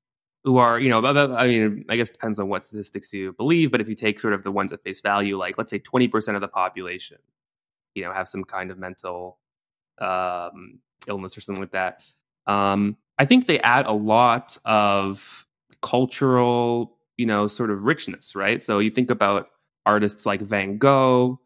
who 0.43 0.59
are, 0.59 0.79
you 0.79 0.91
know, 0.91 1.03
I 1.05 1.47
mean, 1.47 1.85
I 1.89 1.97
guess 1.97 2.11
depends 2.11 2.39
on 2.39 2.49
what 2.49 2.65
statistics 2.65 3.13
you 3.13 3.33
believe, 3.33 3.71
but 3.71 3.81
if 3.81 3.89
you 3.89 3.95
take 3.95 4.19
sort 4.19 4.35
of 4.35 4.43
the 4.43 4.51
ones 4.51 4.73
at 4.73 4.83
face 4.83 5.01
value, 5.01 5.39
like 5.39 5.57
let's 5.57 5.71
say 5.71 5.79
20% 5.79 6.35
of 6.35 6.41
the 6.41 6.49
population, 6.49 7.19
you 7.95 8.03
know, 8.03 8.13
have 8.13 8.29
some 8.29 8.45
kind 8.45 8.71
of 8.71 8.79
mental 8.79 9.39
um, 9.99 10.79
illness 11.07 11.37
or 11.37 11.41
something 11.41 11.63
like 11.63 11.73
that. 11.73 12.03
Um, 12.47 12.97
I 13.19 13.25
think 13.25 13.47
they 13.47 13.61
add 13.61 13.87
a 13.87 13.93
lot 13.93 14.59
of 14.65 15.47
cultural, 15.83 16.97
you 17.17 17.27
know, 17.27 17.47
sort 17.47 17.71
of 17.71 17.85
richness, 17.85 18.35
right? 18.35 18.61
So 18.61 18.79
you 18.79 18.91
think 18.91 19.11
about 19.11 19.49
artists 19.87 20.27
like 20.27 20.41
Van 20.41 20.79
Gogh, 20.79 21.41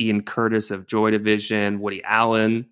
Ian 0.00 0.22
Curtis 0.22 0.70
of 0.70 0.86
Joy 0.86 1.10
Division, 1.10 1.80
Woody 1.80 2.02
Allen, 2.04 2.66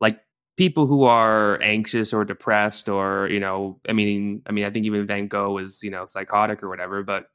like 0.00 0.20
people 0.56 0.86
who 0.86 1.04
are 1.04 1.58
anxious 1.62 2.12
or 2.12 2.24
depressed 2.24 2.88
or, 2.88 3.28
you 3.30 3.40
know, 3.40 3.80
I 3.88 3.92
mean, 3.92 4.42
I 4.46 4.52
mean, 4.52 4.64
I 4.64 4.70
think 4.70 4.86
even 4.86 5.06
Van 5.06 5.28
Gogh 5.28 5.58
is, 5.58 5.82
you 5.82 5.90
know, 5.90 6.04
psychotic 6.06 6.62
or 6.62 6.68
whatever, 6.68 7.02
but 7.02 7.28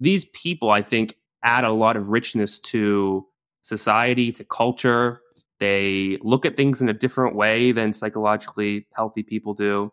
these 0.00 0.24
people 0.26 0.70
I 0.70 0.82
think 0.82 1.16
add 1.42 1.64
a 1.64 1.70
lot 1.70 1.96
of 1.96 2.08
richness 2.08 2.58
to 2.58 3.26
society, 3.62 4.32
to 4.32 4.44
culture. 4.44 5.20
They 5.58 6.18
look 6.22 6.44
at 6.44 6.56
things 6.56 6.82
in 6.82 6.88
a 6.88 6.94
different 6.94 7.34
way 7.34 7.72
than 7.72 7.92
psychologically 7.92 8.86
healthy 8.94 9.22
people 9.22 9.54
do. 9.54 9.92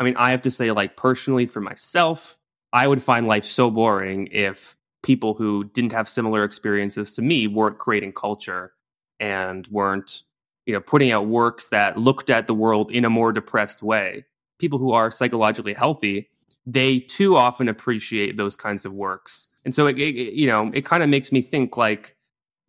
I 0.00 0.04
mean, 0.04 0.16
I 0.16 0.30
have 0.30 0.42
to 0.42 0.50
say, 0.50 0.70
like, 0.72 0.96
personally 0.96 1.46
for 1.46 1.60
myself, 1.60 2.38
I 2.72 2.86
would 2.86 3.02
find 3.02 3.26
life 3.26 3.44
so 3.44 3.70
boring 3.70 4.28
if 4.32 4.76
people 5.02 5.34
who 5.34 5.64
didn't 5.64 5.92
have 5.92 6.08
similar 6.08 6.44
experiences 6.44 7.12
to 7.14 7.22
me 7.22 7.46
weren't 7.46 7.78
creating 7.78 8.12
culture 8.12 8.72
and 9.20 9.66
weren't, 9.68 10.22
you 10.66 10.72
know, 10.72 10.80
putting 10.80 11.10
out 11.10 11.26
works 11.26 11.68
that 11.68 11.98
looked 11.98 12.30
at 12.30 12.46
the 12.46 12.54
world 12.54 12.90
in 12.90 13.04
a 13.04 13.10
more 13.10 13.32
depressed 13.32 13.82
way. 13.82 14.24
People 14.58 14.78
who 14.78 14.92
are 14.92 15.10
psychologically 15.10 15.74
healthy, 15.74 16.30
they 16.64 17.00
too 17.00 17.36
often 17.36 17.68
appreciate 17.68 18.36
those 18.36 18.56
kinds 18.56 18.84
of 18.84 18.94
works. 18.94 19.48
And 19.64 19.74
so 19.74 19.86
it, 19.86 19.98
it 19.98 20.32
you 20.34 20.46
know, 20.46 20.70
it 20.72 20.84
kind 20.84 21.02
of 21.02 21.08
makes 21.08 21.32
me 21.32 21.42
think 21.42 21.76
like 21.76 22.16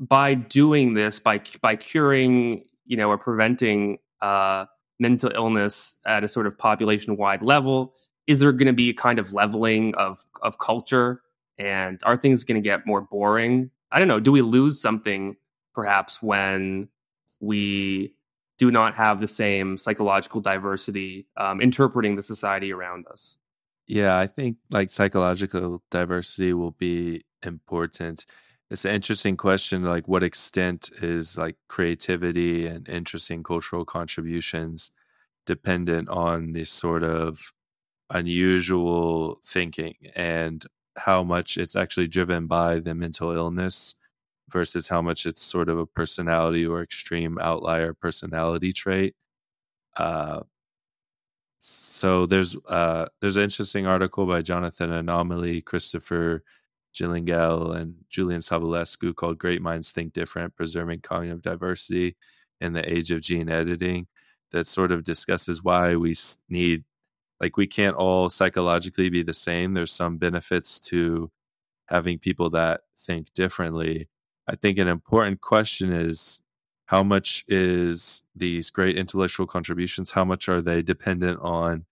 by 0.08 0.34
doing 0.34 0.94
this, 0.94 1.20
by 1.20 1.42
by 1.62 1.76
curing, 1.76 2.66
you 2.86 2.98
know, 2.98 3.10
or 3.10 3.18
preventing 3.18 4.00
uh, 4.22 4.66
mental 5.00 5.32
illness 5.34 5.96
at 6.06 6.24
a 6.24 6.28
sort 6.28 6.48
of 6.48 6.58
population 6.58 7.18
wide 7.18 7.42
level, 7.42 7.94
is 8.28 8.40
there 8.40 8.52
going 8.52 8.68
to 8.68 8.74
be 8.74 8.90
a 8.90 8.94
kind 8.94 9.20
of 9.20 9.34
leveling 9.34 9.96
of 9.96 10.24
of 10.42 10.60
culture? 10.60 11.22
And 11.58 12.00
are 12.04 12.18
things 12.18 12.44
going 12.44 12.62
to 12.62 12.68
get 12.68 12.86
more 12.86 13.02
boring? 13.02 13.70
I 13.92 14.00
don't 14.00 14.08
know. 14.08 14.20
Do 14.20 14.32
we 14.32 14.42
lose 14.42 14.82
something 14.82 15.36
perhaps 15.74 16.22
when 16.22 16.90
we 17.40 18.16
do 18.58 18.72
not 18.72 18.96
have 18.96 19.22
the 19.22 19.28
same 19.28 19.78
psychological 19.78 20.42
diversity 20.42 21.28
um, 21.38 21.62
interpreting 21.62 22.16
the 22.16 22.24
society 22.24 22.74
around 22.74 23.06
us? 23.08 23.38
Yeah, 23.86 24.18
I 24.18 24.28
think 24.28 24.58
like 24.72 24.90
psychological 24.90 25.84
diversity 25.92 26.54
will 26.54 26.72
be 26.72 27.24
important 27.44 28.26
it's 28.74 28.86
an 28.86 28.96
interesting 28.96 29.38
question 29.38 29.84
like 29.84 30.08
what 30.08 30.24
extent 30.24 30.90
is 31.04 31.38
like 31.38 31.56
creativity 31.68 32.66
and 32.66 32.90
interesting 32.90 33.44
cultural 33.44 33.86
contributions 33.86 34.90
dependent 35.46 36.10
on 36.10 36.54
this 36.54 36.72
sort 36.72 37.04
of 37.04 37.40
unusual 38.10 39.38
thinking 39.46 39.94
and 40.16 40.66
how 40.98 41.24
much 41.24 41.56
it's 41.56 41.76
actually 41.76 42.08
driven 42.08 42.48
by 42.48 42.80
the 42.80 42.96
mental 42.96 43.32
illness 43.32 43.94
versus 44.50 44.88
how 44.88 45.04
much 45.04 45.28
it's 45.28 45.44
sort 45.44 45.70
of 45.70 45.78
a 45.78 45.86
personality 45.86 46.66
or 46.66 46.82
extreme 46.82 47.38
outlier 47.40 47.94
personality 47.94 48.74
trait? 48.74 49.16
Uh, 49.98 50.42
so 51.60 52.26
there's 52.26 52.56
uh, 52.68 53.06
there's 53.22 53.38
an 53.38 53.44
interesting 53.44 53.86
article 53.86 54.26
by 54.26 54.42
Jonathan 54.42 54.92
Anomaly, 54.92 55.62
Christopher 55.62 56.44
Gilligan 56.94 57.76
and 57.76 57.96
Julian 58.10 58.42
Savulescu 58.42 59.16
called 59.16 59.38
Great 59.38 59.62
Minds 59.62 59.92
Think 59.92 60.14
Different 60.14 60.56
Preserving 60.56 61.02
Cognitive 61.02 61.42
Diversity 61.42 62.16
in 62.62 62.74
the 62.74 62.92
Age 62.92 63.12
of 63.12 63.22
Gene 63.22 63.50
Editing 63.50 64.08
that 64.52 64.68
sort 64.68 64.92
of 64.92 65.04
discusses 65.04 65.64
why 65.64 65.96
we 65.96 66.14
need, 66.50 66.84
like, 67.42 67.58
we 67.58 67.68
can't 67.68 67.96
all 67.96 68.30
psychologically 68.30 69.10
be 69.10 69.24
the 69.24 69.34
same. 69.34 69.74
There's 69.74 69.92
some 69.92 70.18
benefits 70.18 70.80
to 70.82 71.32
having 71.88 72.20
people 72.20 72.50
that 72.52 72.82
think 72.98 73.34
differently. 73.34 74.08
I 74.48 74.56
think 74.56 74.78
an 74.78 74.88
important 74.88 75.42
question 75.42 75.92
is 75.92 76.42
how 76.86 77.02
much 77.04 77.44
is 77.48 78.22
these 78.36 78.70
great 78.70 78.98
intellectual 78.98 79.48
contributions, 79.48 80.12
how 80.12 80.26
much 80.26 80.48
are 80.48 80.62
they 80.62 80.82
dependent 80.82 81.40
on 81.42 81.86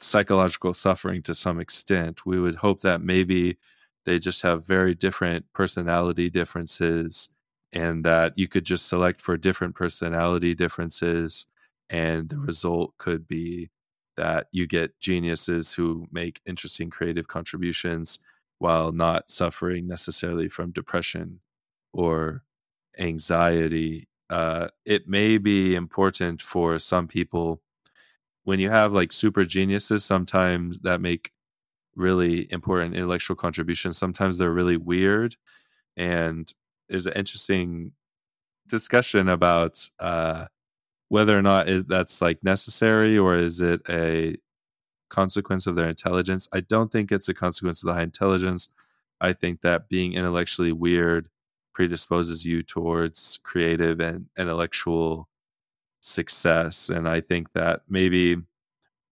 psychological 0.00 0.74
suffering 0.74 1.22
to 1.22 1.34
some 1.34 1.60
extent? 1.60 2.26
We 2.26 2.40
would 2.40 2.56
hope 2.56 2.80
that 2.80 3.02
maybe 3.02 3.58
they 4.04 4.18
just 4.18 4.42
have 4.42 4.66
very 4.66 4.94
different 4.94 5.44
personality 5.54 6.30
differences 6.30 7.30
and 7.72 8.04
that 8.04 8.32
you 8.36 8.48
could 8.48 8.64
just 8.64 8.86
select 8.86 9.20
for 9.20 9.36
different 9.36 9.74
personality 9.74 10.54
differences 10.54 11.46
and 11.88 12.28
the 12.28 12.38
result 12.38 12.96
could 12.98 13.26
be 13.26 13.70
that 14.16 14.46
you 14.52 14.66
get 14.66 14.98
geniuses 15.00 15.72
who 15.72 16.06
make 16.12 16.40
interesting 16.46 16.90
creative 16.90 17.28
contributions 17.28 18.18
while 18.58 18.92
not 18.92 19.30
suffering 19.30 19.86
necessarily 19.86 20.48
from 20.48 20.70
depression 20.70 21.40
or 21.92 22.42
anxiety. 22.98 24.08
Uh, 24.28 24.68
it 24.84 25.08
may 25.08 25.38
be 25.38 25.74
important 25.74 26.42
for 26.42 26.78
some 26.78 27.08
people 27.08 27.62
when 28.44 28.60
you 28.60 28.70
have 28.70 28.92
like 28.92 29.12
super 29.12 29.44
geniuses 29.44 30.04
sometimes 30.04 30.80
that 30.80 31.00
make 31.00 31.32
really 31.96 32.46
important 32.50 32.94
intellectual 32.94 33.36
contributions. 33.36 33.98
Sometimes 33.98 34.38
they're 34.38 34.52
really 34.52 34.76
weird, 34.76 35.36
and 35.96 36.52
is 36.88 37.06
an 37.06 37.12
interesting 37.14 37.92
discussion 38.68 39.28
about 39.28 39.88
uh, 39.98 40.46
whether 41.08 41.36
or 41.36 41.42
not 41.42 41.68
is, 41.68 41.84
that's 41.84 42.22
like 42.22 42.42
necessary 42.42 43.18
or 43.18 43.36
is 43.36 43.60
it 43.60 43.80
a 43.88 44.36
consequence 45.10 45.66
of 45.66 45.74
their 45.74 45.88
intelligence. 45.88 46.48
I 46.52 46.60
don't 46.60 46.90
think 46.90 47.12
it's 47.12 47.28
a 47.28 47.34
consequence 47.34 47.82
of 47.82 47.88
the 47.88 47.94
high 47.94 48.02
intelligence. 48.02 48.68
I 49.20 49.32
think 49.32 49.60
that 49.60 49.88
being 49.88 50.14
intellectually 50.14 50.72
weird 50.72 51.28
predisposes 51.74 52.44
you 52.44 52.62
towards 52.62 53.38
creative 53.42 54.00
and 54.00 54.26
intellectual 54.38 55.28
success. 56.00 56.88
And 56.88 57.08
I 57.08 57.20
think 57.20 57.52
that 57.52 57.82
maybe, 57.88 58.36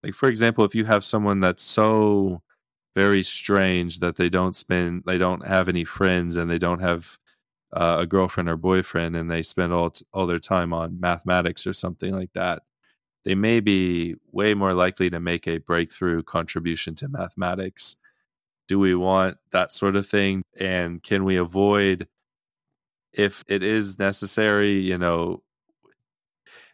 like, 0.02 0.14
for 0.14 0.28
example, 0.28 0.64
if 0.64 0.74
you 0.74 0.84
have 0.84 1.04
someone 1.04 1.40
that's 1.40 1.62
so 1.62 2.42
very 2.94 3.22
strange 3.22 4.00
that 4.00 4.16
they 4.16 4.28
don't 4.28 4.56
spend 4.56 5.02
they 5.06 5.18
don't 5.18 5.46
have 5.46 5.68
any 5.68 5.84
friends 5.84 6.36
and 6.36 6.50
they 6.50 6.58
don't 6.58 6.80
have 6.80 7.18
uh, 7.72 7.98
a 8.00 8.06
girlfriend 8.06 8.48
or 8.48 8.56
boyfriend 8.56 9.16
and 9.16 9.30
they 9.30 9.42
spend 9.42 9.72
all 9.72 9.90
t- 9.90 10.04
all 10.12 10.26
their 10.26 10.38
time 10.38 10.72
on 10.72 10.98
mathematics 11.00 11.66
or 11.66 11.72
something 11.72 12.14
like 12.14 12.32
that. 12.34 12.62
They 13.24 13.34
may 13.34 13.60
be 13.60 14.16
way 14.32 14.54
more 14.54 14.74
likely 14.74 15.10
to 15.10 15.20
make 15.20 15.46
a 15.46 15.58
breakthrough 15.58 16.22
contribution 16.22 16.94
to 16.96 17.08
mathematics. 17.08 17.96
Do 18.68 18.78
we 18.78 18.94
want 18.94 19.36
that 19.52 19.72
sort 19.72 19.96
of 19.96 20.06
thing? 20.06 20.42
And 20.58 21.02
can 21.02 21.24
we 21.24 21.36
avoid 21.36 22.08
if 23.12 23.44
it 23.48 23.62
is 23.62 23.98
necessary 23.98 24.80
you 24.80 24.98
know 24.98 25.42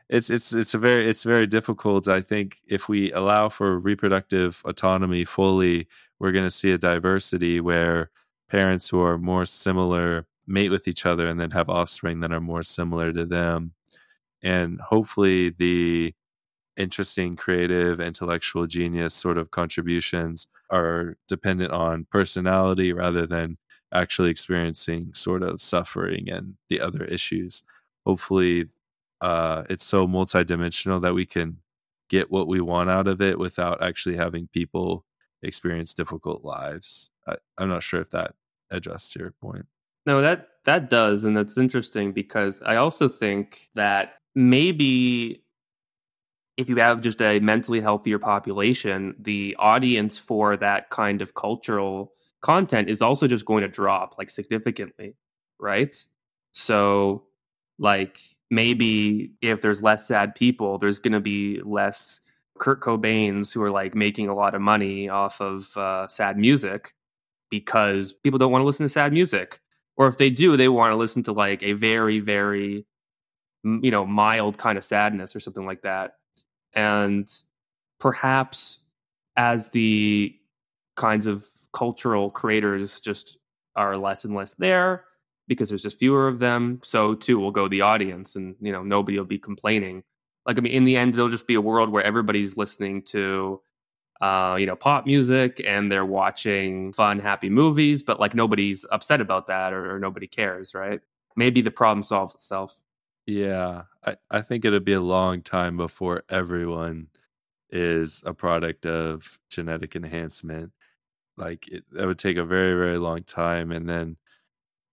it's 0.09 0.31
it's 0.31 0.53
it's 0.53 0.75
a 0.75 0.79
very 0.79 1.09
it's 1.09 1.25
very 1.25 1.47
difficult. 1.47 2.09
I 2.09 2.21
think 2.21 2.59
if 2.67 2.89
we 2.89 3.13
allow 3.13 3.49
for 3.49 3.79
reproductive 3.79 4.63
autonomy 4.67 5.25
fully, 5.25 5.89
we're 6.19 6.33
going 6.33 6.45
to 6.45 6.51
see 6.51 6.73
a 6.73 6.79
diversity 6.79 7.61
where 7.61 8.11
parents 8.49 8.89
who 8.89 9.01
are 9.03 9.19
more 9.19 9.45
similar 9.45 10.27
mate 10.47 10.71
with 10.71 10.87
each 10.89 11.07
other 11.07 11.27
and 11.27 11.41
then 11.41 11.51
have 11.53 11.71
offspring 11.71 12.21
that 12.21 12.33
are 12.33 12.41
more 12.41 12.63
similar 12.63 13.13
to 13.13 13.25
them, 13.25 13.73
and 14.43 14.81
hopefully 14.81 15.51
the 15.51 16.15
interesting, 16.77 17.37
creative, 17.37 18.01
intellectual 18.01 18.67
genius 18.67 19.15
sort 19.15 19.39
of 19.39 19.51
contributions 19.51 20.49
are 20.71 21.17
dependent 21.29 21.73
on 21.73 22.07
personality 22.11 22.93
rather 22.93 23.27
than 23.27 23.57
actually 23.95 24.31
experiencing 24.31 25.13
sort 25.15 25.43
of 25.43 25.61
suffering 25.63 26.29
and 26.31 26.55
the 26.69 26.81
other 26.81 27.05
issues. 27.05 27.63
Hopefully, 28.07 28.67
uh, 29.25 29.65
it's 29.71 29.87
so 29.87 30.07
multidimensional 30.07 31.01
that 31.01 31.15
we 31.15 31.25
can 31.25 31.57
get 32.11 32.31
what 32.31 32.47
we 32.47 32.61
want 32.61 32.91
out 32.91 33.09
of 33.09 33.23
it 33.23 33.39
without 33.39 33.83
actually 33.83 34.15
having 34.15 34.47
people 34.49 35.07
experience 35.43 35.95
difficult 35.95 36.45
lives. 36.45 37.11
I, 37.27 37.37
I'm 37.57 37.71
not 37.71 37.83
sure 37.83 38.03
if 38.03 38.11
that 38.11 38.35
addressed 38.71 39.17
your 39.17 39.31
point. 39.41 39.65
No, 40.05 40.21
that 40.21 40.49
that 40.67 40.91
does, 40.91 41.25
and 41.25 41.35
that's 41.35 41.57
interesting 41.57 42.13
because 42.13 42.63
I 42.67 42.77
also 42.77 43.09
think 43.09 43.71
that 43.75 44.17
maybe 44.35 45.43
if 46.59 46.69
you 46.69 46.77
have 46.77 47.01
just 47.01 47.23
a 47.23 47.41
mentally 47.41 47.81
healthier 47.81 48.19
population, 48.19 49.15
the 49.19 49.57
audience 49.59 50.19
for 50.19 50.55
that 50.59 50.91
kind 50.91 51.23
of 51.23 51.33
cultural 51.33 52.13
content 52.43 52.91
is 52.91 53.01
also 53.01 53.27
just 53.27 53.47
going 53.47 53.63
to 53.63 53.69
drop 53.69 54.17
like 54.19 54.29
significantly, 54.29 55.17
right? 55.59 55.97
So, 56.53 57.25
like 57.79 58.21
maybe 58.51 59.33
if 59.43 59.63
there's 59.63 59.83
less 59.83 60.07
sad 60.07 60.35
people, 60.35 60.79
there's 60.79 60.99
going 60.99 61.13
to 61.13 61.21
be 61.21 61.61
less 61.65 62.21
Kurt 62.59 62.81
Cobains 62.81 63.53
who 63.53 63.63
are 63.63 63.71
like 63.71 63.95
making 63.95 64.29
a 64.29 64.35
lot 64.35 64.55
of 64.55 64.61
money 64.61 65.09
off 65.09 65.41
of 65.41 65.77
uh, 65.77 66.07
sad 66.09 66.39
music 66.39 66.95
because 67.51 68.13
people 68.13 68.39
don't 68.39 68.53
want 68.53 68.63
to 68.63 68.67
listen 68.67 68.85
to 68.85 68.89
sad 68.89 69.13
music. 69.13 69.61
Or 69.97 70.09
if 70.09 70.19
they 70.19 70.31
do, 70.31 70.57
they 70.57 70.69
want 70.69 70.93
to 70.93 70.97
listen 70.97 71.23
to 71.25 71.33
like 71.33 71.63
a 71.63 71.73
very, 71.73 72.19
very, 72.19 72.87
you 73.63 73.91
know, 73.91 74.05
mild 74.05 74.59
kind 74.59 74.77
of 74.77 74.85
sadness 74.85 75.35
or 75.35 75.41
something 75.41 75.67
like 75.67 75.83
that. 75.83 76.15
And 76.75 77.31
perhaps 78.01 78.81
as 79.37 79.71
the 79.71 80.35
kinds 80.97 81.27
of 81.27 81.47
cultural 81.73 82.31
creators 82.31 83.01
just 83.01 83.39
are 83.77 83.97
less 83.97 84.25
and 84.25 84.35
less 84.35 84.55
there, 84.55 85.05
because 85.49 85.69
there's 85.69 85.83
just 85.83 85.99
fewer 85.99 86.29
of 86.29 86.39
them. 86.39 86.81
So 86.83 87.15
too 87.15 87.39
will 87.39 87.51
go 87.51 87.69
the 87.69 87.83
audience, 87.83 88.37
and 88.37 88.57
you 88.61 88.73
know 88.73 88.83
nobody 88.83 89.19
will 89.19 89.25
be 89.25 89.39
complaining. 89.39 90.03
Like 90.47 90.59
I 90.59 90.61
mean, 90.61 90.73
in 90.73 90.85
the 90.85 90.97
end, 90.97 91.15
there'll 91.15 91.31
just 91.31 91.47
be 91.47 91.55
a 91.55 91.61
world 91.61 91.91
where 91.91 92.03
everybody's 92.03 92.57
listening 92.57 93.03
to, 93.05 93.61
uh, 94.21 94.57
you 94.59 94.67
know, 94.67 94.77
pop 94.77 95.07
music 95.07 95.61
and 95.65 95.91
they're 95.91 96.05
watching 96.05 96.93
fun, 96.93 97.19
happy 97.19 97.49
movies, 97.49 98.03
but 98.03 98.21
like 98.21 98.35
nobody's 98.35 98.85
upset 98.93 99.21
about 99.21 99.47
that 99.47 99.73
or, 99.73 99.95
or 99.95 99.99
nobody 99.99 100.27
cares, 100.27 100.75
right? 100.75 101.01
Maybe 101.37 101.63
the 101.63 101.71
problem 101.71 102.03
solves 102.03 102.35
itself. 102.35 102.77
Yeah, 103.27 103.85
I, 104.05 104.17
I 104.31 104.43
think 104.43 104.65
it'll 104.65 104.81
be 104.81 104.93
a 104.93 105.01
long 105.01 105.41
time 105.41 105.77
before 105.77 106.25
everyone 106.29 107.09
is 107.71 108.23
a 108.27 108.35
product 108.35 108.87
of 108.87 109.39
genetic 109.51 109.97
enhancement. 109.97 110.73
Like 111.37 111.67
it, 111.69 111.85
that 111.93 112.07
would 112.07 112.19
take 112.19 112.37
a 112.37 112.45
very, 112.45 112.75
very 112.75 112.99
long 112.99 113.23
time. 113.25 113.73
And 113.73 113.89
then 113.89 114.17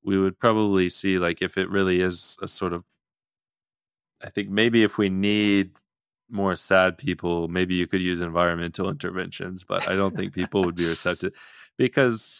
we 0.04 0.18
would 0.18 0.40
probably 0.40 0.90
see 0.90 1.20
like 1.20 1.42
if 1.42 1.58
it 1.58 1.70
really 1.70 2.02
is 2.02 2.38
a 2.42 2.48
sort 2.48 2.74
of 2.74 2.84
I 4.24 4.30
think 4.30 4.50
maybe 4.50 4.84
if 4.84 4.98
we 4.98 5.10
need 5.10 5.72
more 6.30 6.56
sad 6.56 6.98
people, 6.98 7.48
maybe 7.48 7.76
you 7.76 7.88
could 7.88 8.02
use 8.02 8.22
environmental 8.22 8.90
interventions, 8.90 9.64
but 9.64 9.88
I 9.90 9.96
don't 9.96 10.16
think 10.16 10.34
people 10.34 10.64
would 10.64 10.76
be 10.76 10.88
receptive 10.88 11.34
because 11.78 12.34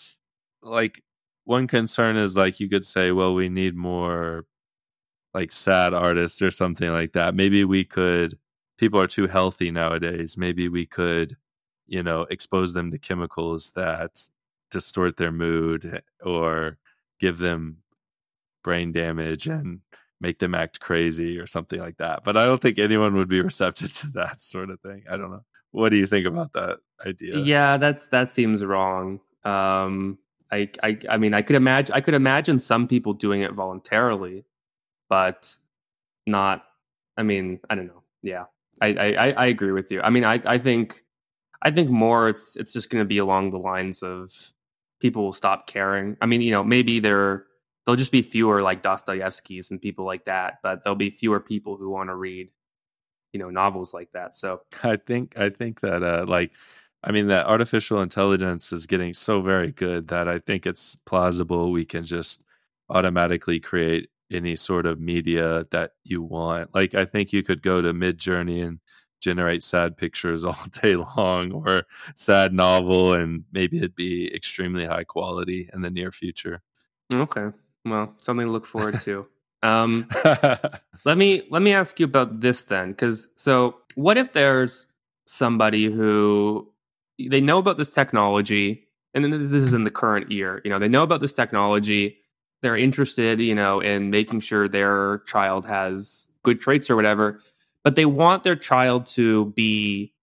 like 0.62 1.04
one 1.46 1.68
concern 1.68 2.18
is 2.18 2.36
like 2.38 2.60
you 2.60 2.70
could 2.70 2.86
say, 2.86 3.12
well, 3.12 3.34
we 3.34 3.50
need 3.50 3.76
more 3.76 4.46
like 5.34 5.52
sad 5.52 5.94
artists 5.94 6.42
or 6.42 6.52
something 6.52 6.92
like 6.92 7.14
that. 7.14 7.36
Maybe 7.36 7.64
we 7.64 7.84
could 7.84 8.38
people 8.78 9.00
are 9.00 9.08
too 9.08 9.28
healthy 9.28 9.72
nowadays. 9.72 10.38
Maybe 10.38 10.70
we 10.70 10.86
could, 10.86 11.38
you 11.88 12.04
know, 12.04 12.24
expose 12.30 12.74
them 12.74 12.92
to 12.92 12.98
chemicals 12.98 13.72
that 13.76 14.28
distort 14.72 15.18
their 15.18 15.32
mood 15.32 16.02
or 16.24 16.78
give 17.22 17.38
them 17.38 17.78
brain 18.64 18.92
damage 18.92 19.48
and 19.48 19.80
make 20.20 20.40
them 20.40 20.56
act 20.56 20.80
crazy 20.80 21.40
or 21.40 21.48
something 21.48 21.80
like 21.80 21.98
that. 21.98 22.24
But 22.24 22.36
I 22.36 22.46
don't 22.46 22.62
think 22.62 22.80
anyone 22.80 23.16
would 23.16 23.30
be 23.30 23.42
receptive 23.42 23.94
to 24.00 24.08
that 24.14 24.42
sort 24.42 24.70
of 24.70 24.82
thing. 24.82 25.04
I 25.10 25.16
don't 25.16 25.32
know. 25.32 25.46
What 25.72 25.90
do 25.90 25.98
you 25.98 26.08
think 26.08 26.26
about 26.26 26.52
that 26.54 26.80
idea? 27.06 27.38
Yeah, 27.38 27.78
that's 27.78 28.08
that 28.08 28.28
seems 28.28 28.66
wrong. 28.66 29.22
Um 29.46 30.18
I 30.52 30.70
I 30.84 30.98
I 31.10 31.18
mean 31.18 31.34
I 31.34 31.42
could 31.42 31.56
imagine 31.56 31.96
I 31.96 32.02
could 32.02 32.14
imagine 32.14 32.60
some 32.60 32.88
people 32.88 33.14
doing 33.14 33.42
it 33.42 33.54
voluntarily, 33.54 34.44
but 35.08 35.56
not 36.28 36.66
I 37.18 37.24
mean, 37.24 37.60
I 37.70 37.76
don't 37.76 37.88
know. 37.88 38.04
Yeah. 38.22 38.46
I 38.82 38.88
I, 38.88 39.32
I 39.32 39.46
agree 39.46 39.72
with 39.72 39.92
you. 39.92 40.02
I 40.02 40.10
mean 40.10 40.26
I 40.26 40.42
I 40.46 40.58
think 40.58 41.04
I 41.62 41.72
think 41.72 41.90
more 41.90 42.28
it's 42.28 42.56
it's 42.58 42.74
just 42.74 42.90
gonna 42.90 43.06
be 43.06 43.20
along 43.20 43.52
the 43.52 43.60
lines 43.60 44.04
of 44.04 44.51
people 45.02 45.24
will 45.24 45.34
stop 45.34 45.68
caring. 45.68 46.16
I 46.22 46.26
mean, 46.26 46.42
you 46.42 46.52
know, 46.52 46.64
maybe 46.64 47.00
there 47.00 47.46
there'll 47.86 47.98
just 47.98 48.12
be 48.12 48.22
fewer 48.22 48.62
like 48.62 48.84
Dostoevsky's 48.84 49.72
and 49.72 49.82
people 49.82 50.06
like 50.06 50.26
that, 50.26 50.60
but 50.64 50.84
there'll 50.84 50.96
be 50.96 51.10
fewer 51.10 51.40
people 51.40 51.78
who 51.78 51.90
want 51.90 52.10
to 52.10 52.16
read, 52.16 52.50
you 53.34 53.40
know, 53.40 53.50
novels 53.50 53.94
like 53.94 54.12
that. 54.14 54.36
So 54.36 54.62
I 54.84 54.98
think 54.98 55.38
I 55.38 55.50
think 55.50 55.82
that 55.82 56.04
uh 56.04 56.26
like 56.28 56.54
I 57.04 57.12
mean 57.12 57.28
that 57.28 57.48
artificial 57.48 58.02
intelligence 58.02 58.72
is 58.72 58.86
getting 58.86 59.14
so 59.14 59.42
very 59.42 59.72
good 59.72 60.08
that 60.10 60.28
I 60.28 60.40
think 60.40 60.66
it's 60.66 60.96
plausible 61.06 61.72
we 61.72 61.86
can 61.86 62.04
just 62.04 62.44
automatically 62.90 63.60
create 63.60 64.10
any 64.32 64.56
sort 64.56 64.86
of 64.86 65.00
media 65.00 65.66
that 65.72 65.92
you 66.04 66.22
want. 66.22 66.74
Like 66.74 66.96
I 66.96 67.06
think 67.06 67.34
you 67.34 67.44
could 67.44 67.62
go 67.62 67.82
to 67.82 67.94
Midjourney 67.94 68.66
and 68.66 68.80
generate 69.22 69.64
sad 69.64 69.96
pictures 69.96 70.44
all 70.46 70.58
day 70.82 70.96
long 70.96 71.52
or 71.52 71.84
sad 72.16 72.54
novel 72.54 73.14
and 73.14 73.46
maybe 73.54 73.78
it'd 73.78 73.96
be 73.96 74.34
extremely 74.36 74.86
high 74.86 75.06
quality 75.06 75.70
in 75.74 75.82
the 75.82 75.90
near 75.90 76.12
future. 76.12 76.62
Okay. 77.14 77.48
Well 77.86 78.14
something 78.18 78.46
to 78.46 78.52
look 78.52 78.66
forward 78.66 79.00
to. 79.02 79.28
Um, 79.64 80.08
let 81.06 81.20
me 81.20 81.44
let 81.52 81.62
me 81.62 81.72
ask 81.72 82.00
you 82.00 82.06
about 82.06 82.42
this 82.42 82.64
then 82.64 82.94
because 82.94 83.28
so 83.36 83.76
what 83.94 84.18
if 84.18 84.34
there's 84.34 84.88
somebody 85.28 85.86
who 85.86 86.68
they 87.20 87.42
know 87.42 87.60
about 87.60 87.78
this 87.78 87.94
technology 87.94 88.88
and 89.14 89.24
then 89.24 89.30
this 89.32 89.52
is 89.52 89.76
in 89.76 89.84
the 89.84 89.92
current 89.92 90.32
year 90.32 90.62
you 90.64 90.72
know 90.72 90.80
they 90.80 90.88
know 90.88 91.04
about 91.04 91.22
this 91.22 91.34
technology 91.34 92.18
they're 92.64 92.76
interested 92.76 93.40
you 93.40 93.54
know 93.54 93.80
in 93.80 94.10
making 94.10 94.40
sure 94.40 94.68
their 94.68 95.20
child 95.28 95.64
has 95.66 96.32
good 96.44 96.60
traits 96.60 96.90
or 96.90 96.96
whatever 96.96 97.40
but 97.84 97.96
they 97.96 98.06
want 98.06 98.44
their 98.44 98.56
child 98.56 99.06
to 99.08 99.46
be 99.56 100.14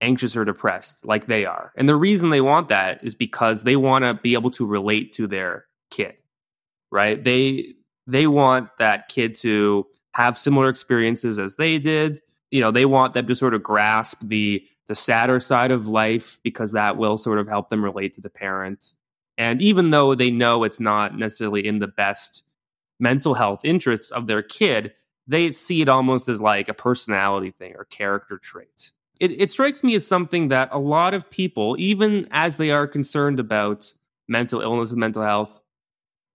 anxious 0.00 0.36
or 0.36 0.44
depressed 0.44 1.06
like 1.06 1.26
they 1.26 1.46
are. 1.46 1.72
And 1.76 1.88
the 1.88 1.96
reason 1.96 2.30
they 2.30 2.40
want 2.40 2.68
that 2.68 3.02
is 3.04 3.14
because 3.14 3.62
they 3.62 3.76
want 3.76 4.04
to 4.04 4.14
be 4.14 4.34
able 4.34 4.50
to 4.52 4.66
relate 4.66 5.12
to 5.12 5.26
their 5.26 5.66
kid. 5.90 6.14
Right? 6.90 7.22
They 7.22 7.74
they 8.06 8.26
want 8.26 8.76
that 8.78 9.08
kid 9.08 9.34
to 9.36 9.86
have 10.14 10.36
similar 10.36 10.68
experiences 10.68 11.38
as 11.38 11.56
they 11.56 11.78
did. 11.78 12.18
You 12.50 12.60
know, 12.60 12.70
they 12.70 12.84
want 12.84 13.14
them 13.14 13.26
to 13.26 13.36
sort 13.36 13.54
of 13.54 13.62
grasp 13.62 14.20
the 14.22 14.66
the 14.88 14.94
sadder 14.94 15.40
side 15.40 15.70
of 15.70 15.88
life 15.88 16.38
because 16.42 16.72
that 16.72 16.96
will 16.96 17.16
sort 17.16 17.38
of 17.38 17.48
help 17.48 17.68
them 17.68 17.84
relate 17.84 18.12
to 18.14 18.20
the 18.20 18.28
parent. 18.28 18.92
And 19.38 19.62
even 19.62 19.90
though 19.90 20.14
they 20.14 20.30
know 20.30 20.64
it's 20.64 20.80
not 20.80 21.16
necessarily 21.16 21.66
in 21.66 21.78
the 21.78 21.86
best 21.86 22.42
mental 23.00 23.34
health 23.34 23.64
interests 23.64 24.10
of 24.10 24.26
their 24.26 24.42
kid, 24.42 24.92
they 25.26 25.50
see 25.50 25.82
it 25.82 25.88
almost 25.88 26.28
as 26.28 26.40
like 26.40 26.68
a 26.68 26.74
personality 26.74 27.50
thing 27.50 27.74
or 27.76 27.84
character 27.84 28.38
trait. 28.38 28.92
It, 29.20 29.40
it 29.40 29.50
strikes 29.50 29.84
me 29.84 29.94
as 29.94 30.06
something 30.06 30.48
that 30.48 30.68
a 30.72 30.78
lot 30.78 31.14
of 31.14 31.30
people, 31.30 31.76
even 31.78 32.26
as 32.32 32.56
they 32.56 32.70
are 32.70 32.86
concerned 32.86 33.38
about 33.38 33.92
mental 34.28 34.60
illness 34.60 34.90
and 34.90 35.00
mental 35.00 35.22
health, 35.22 35.62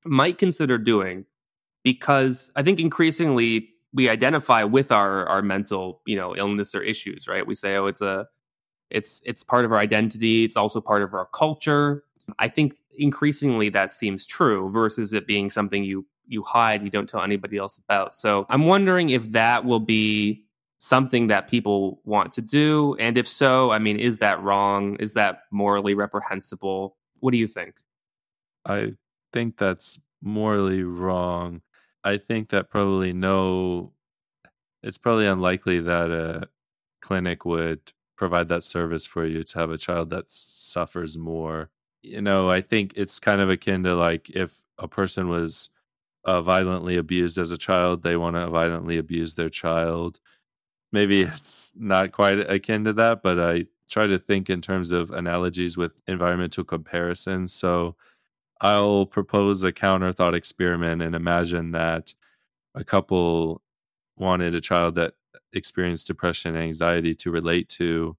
might 0.06 0.38
consider 0.38 0.78
doing 0.78 1.26
because 1.84 2.52
I 2.56 2.64
think 2.64 2.80
increasingly 2.80 3.70
we 3.94 4.10
identify 4.10 4.64
with 4.64 4.92
our 4.92 5.26
our 5.28 5.42
mental, 5.42 6.02
you 6.06 6.16
know, 6.16 6.36
illness 6.36 6.76
or 6.76 6.82
issues, 6.82 7.28
right? 7.28 7.46
We 7.46 7.56
say, 7.56 7.76
oh, 7.76 7.88
it's 7.88 8.02
a 8.02 8.28
it's 8.90 9.22
it's 9.26 9.44
part 9.44 9.66
of 9.66 9.72
our 9.72 9.80
identity, 9.80 10.44
it's 10.44 10.56
also 10.56 10.80
part 10.80 11.02
of 11.02 11.14
our 11.14 11.26
culture. 11.26 12.04
I 12.40 12.48
think 12.48 12.76
increasingly 12.98 13.70
that 13.70 13.92
seems 13.92 14.26
true 14.26 14.70
versus 14.72 15.14
it 15.14 15.28
being 15.28 15.50
something 15.50 15.84
you 15.84 16.06
you 16.28 16.44
hide, 16.44 16.84
you 16.84 16.90
don't 16.90 17.08
tell 17.08 17.22
anybody 17.22 17.58
else 17.58 17.78
about. 17.78 18.16
So 18.16 18.46
I'm 18.50 18.66
wondering 18.66 19.10
if 19.10 19.32
that 19.32 19.66
will 19.66 19.80
be 19.80 20.44
something 20.80 21.28
that 21.28 21.48
people 21.48 22.02
want 22.04 22.32
to 22.34 22.42
do. 22.42 22.96
And 23.00 23.18
if 23.18 23.28
so, 23.28 23.72
I 23.72 23.80
mean, 23.80 24.00
is 24.00 24.20
that 24.20 24.42
wrong? 24.42 24.96
Is 24.98 25.14
that 25.14 25.44
morally 25.52 25.94
reprehensible? 25.94 26.98
What 27.20 27.32
do 27.32 27.38
you 27.38 27.48
think? 27.48 27.76
I 28.66 28.94
think 29.34 29.58
that's 29.58 30.00
morally 30.22 30.84
wrong. 30.84 31.62
I 32.04 32.18
think 32.18 32.50
that 32.50 32.70
probably 32.70 33.14
no, 33.14 33.94
it's 34.84 34.98
probably 34.98 35.26
unlikely 35.26 35.80
that 35.82 36.12
a 36.12 36.48
clinic 37.02 37.46
would 37.46 37.94
provide 38.16 38.50
that 38.50 38.64
service 38.64 39.06
for 39.06 39.26
you 39.26 39.44
to 39.44 39.60
have 39.60 39.70
a 39.70 39.78
child 39.78 40.10
that 40.10 40.26
suffers 40.30 41.18
more. 41.18 41.70
You 42.02 42.22
know, 42.22 42.50
I 42.50 42.62
think 42.62 42.94
it's 42.96 43.20
kind 43.20 43.42
of 43.42 43.50
akin 43.50 43.84
to 43.84 43.96
like 43.96 44.30
if 44.30 44.62
a 44.78 44.88
person 44.88 45.28
was 45.28 45.70
uh, 46.28 46.42
violently 46.42 46.98
abused 46.98 47.38
as 47.38 47.52
a 47.52 47.58
child, 47.58 48.04
they 48.04 48.18
want 48.18 48.36
to 48.36 48.50
violently 48.50 48.98
abuse 48.98 49.34
their 49.34 49.50
child. 49.50 50.20
Maybe 50.92 51.22
it's 51.24 51.74
not 51.76 52.12
quite 52.12 52.40
akin 52.40 52.84
to 52.84 52.94
that, 52.94 53.24
but 53.24 53.40
I 53.40 53.66
try 53.90 54.06
to 54.06 54.20
think 54.20 54.50
in 54.50 54.62
terms 54.62 54.92
of 54.92 55.10
analogies 55.12 55.78
with 55.78 55.94
environmental 56.08 56.66
comparisons. 56.66 57.54
So 57.54 57.96
I'll 58.60 59.06
propose 59.06 59.64
a 59.64 59.72
counter 59.72 60.12
thought 60.12 60.36
experiment 60.36 61.02
and 61.02 61.16
imagine 61.16 61.72
that 61.72 62.14
a 62.76 62.84
couple 62.84 63.62
wanted 64.18 64.56
a 64.56 64.62
child 64.62 64.96
that 64.96 65.14
experienced 65.54 66.08
depression 66.08 66.56
and 66.56 66.64
anxiety 66.64 67.14
to 67.16 67.32
relate 67.32 67.70
to. 67.70 68.18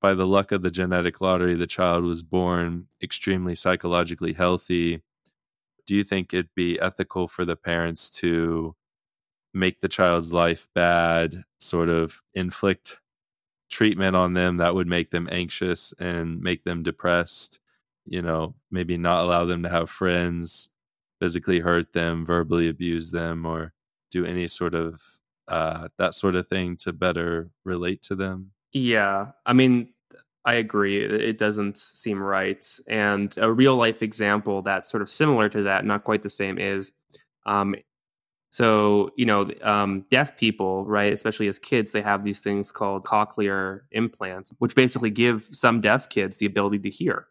By 0.00 0.14
the 0.14 0.26
luck 0.26 0.52
of 0.52 0.62
the 0.62 0.70
genetic 0.70 1.20
lottery, 1.20 1.54
the 1.54 1.66
child 1.66 2.04
was 2.04 2.22
born 2.22 2.86
extremely 3.02 3.54
psychologically 3.54 4.32
healthy 4.32 5.00
do 5.92 5.98
you 5.98 6.04
think 6.04 6.32
it'd 6.32 6.48
be 6.54 6.80
ethical 6.80 7.28
for 7.28 7.44
the 7.44 7.54
parents 7.54 8.08
to 8.08 8.74
make 9.52 9.82
the 9.82 9.88
child's 9.88 10.32
life 10.32 10.66
bad, 10.74 11.44
sort 11.58 11.90
of 11.90 12.22
inflict 12.32 12.98
treatment 13.68 14.16
on 14.16 14.32
them 14.32 14.56
that 14.56 14.74
would 14.74 14.86
make 14.86 15.10
them 15.10 15.28
anxious 15.30 15.92
and 15.98 16.40
make 16.40 16.64
them 16.64 16.82
depressed? 16.82 17.60
You 18.06 18.22
know, 18.22 18.54
maybe 18.70 18.96
not 18.96 19.22
allow 19.22 19.44
them 19.44 19.62
to 19.64 19.68
have 19.68 19.90
friends, 19.90 20.70
physically 21.20 21.60
hurt 21.60 21.92
them, 21.92 22.24
verbally 22.24 22.70
abuse 22.70 23.10
them, 23.10 23.44
or 23.44 23.74
do 24.10 24.24
any 24.24 24.46
sort 24.46 24.74
of 24.74 25.02
uh, 25.46 25.88
that 25.98 26.14
sort 26.14 26.36
of 26.36 26.48
thing 26.48 26.78
to 26.78 26.94
better 26.94 27.50
relate 27.66 28.00
to 28.04 28.14
them? 28.14 28.52
Yeah. 28.72 29.32
I 29.44 29.52
mean, 29.52 29.91
I 30.44 30.54
agree. 30.54 30.98
It 30.98 31.38
doesn't 31.38 31.76
seem 31.76 32.20
right. 32.20 32.66
And 32.88 33.32
a 33.38 33.52
real 33.52 33.76
life 33.76 34.02
example 34.02 34.62
that's 34.62 34.90
sort 34.90 35.02
of 35.02 35.08
similar 35.08 35.48
to 35.50 35.62
that, 35.62 35.84
not 35.84 36.04
quite 36.04 36.22
the 36.22 36.30
same, 36.30 36.58
is 36.58 36.92
um, 37.46 37.76
so, 38.50 39.10
you 39.16 39.24
know, 39.24 39.50
um, 39.62 40.04
deaf 40.10 40.36
people, 40.36 40.84
right, 40.84 41.12
especially 41.12 41.48
as 41.48 41.58
kids, 41.58 41.92
they 41.92 42.02
have 42.02 42.22
these 42.22 42.40
things 42.40 42.70
called 42.70 43.04
cochlear 43.04 43.80
implants, 43.92 44.52
which 44.58 44.74
basically 44.74 45.10
give 45.10 45.42
some 45.42 45.80
deaf 45.80 46.10
kids 46.10 46.36
the 46.36 46.46
ability 46.46 46.78
to 46.80 46.90
hear. 46.90 47.28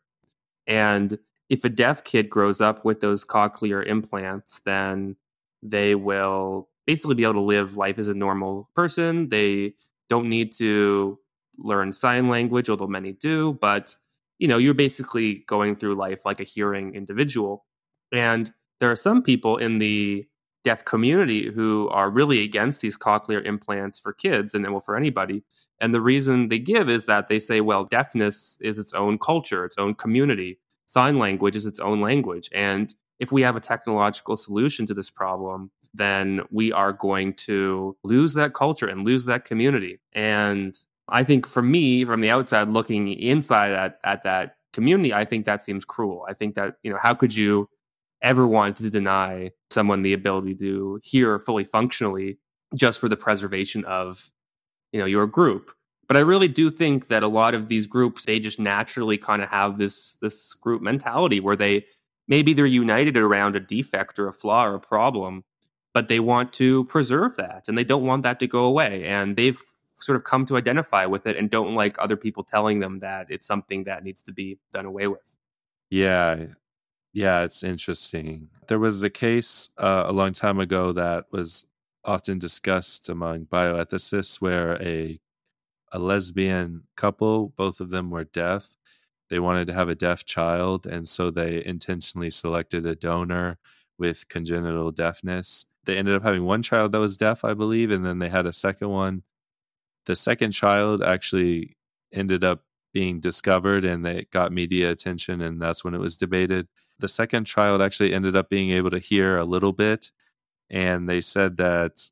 And 0.65 1.19
if 1.49 1.63
a 1.63 1.69
deaf 1.69 2.03
kid 2.05 2.29
grows 2.29 2.59
up 2.59 2.85
with 2.85 3.01
those 3.01 3.23
cochlear 3.23 3.85
implants, 3.85 4.61
then 4.61 5.15
they 5.61 5.95
will 5.95 6.69
basically 6.87 7.15
be 7.15 7.23
able 7.23 7.33
to 7.33 7.41
live 7.41 7.77
life 7.77 7.99
as 7.99 8.07
a 8.07 8.15
normal 8.15 8.69
person. 8.73 9.29
They 9.29 9.75
don't 10.09 10.27
need 10.27 10.51
to 10.53 11.19
learn 11.57 11.93
sign 11.93 12.29
language, 12.29 12.69
although 12.69 12.87
many 12.87 13.13
do, 13.13 13.57
but 13.61 13.95
you 14.39 14.47
know, 14.47 14.57
you're 14.57 14.73
basically 14.73 15.43
going 15.47 15.75
through 15.75 15.95
life 15.95 16.25
like 16.25 16.39
a 16.39 16.43
hearing 16.43 16.95
individual. 16.95 17.65
And 18.11 18.51
there 18.79 18.89
are 18.89 18.95
some 18.95 19.21
people 19.21 19.57
in 19.57 19.77
the 19.77 20.25
deaf 20.63 20.85
community 20.85 21.51
who 21.51 21.89
are 21.89 22.09
really 22.09 22.43
against 22.43 22.81
these 22.81 22.97
cochlear 22.97 23.43
implants 23.45 23.99
for 23.99 24.13
kids 24.13 24.53
and 24.53 24.69
well 24.69 24.79
for 24.79 24.97
anybody. 24.97 25.43
And 25.79 25.93
the 25.93 26.01
reason 26.01 26.49
they 26.49 26.59
give 26.59 26.89
is 26.89 27.05
that 27.05 27.27
they 27.27 27.39
say, 27.39 27.61
well, 27.61 27.85
deafness 27.85 28.57
is 28.61 28.77
its 28.79 28.93
own 28.93 29.17
culture, 29.17 29.65
its 29.65 29.77
own 29.77 29.95
community. 29.95 30.59
Sign 30.85 31.19
language 31.19 31.55
is 31.55 31.65
its 31.65 31.79
own 31.79 32.01
language. 32.01 32.49
And 32.53 32.93
if 33.19 33.31
we 33.31 33.41
have 33.43 33.55
a 33.55 33.61
technological 33.61 34.35
solution 34.35 34.85
to 34.87 34.93
this 34.93 35.09
problem, 35.09 35.71
then 35.93 36.41
we 36.51 36.71
are 36.71 36.93
going 36.93 37.33
to 37.33 37.95
lose 38.03 38.33
that 38.33 38.53
culture 38.53 38.87
and 38.87 39.05
lose 39.05 39.25
that 39.25 39.45
community. 39.45 39.99
And 40.13 40.77
I 41.09 41.23
think 41.23 41.47
for 41.47 41.61
me, 41.61 42.05
from 42.05 42.21
the 42.21 42.29
outside 42.29 42.69
looking 42.69 43.09
inside 43.09 43.71
at, 43.71 43.99
at 44.03 44.23
that 44.23 44.55
community, 44.73 45.13
I 45.13 45.25
think 45.25 45.45
that 45.45 45.61
seems 45.61 45.83
cruel. 45.83 46.25
I 46.29 46.33
think 46.33 46.55
that, 46.55 46.75
you 46.83 46.91
know, 46.91 46.99
how 47.01 47.13
could 47.13 47.35
you 47.35 47.67
ever 48.21 48.47
want 48.47 48.77
to 48.77 48.89
deny 48.89 49.51
someone 49.69 50.01
the 50.01 50.13
ability 50.13 50.55
to 50.55 50.99
hear 51.03 51.39
fully 51.39 51.63
functionally 51.63 52.37
just 52.75 52.99
for 52.99 53.09
the 53.09 53.17
preservation 53.17 53.83
of 53.85 54.29
you 54.91 54.99
know 54.99 55.05
your 55.05 55.27
group 55.27 55.71
but 56.07 56.17
i 56.17 56.19
really 56.19 56.47
do 56.47 56.69
think 56.69 57.07
that 57.07 57.23
a 57.23 57.27
lot 57.27 57.53
of 57.53 57.67
these 57.67 57.87
groups 57.87 58.25
they 58.25 58.39
just 58.39 58.59
naturally 58.59 59.17
kind 59.17 59.41
of 59.41 59.49
have 59.49 59.77
this 59.77 60.17
this 60.21 60.53
group 60.53 60.81
mentality 60.81 61.39
where 61.39 61.55
they 61.55 61.83
maybe 62.27 62.53
they're 62.53 62.65
united 62.65 63.17
around 63.17 63.55
a 63.55 63.59
defect 63.59 64.19
or 64.19 64.27
a 64.27 64.33
flaw 64.33 64.65
or 64.65 64.75
a 64.75 64.79
problem 64.79 65.43
but 65.93 66.07
they 66.07 66.19
want 66.19 66.53
to 66.53 66.85
preserve 66.85 67.35
that 67.35 67.67
and 67.67 67.77
they 67.77 67.83
don't 67.83 68.05
want 68.05 68.23
that 68.23 68.39
to 68.39 68.47
go 68.47 68.65
away 68.65 69.03
and 69.05 69.35
they've 69.35 69.61
sort 70.01 70.15
of 70.15 70.23
come 70.23 70.45
to 70.45 70.57
identify 70.57 71.05
with 71.05 71.27
it 71.27 71.37
and 71.37 71.49
don't 71.49 71.75
like 71.75 71.95
other 71.99 72.17
people 72.17 72.43
telling 72.43 72.79
them 72.79 72.99
that 72.99 73.27
it's 73.29 73.45
something 73.45 73.83
that 73.83 74.03
needs 74.03 74.23
to 74.23 74.31
be 74.31 74.57
done 74.71 74.85
away 74.85 75.07
with 75.07 75.35
yeah 75.89 76.45
yeah, 77.13 77.43
it's 77.43 77.63
interesting. 77.63 78.49
There 78.67 78.79
was 78.79 79.03
a 79.03 79.09
case 79.09 79.69
uh, 79.77 80.05
a 80.07 80.13
long 80.13 80.31
time 80.33 80.59
ago 80.59 80.93
that 80.93 81.25
was 81.31 81.65
often 82.05 82.39
discussed 82.39 83.09
among 83.09 83.45
bioethicists 83.45 84.41
where 84.41 84.81
a 84.81 85.19
a 85.93 85.99
lesbian 85.99 86.83
couple, 86.95 87.49
both 87.57 87.81
of 87.81 87.89
them 87.89 88.09
were 88.09 88.23
deaf. 88.23 88.77
They 89.29 89.39
wanted 89.39 89.67
to 89.67 89.73
have 89.73 89.89
a 89.89 89.95
deaf 89.95 90.25
child, 90.25 90.87
and 90.87 91.07
so 91.07 91.31
they 91.31 91.63
intentionally 91.65 92.29
selected 92.29 92.85
a 92.85 92.95
donor 92.95 93.57
with 93.99 94.29
congenital 94.29 94.91
deafness. 94.91 95.65
They 95.85 95.97
ended 95.97 96.15
up 96.15 96.23
having 96.23 96.45
one 96.45 96.63
child 96.63 96.93
that 96.93 96.99
was 96.99 97.17
deaf, 97.17 97.43
I 97.43 97.53
believe, 97.53 97.91
and 97.91 98.05
then 98.05 98.19
they 98.19 98.29
had 98.29 98.45
a 98.45 98.53
second 98.53 98.89
one. 98.89 99.23
The 100.11 100.15
second 100.15 100.51
child 100.51 101.01
actually 101.01 101.77
ended 102.11 102.43
up 102.43 102.65
being 102.93 103.21
discovered 103.21 103.85
and 103.85 104.05
they 104.05 104.27
got 104.31 104.51
media 104.51 104.91
attention, 104.91 105.41
and 105.41 105.61
that's 105.61 105.83
when 105.83 105.93
it 105.93 105.99
was 105.99 106.17
debated 106.17 106.67
the 107.01 107.07
second 107.07 107.45
child 107.45 107.81
actually 107.81 108.13
ended 108.13 108.35
up 108.35 108.49
being 108.49 108.71
able 108.71 108.91
to 108.91 108.99
hear 108.99 109.37
a 109.37 109.43
little 109.43 109.73
bit, 109.73 110.11
and 110.69 111.09
they 111.09 111.19
said 111.19 111.57
that 111.57 112.09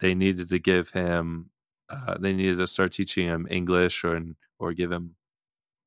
they 0.00 0.14
needed 0.14 0.48
to 0.48 0.58
give 0.58 0.90
him, 0.90 1.50
uh, 1.90 2.16
they 2.18 2.32
needed 2.32 2.56
to 2.58 2.66
start 2.66 2.92
teaching 2.92 3.26
him 3.26 3.46
English 3.50 4.02
or 4.02 4.20
or 4.58 4.72
give 4.72 4.90
him 4.90 5.14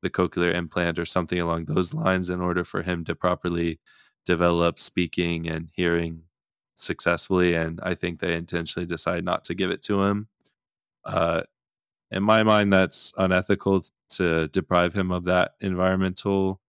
the 0.04 0.10
cochlear 0.10 0.54
implant 0.54 1.00
or 1.00 1.06
something 1.06 1.40
along 1.40 1.66
those 1.66 1.94
lines 1.94 2.30
in 2.30 2.42
order 2.42 2.64
for 2.64 2.82
him 2.84 3.04
to 3.06 3.16
properly 3.16 3.80
develop 4.26 4.80
speaking 4.80 5.48
and 5.50 5.70
hearing 5.74 6.24
successfully. 6.76 7.56
And 7.56 7.80
I 7.84 7.96
think 7.96 8.20
they 8.20 8.36
intentionally 8.36 8.86
decided 8.86 9.26
not 9.26 9.46
to 9.46 9.56
give 9.56 9.72
it 9.72 9.82
to 9.84 10.04
him. 10.04 10.28
Uh, 11.06 11.44
in 12.14 12.24
my 12.24 12.44
mind, 12.44 12.72
that's 12.72 13.14
unethical 13.18 13.84
to 14.12 14.48
deprive 14.50 14.94
him 14.94 15.12
of 15.12 15.26
that 15.26 15.56
environmental 15.60 16.62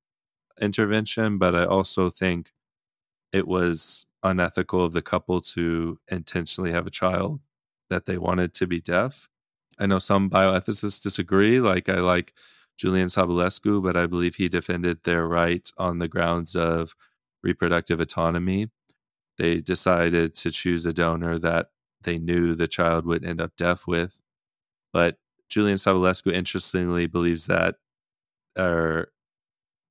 intervention, 0.60 1.38
but 1.38 1.54
I 1.54 1.64
also 1.64 2.10
think 2.10 2.52
it 3.32 3.46
was 3.46 4.06
unethical 4.22 4.84
of 4.84 4.92
the 4.92 5.02
couple 5.02 5.40
to 5.40 5.98
intentionally 6.08 6.72
have 6.72 6.86
a 6.86 6.90
child 6.90 7.40
that 7.90 8.06
they 8.06 8.16
wanted 8.16 8.54
to 8.54 8.66
be 8.66 8.80
deaf. 8.80 9.28
I 9.78 9.86
know 9.86 9.98
some 9.98 10.30
bioethicists 10.30 11.02
disagree. 11.02 11.60
Like 11.60 11.88
I 11.88 11.96
like 11.96 12.32
Julian 12.78 13.08
Savulescu, 13.08 13.82
but 13.82 13.96
I 13.96 14.06
believe 14.06 14.36
he 14.36 14.48
defended 14.48 15.00
their 15.04 15.26
right 15.26 15.68
on 15.76 15.98
the 15.98 16.08
grounds 16.08 16.56
of 16.56 16.94
reproductive 17.42 18.00
autonomy. 18.00 18.70
They 19.36 19.56
decided 19.56 20.34
to 20.36 20.50
choose 20.50 20.86
a 20.86 20.92
donor 20.92 21.38
that 21.38 21.68
they 22.02 22.18
knew 22.18 22.54
the 22.54 22.68
child 22.68 23.04
would 23.04 23.24
end 23.24 23.40
up 23.40 23.56
deaf 23.56 23.86
with. 23.86 24.22
But 24.92 25.18
Julian 25.54 25.76
Savulescu 25.76 26.32
interestingly 26.32 27.06
believes 27.06 27.46
that 27.46 27.76
or 28.58 29.08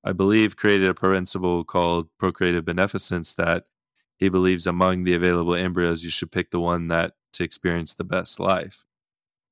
I 0.03 0.11
believe, 0.11 0.57
created 0.57 0.89
a 0.89 0.93
principle 0.93 1.63
called 1.63 2.09
procreative 2.17 2.65
beneficence 2.65 3.33
that 3.35 3.65
he 4.17 4.27
believes 4.29 4.67
among 4.67 5.03
the 5.03 5.13
available 5.13 5.55
embryos, 5.55 6.03
you 6.03 6.09
should 6.09 6.31
pick 6.31 6.51
the 6.51 6.59
one 6.59 6.89
that 6.89 7.13
to 7.33 7.43
experience 7.43 7.93
the 7.93 8.03
best 8.03 8.39
life. 8.39 8.85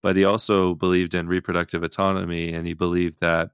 But 0.03 0.17
he 0.17 0.25
also 0.25 0.75
believed 0.75 1.15
in 1.15 1.27
reproductive 1.27 1.83
autonomy, 1.83 2.53
and 2.53 2.67
he 2.67 2.73
believed 2.73 3.19
that 3.21 3.51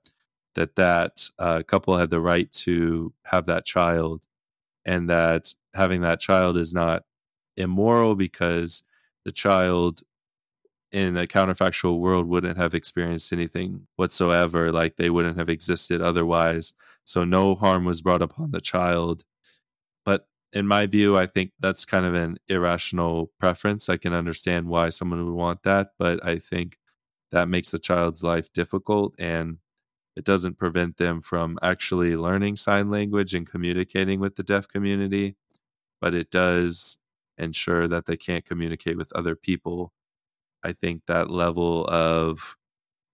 that 0.56 0.76
that 0.76 1.30
uh, 1.38 1.62
couple 1.68 1.98
had 1.98 2.10
the 2.10 2.20
right 2.20 2.52
to 2.52 3.14
have 3.26 3.46
that 3.46 3.66
child, 3.66 4.26
and 4.86 5.10
that 5.10 5.54
having 5.76 6.02
that 6.02 6.20
child 6.20 6.58
is 6.58 6.74
not 6.74 7.04
immoral 7.58 8.16
because 8.16 8.82
the 9.24 9.32
child 9.32 10.02
in 10.92 11.18
a 11.18 11.28
counterfactual 11.28 12.00
world 12.00 12.28
wouldn't 12.28 12.58
have 12.58 12.74
experienced 12.74 13.34
anything 13.34 13.88
whatsoever 13.98 14.72
like 14.72 14.96
they 14.96 15.10
wouldn't 15.10 15.38
have 15.38 15.50
existed 15.50 16.02
otherwise. 16.02 16.74
So 17.04 17.24
no 17.26 17.56
harm 17.56 17.86
was 17.86 18.02
brought 18.02 18.22
upon 18.22 18.52
the 18.52 18.62
child. 18.62 19.24
But 20.06 20.28
in 20.54 20.66
my 20.68 20.86
view 20.86 21.18
i 21.18 21.26
think 21.28 21.52
that's 21.60 21.86
kind 21.86 22.06
of 22.06 22.14
an 22.16 22.38
irrational 22.48 23.32
preference. 23.40 23.90
I 23.90 23.98
can 23.98 24.14
understand 24.14 24.68
why 24.68 24.90
someone 24.90 25.26
would 25.26 25.34
want 25.36 25.64
that 25.64 25.92
but 26.00 26.26
i 26.26 26.40
think 26.40 26.78
that 27.32 27.50
makes 27.50 27.70
the 27.70 27.80
child's 27.80 28.24
life 28.24 28.52
difficult 28.54 29.14
and 29.20 29.58
it 30.16 30.24
doesn't 30.26 30.58
prevent 30.58 30.98
them 30.98 31.22
from 31.22 31.60
actually 31.62 32.16
learning 32.16 32.56
sign 32.56 32.90
language 32.90 33.34
and 33.36 33.46
communicating 33.50 34.20
with 34.20 34.36
the 34.36 34.44
deaf 34.44 34.68
community 34.68 35.36
but 36.02 36.16
it 36.16 36.32
does 36.32 36.98
ensure 37.38 37.88
that 37.88 38.06
they 38.06 38.18
can't 38.18 38.46
communicate 38.46 38.98
with 38.98 39.12
other 39.14 39.36
people 39.36 39.94
I 40.64 40.74
think 40.74 41.04
that 41.08 41.30
level 41.30 41.86
of 41.88 42.58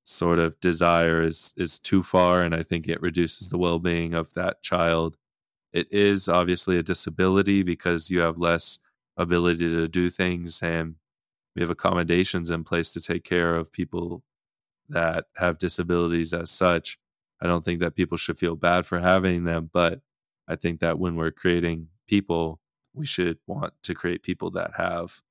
sort 0.05 0.39
of 0.39 0.59
desire 0.59 1.21
is 1.21 1.53
is 1.57 1.79
too 1.79 2.03
far 2.03 2.41
and 2.41 2.53
I 2.53 2.63
think 2.63 2.87
it 2.87 3.01
reduces 3.01 3.49
the 3.49 3.57
well-being 3.57 4.13
of 4.13 4.33
that 4.33 4.61
child. 4.61 5.17
It 5.73 5.87
is 5.91 6.29
obviously 6.29 6.77
a 6.77 6.83
disability 6.83 7.63
because 7.63 8.09
you 8.09 8.19
have 8.19 8.37
less 8.37 8.79
ability 9.17 9.69
to 9.69 9.87
do 9.87 10.09
things 10.09 10.61
and 10.61 10.95
we 11.55 11.61
have 11.61 11.69
accommodations 11.69 12.51
in 12.51 12.63
place 12.63 12.91
to 12.91 13.01
take 13.01 13.23
care 13.23 13.55
of 13.55 13.71
people 13.71 14.23
that 14.89 15.25
have 15.37 15.57
disabilities 15.57 16.33
as 16.33 16.51
such. 16.51 16.97
I 17.41 17.47
don't 17.47 17.63
think 17.63 17.79
that 17.81 17.95
people 17.95 18.17
should 18.17 18.39
feel 18.39 18.55
bad 18.55 18.85
for 18.85 18.99
having 18.99 19.43
them, 19.43 19.69
but 19.71 20.01
I 20.47 20.55
think 20.55 20.79
that 20.81 20.99
when 20.99 21.15
we're 21.15 21.31
creating 21.31 21.87
people, 22.07 22.59
we 22.93 23.05
should 23.05 23.37
want 23.47 23.73
to 23.83 23.93
create 23.93 24.23
people 24.23 24.51
that 24.51 24.71
have 24.75 25.21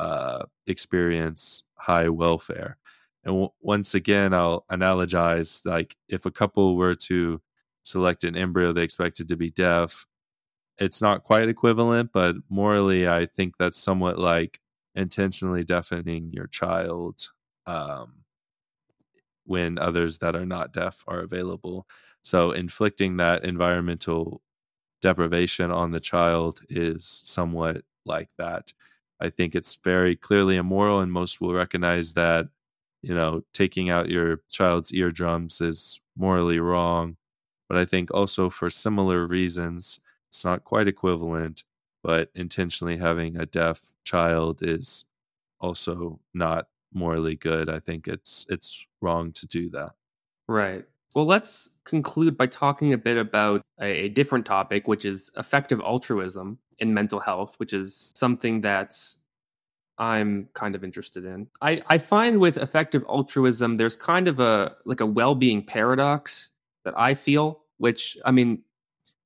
uh, 0.00 0.46
experience 0.66 1.64
high 1.76 2.08
welfare. 2.08 2.78
And 3.24 3.34
w- 3.34 3.50
once 3.60 3.94
again, 3.94 4.34
I'll 4.34 4.64
analogize 4.72 5.66
like 5.66 5.96
if 6.08 6.26
a 6.26 6.32
couple 6.32 6.76
were 6.76 6.94
to 7.10 7.42
select 7.82 8.24
an 8.24 8.36
embryo 8.36 8.72
they 8.72 8.82
expected 8.82 9.28
to 9.28 9.36
be 9.36 9.50
deaf, 9.50 10.06
it's 10.78 11.02
not 11.02 11.24
quite 11.24 11.48
equivalent, 11.48 12.10
but 12.12 12.36
morally, 12.48 13.08
I 13.08 13.26
think 13.26 13.56
that's 13.58 13.78
somewhat 13.78 14.18
like 14.18 14.60
intentionally 14.94 15.64
deafening 15.64 16.32
your 16.32 16.48
child 16.48 17.30
um, 17.66 18.24
when 19.44 19.78
others 19.78 20.18
that 20.18 20.36
are 20.36 20.46
not 20.46 20.72
deaf 20.72 21.04
are 21.08 21.20
available. 21.20 21.86
So, 22.22 22.52
inflicting 22.52 23.18
that 23.18 23.44
environmental 23.44 24.42
deprivation 25.02 25.70
on 25.72 25.92
the 25.92 26.00
child 26.00 26.60
is 26.70 27.22
somewhat 27.24 27.82
like 28.06 28.30
that. 28.38 28.72
I 29.20 29.28
think 29.30 29.54
it's 29.54 29.78
very 29.84 30.16
clearly 30.16 30.56
immoral, 30.56 31.00
and 31.00 31.12
most 31.12 31.40
will 31.40 31.52
recognize 31.52 32.12
that, 32.14 32.48
you 33.02 33.14
know, 33.14 33.42
taking 33.52 33.90
out 33.90 34.08
your 34.08 34.40
child's 34.48 34.92
eardrums 34.92 35.60
is 35.60 36.00
morally 36.16 36.58
wrong. 36.58 37.16
But 37.68 37.78
I 37.78 37.84
think 37.84 38.12
also 38.12 38.50
for 38.50 38.70
similar 38.70 39.26
reasons, 39.26 40.00
it's 40.28 40.44
not 40.44 40.64
quite 40.64 40.88
equivalent, 40.88 41.64
but 42.02 42.30
intentionally 42.34 42.96
having 42.96 43.36
a 43.36 43.46
deaf 43.46 43.80
child 44.04 44.60
is 44.62 45.04
also 45.60 46.18
not 46.34 46.68
morally 46.92 47.36
good. 47.36 47.68
I 47.68 47.78
think 47.78 48.08
it's 48.08 48.46
it's 48.48 48.84
wrong 49.00 49.32
to 49.32 49.46
do 49.46 49.68
that. 49.70 49.92
Right. 50.48 50.84
Well, 51.14 51.26
let's 51.26 51.68
conclude 51.84 52.36
by 52.36 52.46
talking 52.46 52.92
a 52.92 52.98
bit 52.98 53.16
about 53.16 53.62
a, 53.80 54.04
a 54.04 54.08
different 54.08 54.46
topic, 54.46 54.88
which 54.88 55.04
is 55.04 55.30
effective 55.36 55.80
altruism 55.80 56.58
in 56.80 56.94
mental 56.94 57.20
health, 57.20 57.56
which 57.58 57.72
is 57.72 58.12
something 58.16 58.60
that 58.62 58.96
I'm 59.98 60.48
kind 60.54 60.74
of 60.74 60.82
interested 60.82 61.24
in. 61.24 61.48
I, 61.60 61.82
I 61.88 61.98
find 61.98 62.40
with 62.40 62.56
effective 62.56 63.04
altruism, 63.08 63.76
there's 63.76 63.96
kind 63.96 64.28
of 64.28 64.40
a 64.40 64.76
like 64.84 65.00
a 65.00 65.06
well-being 65.06 65.64
paradox 65.64 66.50
that 66.84 66.94
I 66.96 67.14
feel, 67.14 67.60
which 67.78 68.16
I 68.24 68.30
mean, 68.30 68.62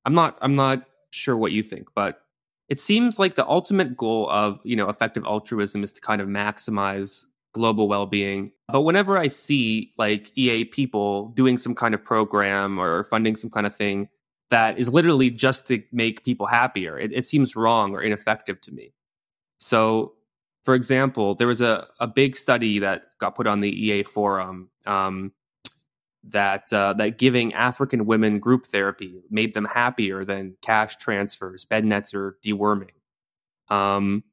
I'm 0.05 0.15
not 0.15 0.37
I'm 0.41 0.57
not 0.57 0.85
sure 1.11 1.37
what 1.37 1.53
you 1.53 1.63
think, 1.63 1.89
but 1.95 2.25
it 2.69 2.81
seems 2.81 3.19
like 3.19 3.35
the 3.35 3.47
ultimate 3.47 3.97
goal 3.97 4.29
of 4.31 4.61
you 4.65 4.77
know 4.77 4.89
effective 4.89 5.25
altruism 5.25 5.85
is 5.85 5.93
to 5.93 6.01
kind 6.01 6.21
of 6.21 6.29
maximize 6.29 7.27
global 7.53 7.87
well-being 7.87 8.51
but 8.67 8.81
whenever 8.81 9.17
i 9.17 9.29
see 9.29 9.93
like 9.97 10.37
ea 10.37 10.65
people 10.65 11.29
doing 11.37 11.57
some 11.57 11.75
kind 11.75 11.95
of 11.95 12.05
program 12.05 12.81
or 12.81 13.05
funding 13.05 13.37
some 13.37 13.51
kind 13.51 13.67
of 13.67 13.75
thing 13.75 14.09
that 14.51 14.78
is 14.78 14.88
literally 14.88 15.30
just 15.30 15.66
to 15.66 15.82
make 15.92 16.24
people 16.24 16.47
happier 16.47 16.99
it, 16.99 17.12
it 17.12 17.24
seems 17.24 17.57
wrong 17.57 17.95
or 17.95 18.03
ineffective 18.03 18.61
to 18.61 18.72
me 18.72 18.92
so 19.59 20.12
for 20.64 20.74
example 20.74 21.34
there 21.34 21.47
was 21.47 21.61
a, 21.61 21.86
a 22.01 22.07
big 22.07 22.36
study 22.36 22.78
that 22.78 23.05
got 23.18 23.34
put 23.34 23.47
on 23.47 23.61
the 23.61 23.70
ea 23.70 24.03
forum 24.03 24.68
um, 24.86 25.32
that 26.30 26.72
uh, 26.72 26.92
that 26.95 27.18
giving 27.18 27.53
African 27.55 28.07
women 28.07 28.38
group 28.38 28.66
therapy 28.66 29.22
made 29.30 29.55
them 29.55 29.64
happier 29.64 30.24
than 30.24 30.57
cash 30.62 30.97
transfers, 30.97 31.64
bed 31.64 31.84
nets, 31.84 32.14
or 32.14 32.38
deworming. 32.45 32.90
Um, 33.68 34.24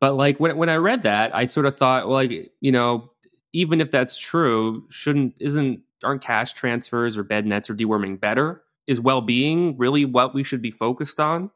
but 0.00 0.14
like 0.14 0.38
when 0.38 0.56
when 0.56 0.68
I 0.68 0.76
read 0.76 1.02
that, 1.02 1.34
I 1.34 1.46
sort 1.46 1.66
of 1.66 1.76
thought, 1.76 2.06
well, 2.06 2.14
like 2.14 2.52
you 2.60 2.72
know, 2.72 3.10
even 3.52 3.80
if 3.80 3.90
that's 3.90 4.18
true, 4.18 4.86
shouldn't 4.90 5.36
isn't 5.40 5.80
aren't 6.02 6.22
cash 6.22 6.52
transfers 6.52 7.16
or 7.16 7.22
bed 7.22 7.46
nets 7.46 7.70
or 7.70 7.74
deworming 7.74 8.20
better? 8.20 8.62
Is 8.86 9.00
well 9.00 9.20
being 9.20 9.76
really 9.78 10.04
what 10.04 10.34
we 10.34 10.42
should 10.42 10.62
be 10.62 10.70
focused 10.70 11.20
on 11.20 11.50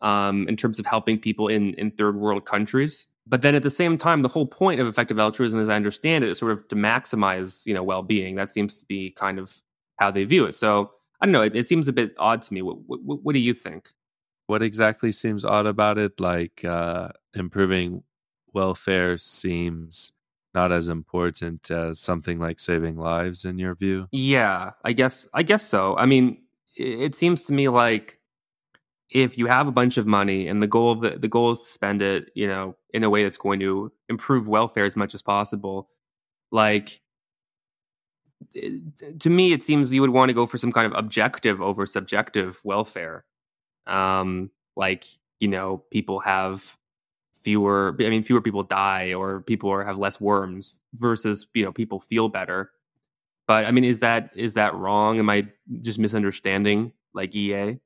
um, 0.00 0.46
in 0.48 0.56
terms 0.56 0.78
of 0.78 0.86
helping 0.86 1.18
people 1.18 1.48
in 1.48 1.74
in 1.74 1.90
third 1.90 2.16
world 2.16 2.44
countries? 2.46 3.06
But 3.26 3.42
then 3.42 3.56
at 3.56 3.64
the 3.64 3.70
same 3.70 3.96
time, 3.98 4.20
the 4.20 4.28
whole 4.28 4.46
point 4.46 4.80
of 4.80 4.86
effective 4.86 5.18
altruism, 5.18 5.58
as 5.58 5.68
I 5.68 5.74
understand 5.74 6.22
it, 6.22 6.30
is 6.30 6.38
sort 6.38 6.52
of 6.52 6.68
to 6.68 6.76
maximize 6.76 7.66
you 7.66 7.74
know 7.74 7.82
well 7.82 8.02
being. 8.02 8.36
That 8.36 8.50
seems 8.50 8.76
to 8.78 8.86
be 8.86 9.10
kind 9.10 9.38
of 9.38 9.60
how 9.98 10.10
they 10.10 10.24
view 10.24 10.44
it. 10.46 10.52
So 10.52 10.92
I 11.20 11.26
don't 11.26 11.32
know. 11.32 11.42
It, 11.42 11.56
it 11.56 11.66
seems 11.66 11.88
a 11.88 11.92
bit 11.92 12.14
odd 12.18 12.42
to 12.42 12.54
me. 12.54 12.62
What, 12.62 12.78
what, 12.86 13.22
what 13.22 13.32
do 13.32 13.38
you 13.38 13.54
think? 13.54 13.90
what 14.46 14.62
exactly 14.62 15.12
seems 15.12 15.44
odd 15.44 15.66
about 15.66 15.98
it? 15.98 16.20
Like 16.20 16.64
uh, 16.64 17.08
improving 17.34 18.02
welfare 18.52 19.16
seems 19.18 20.12
not 20.54 20.72
as 20.72 20.88
important 20.88 21.70
as 21.70 22.00
something 22.00 22.38
like 22.38 22.58
saving 22.58 22.96
lives 22.96 23.44
in 23.44 23.58
your 23.58 23.74
view? 23.74 24.08
Yeah, 24.12 24.70
I 24.84 24.92
guess 24.92 25.28
I 25.34 25.42
guess 25.42 25.62
so. 25.62 25.96
I 25.96 26.06
mean, 26.06 26.38
it 26.76 27.14
seems 27.14 27.44
to 27.44 27.52
me 27.52 27.68
like 27.68 28.18
if 29.10 29.38
you 29.38 29.46
have 29.46 29.68
a 29.68 29.72
bunch 29.72 29.96
of 29.96 30.06
money 30.06 30.48
and 30.48 30.62
the 30.62 30.66
goal 30.66 30.92
of 30.92 31.00
the, 31.00 31.10
the 31.10 31.28
goal 31.28 31.52
is 31.52 31.62
to 31.62 31.70
spend 31.70 32.02
it, 32.02 32.30
you 32.34 32.46
know, 32.46 32.76
in 32.92 33.04
a 33.04 33.10
way 33.10 33.22
that's 33.22 33.36
going 33.36 33.60
to 33.60 33.92
improve 34.08 34.48
welfare 34.48 34.84
as 34.84 34.96
much 34.96 35.14
as 35.14 35.22
possible, 35.22 35.88
like 36.50 37.00
to 39.18 39.30
me 39.30 39.52
it 39.52 39.62
seems 39.62 39.92
you 39.92 40.00
would 40.00 40.10
want 40.10 40.28
to 40.28 40.34
go 40.34 40.46
for 40.46 40.58
some 40.58 40.72
kind 40.72 40.86
of 40.86 40.92
objective 40.98 41.60
over 41.62 41.86
subjective 41.86 42.60
welfare. 42.64 43.24
Um, 43.86 44.50
like 44.76 45.06
you 45.40 45.48
know 45.48 45.84
people 45.90 46.20
have 46.20 46.76
fewer 47.34 47.96
i 48.00 48.08
mean 48.08 48.22
fewer 48.22 48.40
people 48.40 48.62
die 48.62 49.14
or 49.14 49.40
people 49.42 49.70
are, 49.70 49.84
have 49.84 49.98
less 49.98 50.20
worms 50.20 50.74
versus 50.94 51.46
you 51.54 51.64
know 51.64 51.72
people 51.72 52.00
feel 52.00 52.28
better 52.28 52.70
but 53.46 53.64
i 53.64 53.70
mean 53.70 53.84
is 53.84 54.00
that 54.00 54.30
is 54.34 54.54
that 54.54 54.74
wrong? 54.74 55.18
Am 55.18 55.30
i 55.30 55.46
just 55.82 55.98
misunderstanding 55.98 56.92
like 57.14 57.34
ea 57.34 57.78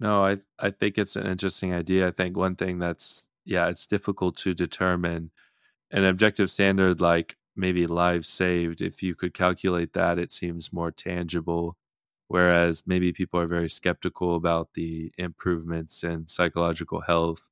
no 0.00 0.24
i 0.24 0.38
i 0.58 0.70
think 0.70 0.98
it's 0.98 1.16
an 1.16 1.26
interesting 1.26 1.72
idea. 1.74 2.08
I 2.08 2.10
think 2.12 2.36
one 2.36 2.56
thing 2.56 2.78
that's 2.78 3.22
yeah 3.44 3.68
it's 3.68 3.86
difficult 3.86 4.36
to 4.38 4.54
determine 4.54 5.30
an 5.90 6.04
objective 6.04 6.50
standard 6.50 7.00
like 7.00 7.36
maybe 7.56 7.86
lives 7.86 8.28
saved 8.28 8.82
if 8.82 9.02
you 9.02 9.14
could 9.14 9.34
calculate 9.34 9.92
that 9.94 10.18
it 10.18 10.32
seems 10.32 10.72
more 10.72 10.90
tangible. 10.92 11.76
Whereas 12.28 12.84
maybe 12.86 13.12
people 13.12 13.40
are 13.40 13.46
very 13.46 13.68
skeptical 13.70 14.36
about 14.36 14.74
the 14.74 15.12
improvements 15.18 16.04
in 16.04 16.26
psychological 16.26 17.00
health 17.00 17.50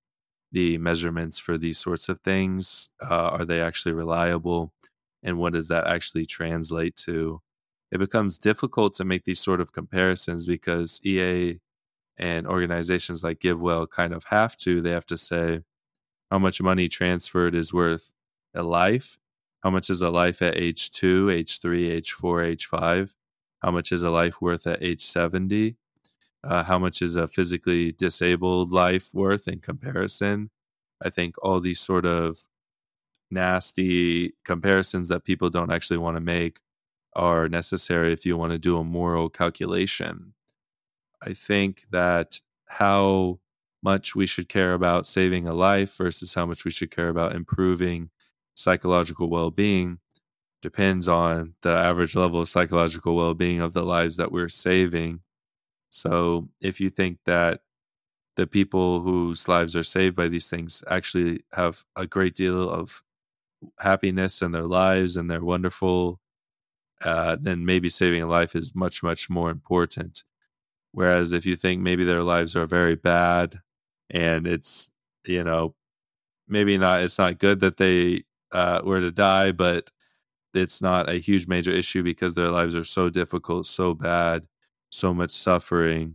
the 0.52 0.78
measurements 0.78 1.38
for 1.38 1.58
these 1.58 1.78
sorts 1.78 2.08
of 2.08 2.20
things. 2.20 2.88
Uh, 3.02 3.28
are 3.36 3.44
they 3.44 3.60
actually 3.60 3.92
reliable? 3.92 4.72
And 5.22 5.38
what 5.38 5.52
does 5.52 5.68
that 5.68 5.86
actually 5.86 6.26
translate 6.26 6.96
to 6.98 7.40
it 7.92 7.98
becomes 7.98 8.38
difficult 8.38 8.94
to 8.94 9.04
make 9.04 9.24
these 9.24 9.40
sort 9.40 9.60
of 9.60 9.72
comparisons 9.72 10.46
because 10.46 11.00
ea 11.04 11.60
and 12.18 12.46
organizations 12.46 13.22
like 13.22 13.40
givewell 13.40 13.86
kind 13.86 14.12
of 14.12 14.24
have 14.24 14.56
to 14.56 14.80
they 14.80 14.90
have 14.90 15.06
to 15.06 15.16
say 15.16 15.60
how 16.30 16.38
much 16.38 16.60
money 16.60 16.88
transferred 16.88 17.54
is 17.54 17.72
worth 17.72 18.14
a 18.54 18.62
life 18.62 19.18
how 19.62 19.70
much 19.70 19.90
is 19.90 20.02
a 20.02 20.10
life 20.10 20.42
at 20.42 20.56
age 20.56 20.90
2 20.92 21.30
age 21.30 21.60
3 21.60 21.90
age 21.90 22.12
4 22.12 22.42
age 22.42 22.66
5 22.66 23.14
how 23.66 23.70
much 23.70 23.92
is 23.92 24.02
a 24.02 24.10
life 24.10 24.40
worth 24.40 24.66
at 24.66 24.82
age 24.82 25.04
70? 25.04 25.76
Uh, 26.44 26.62
how 26.62 26.78
much 26.78 27.02
is 27.02 27.16
a 27.16 27.26
physically 27.26 27.92
disabled 27.92 28.70
life 28.70 29.12
worth 29.12 29.48
in 29.48 29.58
comparison? 29.58 30.50
I 31.02 31.10
think 31.10 31.34
all 31.42 31.60
these 31.60 31.80
sort 31.80 32.06
of 32.06 32.38
nasty 33.30 34.34
comparisons 34.44 35.08
that 35.08 35.24
people 35.24 35.50
don't 35.50 35.72
actually 35.72 35.96
want 35.96 36.16
to 36.16 36.20
make 36.20 36.60
are 37.16 37.48
necessary 37.48 38.12
if 38.12 38.24
you 38.24 38.36
want 38.36 38.52
to 38.52 38.58
do 38.58 38.78
a 38.78 38.84
moral 38.84 39.28
calculation. 39.28 40.34
I 41.22 41.32
think 41.32 41.86
that 41.90 42.40
how 42.66 43.40
much 43.82 44.14
we 44.14 44.26
should 44.26 44.48
care 44.48 44.74
about 44.74 45.06
saving 45.06 45.48
a 45.48 45.54
life 45.54 45.96
versus 45.96 46.34
how 46.34 46.46
much 46.46 46.64
we 46.64 46.70
should 46.70 46.90
care 46.90 47.08
about 47.08 47.34
improving 47.34 48.10
psychological 48.54 49.28
well 49.28 49.50
being 49.50 49.98
depends 50.62 51.08
on 51.08 51.54
the 51.62 51.70
average 51.70 52.16
level 52.16 52.40
of 52.40 52.48
psychological 52.48 53.14
well 53.14 53.34
being 53.34 53.60
of 53.60 53.72
the 53.72 53.84
lives 53.84 54.16
that 54.16 54.32
we're 54.32 54.48
saving. 54.48 55.20
So 55.90 56.48
if 56.60 56.80
you 56.80 56.90
think 56.90 57.18
that 57.26 57.60
the 58.36 58.46
people 58.46 59.00
whose 59.00 59.48
lives 59.48 59.74
are 59.76 59.82
saved 59.82 60.16
by 60.16 60.28
these 60.28 60.46
things 60.46 60.82
actually 60.88 61.42
have 61.52 61.84
a 61.96 62.06
great 62.06 62.34
deal 62.34 62.68
of 62.68 63.02
happiness 63.78 64.42
in 64.42 64.52
their 64.52 64.66
lives 64.66 65.16
and 65.16 65.30
they're 65.30 65.44
wonderful, 65.44 66.20
uh, 67.02 67.36
then 67.40 67.64
maybe 67.64 67.88
saving 67.88 68.22
a 68.22 68.26
life 68.26 68.54
is 68.56 68.74
much, 68.74 69.02
much 69.02 69.28
more 69.30 69.50
important. 69.50 70.24
Whereas 70.92 71.32
if 71.32 71.44
you 71.44 71.56
think 71.56 71.82
maybe 71.82 72.04
their 72.04 72.22
lives 72.22 72.56
are 72.56 72.66
very 72.66 72.94
bad 72.94 73.60
and 74.10 74.46
it's, 74.46 74.90
you 75.26 75.44
know, 75.44 75.74
maybe 76.48 76.78
not, 76.78 77.02
it's 77.02 77.18
not 77.18 77.38
good 77.38 77.60
that 77.60 77.76
they 77.76 78.24
uh, 78.52 78.80
were 78.84 79.00
to 79.00 79.10
die, 79.10 79.52
but 79.52 79.90
it's 80.54 80.80
not 80.80 81.10
a 81.10 81.18
huge 81.18 81.46
major 81.48 81.72
issue 81.72 82.02
because 82.02 82.34
their 82.34 82.48
lives 82.50 82.74
are 82.74 82.84
so 82.84 83.10
difficult, 83.10 83.66
so 83.66 83.92
bad, 83.92 84.46
so 84.90 85.12
much 85.12 85.32
suffering, 85.32 86.14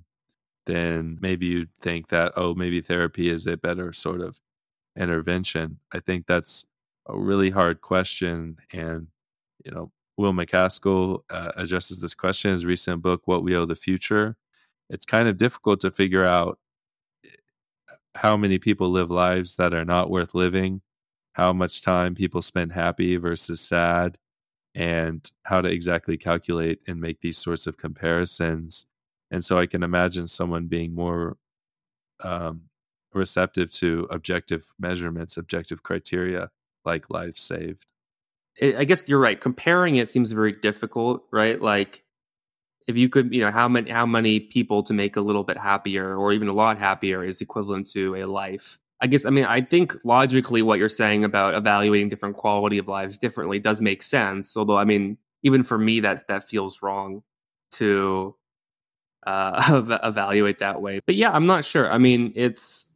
then 0.66 1.18
maybe 1.22 1.46
you'd 1.46 1.76
think 1.80 2.10
that, 2.10 2.34
oh, 2.36 2.56
maybe 2.56 2.82
therapy 2.82 3.30
is 3.30 3.46
a 3.48 3.58
better 3.58 3.94
sort 3.94 4.22
of 4.22 4.40
intervention. 4.98 5.80
I 5.92 6.00
think 6.00 6.26
that's 6.28 6.66
a 7.08 7.18
really 7.18 7.50
hard 7.52 7.82
question. 7.82 8.58
And, 8.72 9.08
you 9.64 9.72
know, 9.72 9.92
Will 10.18 10.34
MacAskill 10.34 11.22
uh, 11.30 11.51
addresses 11.55 11.99
this 11.99 12.14
question 12.14 12.49
in 12.49 12.53
his 12.53 12.66
recent 12.66 13.01
book, 13.01 13.22
What 13.26 13.43
We 13.43 13.55
Owe 13.55 13.66
the 13.66 13.76
Future. 13.76 14.36
It's 14.89 15.05
kind 15.05 15.28
of 15.28 15.38
difficult 15.38 15.80
to 15.82 15.91
figure 15.91 16.26
out 16.26 16.59
eh, 17.26 17.30
how 18.16 18.38
many 18.38 18.59
people 18.59 18.89
live 18.89 19.09
lives 19.09 19.55
that 19.55 19.74
are 19.74 19.86
not 19.86 20.09
worth 20.09 20.36
living, 20.36 20.82
how 21.34 21.53
much 21.53 21.82
time 21.82 22.14
people 22.16 22.41
spend 22.41 22.74
happy 22.74 23.18
versus 23.18 23.62
sad, 23.62 24.18
and 24.76 25.30
how 25.43 25.62
to 25.62 25.70
exactly 25.70 26.18
calculate 26.18 26.80
and 26.88 26.99
make 26.99 27.22
these 27.22 27.38
sorts 27.38 27.68
of 27.68 27.78
comparisons. 27.78 28.86
And 29.32 29.43
so 29.43 29.57
I 29.57 29.66
can 29.66 29.84
imagine 29.84 30.28
someone 30.28 30.68
being 30.68 30.93
more 30.93 31.38
um, 32.24 32.64
receptive 33.14 33.72
to 33.72 34.07
objective 34.12 34.66
measurements, 34.80 35.38
objective 35.38 35.84
criteria 35.84 36.49
like 36.86 37.09
life 37.09 37.36
saved. 37.36 37.86
I 38.62 38.84
guess 38.84 39.04
you're 39.08 39.20
right. 39.20 39.39
Comparing 39.39 39.95
it 39.95 40.10
seems 40.10 40.32
very 40.32 40.52
difficult, 40.52 41.24
right? 41.32 41.62
Like 41.62 42.04
if 42.88 42.97
you 42.97 43.10
could, 43.10 43.34
you 43.34 43.41
know, 43.41 43.52
how 43.52 43.68
many 43.68 43.91
how 43.91 44.06
many 44.06 44.39
people 44.39 44.84
to 44.84 44.93
make 44.93 45.16
a 45.16 45.22
little 45.22 45.43
bit 45.43 45.58
happier 45.58 46.16
or 46.16 46.34
even 46.34 46.47
a 46.47 46.54
lot 46.54 46.78
happier 46.78 47.24
is 47.24 47.41
equivalent 47.41 47.89
to 47.91 48.16
a 48.16 48.26
life. 48.26 48.80
I 49.02 49.08
guess 49.08 49.26
I 49.26 49.30
mean 49.30 49.45
I 49.45 49.62
think 49.62 49.95
logically 50.06 50.62
what 50.62 50.80
you're 50.80 50.89
saying 50.89 51.24
about 51.24 51.56
evaluating 51.56 52.10
different 52.10 52.36
quality 52.36 52.78
of 52.78 52.88
lives 52.88 53.18
differently 53.18 53.60
does 53.60 53.82
make 53.82 54.04
sense. 54.04 54.56
Although 54.58 54.78
I 54.78 54.86
mean 54.86 55.18
even 55.43 55.64
for 55.64 55.78
me 55.78 55.99
that 56.02 56.28
that 56.28 56.43
feels 56.43 56.82
wrong 56.82 57.24
to 57.74 58.36
uh, 59.26 59.82
evaluate 60.04 60.60
that 60.60 60.82
way. 60.82 60.99
But 61.06 61.16
yeah, 61.16 61.32
I'm 61.32 61.47
not 61.47 61.66
sure. 61.66 61.91
I 61.91 61.97
mean 61.97 62.34
it's 62.36 62.88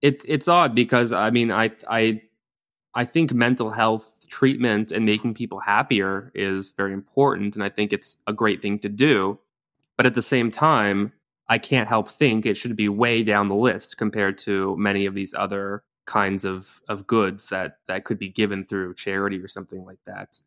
it's 0.00 0.24
it's 0.26 0.48
odd 0.48 0.74
because 0.74 1.12
I 1.12 1.30
mean 1.30 1.50
I 1.50 1.70
I 1.88 2.22
I 2.94 3.04
think 3.04 3.32
mental 3.32 3.70
health 3.70 4.26
treatment 4.28 4.92
and 4.92 5.06
making 5.06 5.34
people 5.34 5.60
happier 5.60 6.30
is 6.34 6.70
very 6.70 6.92
important. 6.92 7.54
And 7.54 7.64
I 7.64 7.68
think 7.68 7.92
it's 7.92 8.16
a 8.26 8.32
great 8.32 8.60
thing 8.60 8.78
to 8.80 8.88
do. 8.88 9.38
But 9.96 10.06
at 10.06 10.14
the 10.14 10.22
same 10.22 10.50
time, 10.50 11.12
I 11.48 11.58
can't 11.58 11.88
help 11.88 12.08
think 12.08 12.46
it 12.46 12.56
should 12.56 12.76
be 12.76 12.88
way 12.88 13.22
down 13.22 13.48
the 13.48 13.54
list 13.54 13.98
compared 13.98 14.38
to 14.38 14.76
many 14.76 15.06
of 15.06 15.14
these 15.14 15.34
other 15.34 15.84
kinds 16.06 16.44
of, 16.44 16.80
of 16.88 17.06
goods 17.06 17.48
that, 17.48 17.78
that 17.86 18.04
could 18.04 18.18
be 18.18 18.28
given 18.28 18.64
through 18.64 18.94
charity 18.94 19.38
or 19.38 19.48
something 19.48 19.84
like 19.84 20.00
that. 20.06 20.38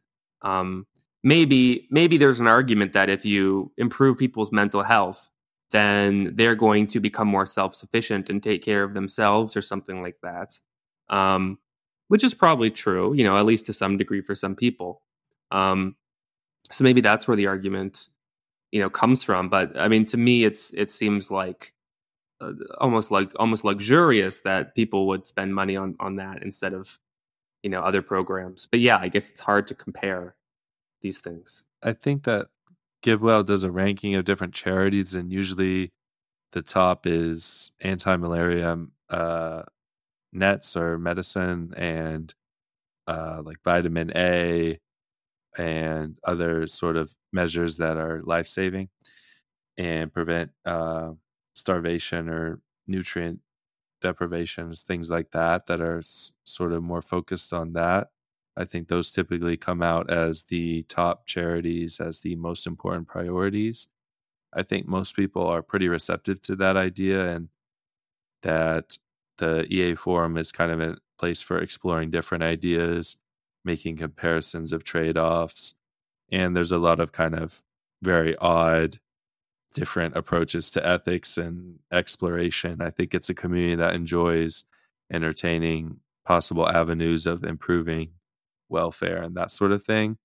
Um, 0.41 0.85
maybe 1.23 1.87
maybe 1.89 2.17
there's 2.17 2.39
an 2.39 2.47
argument 2.47 2.93
that 2.93 3.09
if 3.09 3.25
you 3.25 3.71
improve 3.77 4.17
people's 4.17 4.51
mental 4.51 4.83
health, 4.83 5.29
then 5.71 6.31
they're 6.35 6.55
going 6.55 6.87
to 6.87 6.99
become 6.99 7.27
more 7.27 7.45
self-sufficient 7.45 8.29
and 8.29 8.41
take 8.41 8.63
care 8.63 8.83
of 8.83 8.93
themselves 8.93 9.57
or 9.57 9.61
something 9.61 10.01
like 10.01 10.17
that. 10.21 10.59
Um, 11.09 11.57
which 12.08 12.24
is 12.24 12.34
probably 12.34 12.70
true, 12.70 13.14
you 13.14 13.24
know, 13.24 13.38
at 13.38 13.45
least 13.45 13.66
to 13.68 13.74
some 13.74 13.97
degree 13.97 14.22
for 14.22 14.36
some 14.36 14.56
people. 14.56 15.01
Um, 15.51 15.95
so 16.72 16.84
maybe 16.84 17.01
that's 17.01 17.28
where 17.28 17.38
the 17.38 17.47
argument, 17.47 18.10
you 18.72 18.82
know, 18.82 18.89
comes 18.89 19.24
from. 19.24 19.49
But 19.49 19.78
I 19.78 19.88
mean, 19.88 20.06
to 20.08 20.18
me, 20.18 20.45
it's 20.45 20.74
it 20.74 20.89
seems 20.91 21.32
like 21.32 21.74
uh, 22.41 22.53
almost 22.80 23.12
like 23.12 23.32
almost 23.38 23.64
luxurious 23.64 24.41
that 24.41 24.76
people 24.76 25.08
would 25.08 25.26
spend 25.26 25.53
money 25.56 25.76
on 25.76 25.95
on 25.99 26.16
that 26.18 26.43
instead 26.43 26.74
of 26.74 26.99
you 27.64 27.70
know 27.70 27.82
other 27.82 28.01
programs. 28.01 28.68
But 28.70 28.80
yeah, 28.80 28.97
I 28.97 29.08
guess 29.08 29.30
it's 29.30 29.39
hard 29.39 29.68
to 29.68 29.76
compare 29.76 30.36
these 31.01 31.20
things. 31.20 31.64
I 31.84 31.93
think 31.93 32.24
that 32.24 32.47
GiveWell 33.03 33.45
does 33.45 33.64
a 33.64 33.72
ranking 33.72 34.16
of 34.16 34.26
different 34.26 34.53
charities, 34.53 35.14
and 35.14 35.32
usually 35.32 35.91
the 36.51 36.62
top 36.62 37.06
is 37.06 37.72
anti-malaria 37.82 38.78
uh, 39.10 39.64
nets 40.36 40.77
or 40.77 40.99
medicine 40.99 41.73
and 41.77 42.33
uh, 43.07 43.41
like 43.43 43.57
vitamin 43.63 44.11
A 44.15 44.79
and 45.57 46.17
other 46.23 46.67
sort 46.67 46.97
of 46.97 47.13
measures 47.33 47.77
that 47.77 47.97
are 47.97 48.21
life 48.23 48.47
saving 48.47 48.89
and 49.77 50.11
prevent 50.13 50.51
uh, 50.65 51.11
starvation 51.53 52.29
or 52.29 52.59
nutrient 52.88 53.39
deprivations, 54.01 54.83
things 54.83 55.09
like 55.09 55.31
that, 55.31 55.67
that 55.67 55.81
are 55.81 55.99
s- 55.99 56.33
sort 56.45 56.73
of 56.73 56.83
more 56.83 57.01
focused 57.01 57.53
on 57.53 57.73
that. 57.73 58.09
I 58.57 58.65
think 58.65 58.88
those 58.88 59.11
typically 59.11 59.57
come 59.57 59.81
out 59.83 60.11
as 60.11 60.45
the 60.45 60.83
top 60.83 61.25
charities, 61.27 61.99
as 61.99 62.19
the 62.21 62.36
most 62.36 62.67
important 62.67 63.07
priorities. 63.07 63.88
I 64.53 64.63
think 64.63 64.88
most 64.88 65.15
people 65.15 65.47
are 65.47 65.63
pretty 65.63 65.89
receptive 65.89 66.41
to 66.43 66.55
that 66.57 66.77
idea 66.77 67.36
and 67.36 67.49
that 68.43 68.97
the 69.38 69.65
EA 69.73 69.95
forum 69.95 70.38
is 70.38 70.51
kind 70.51 70.71
of 70.71 70.81
a 70.81 70.97
place 71.19 71.41
for 71.41 71.59
exploring 71.59 72.11
different 72.11 72.43
ideas, 72.43 73.17
making 73.63 73.97
comparisons 73.97 74.73
of 74.73 74.83
trade 74.83 75.17
offs. 75.17 75.75
And 76.31 76.55
there's 76.55 76.71
a 76.71 76.77
lot 76.77 76.99
of 76.99 77.11
kind 77.11 77.36
of 77.36 77.61
very 78.01 78.36
odd, 78.38 78.99
different 79.73 80.15
approaches 80.15 80.71
to 80.71 80.86
ethics 80.86 81.38
and 81.38 81.79
exploration. 81.91 82.81
I 82.81 82.89
think 82.89 83.13
it's 83.13 83.29
a 83.29 83.33
community 83.33 83.75
that 83.75 83.95
enjoys 83.95 84.63
entertaining 85.11 85.99
possible 86.25 86.67
avenues 86.67 87.27
of 87.27 87.43
improving 87.43 88.11
welfare 88.69 89.21
and 89.21 89.36
that 89.36 89.51
sort 89.51 89.71
of 89.71 89.83
thing. 89.83 90.17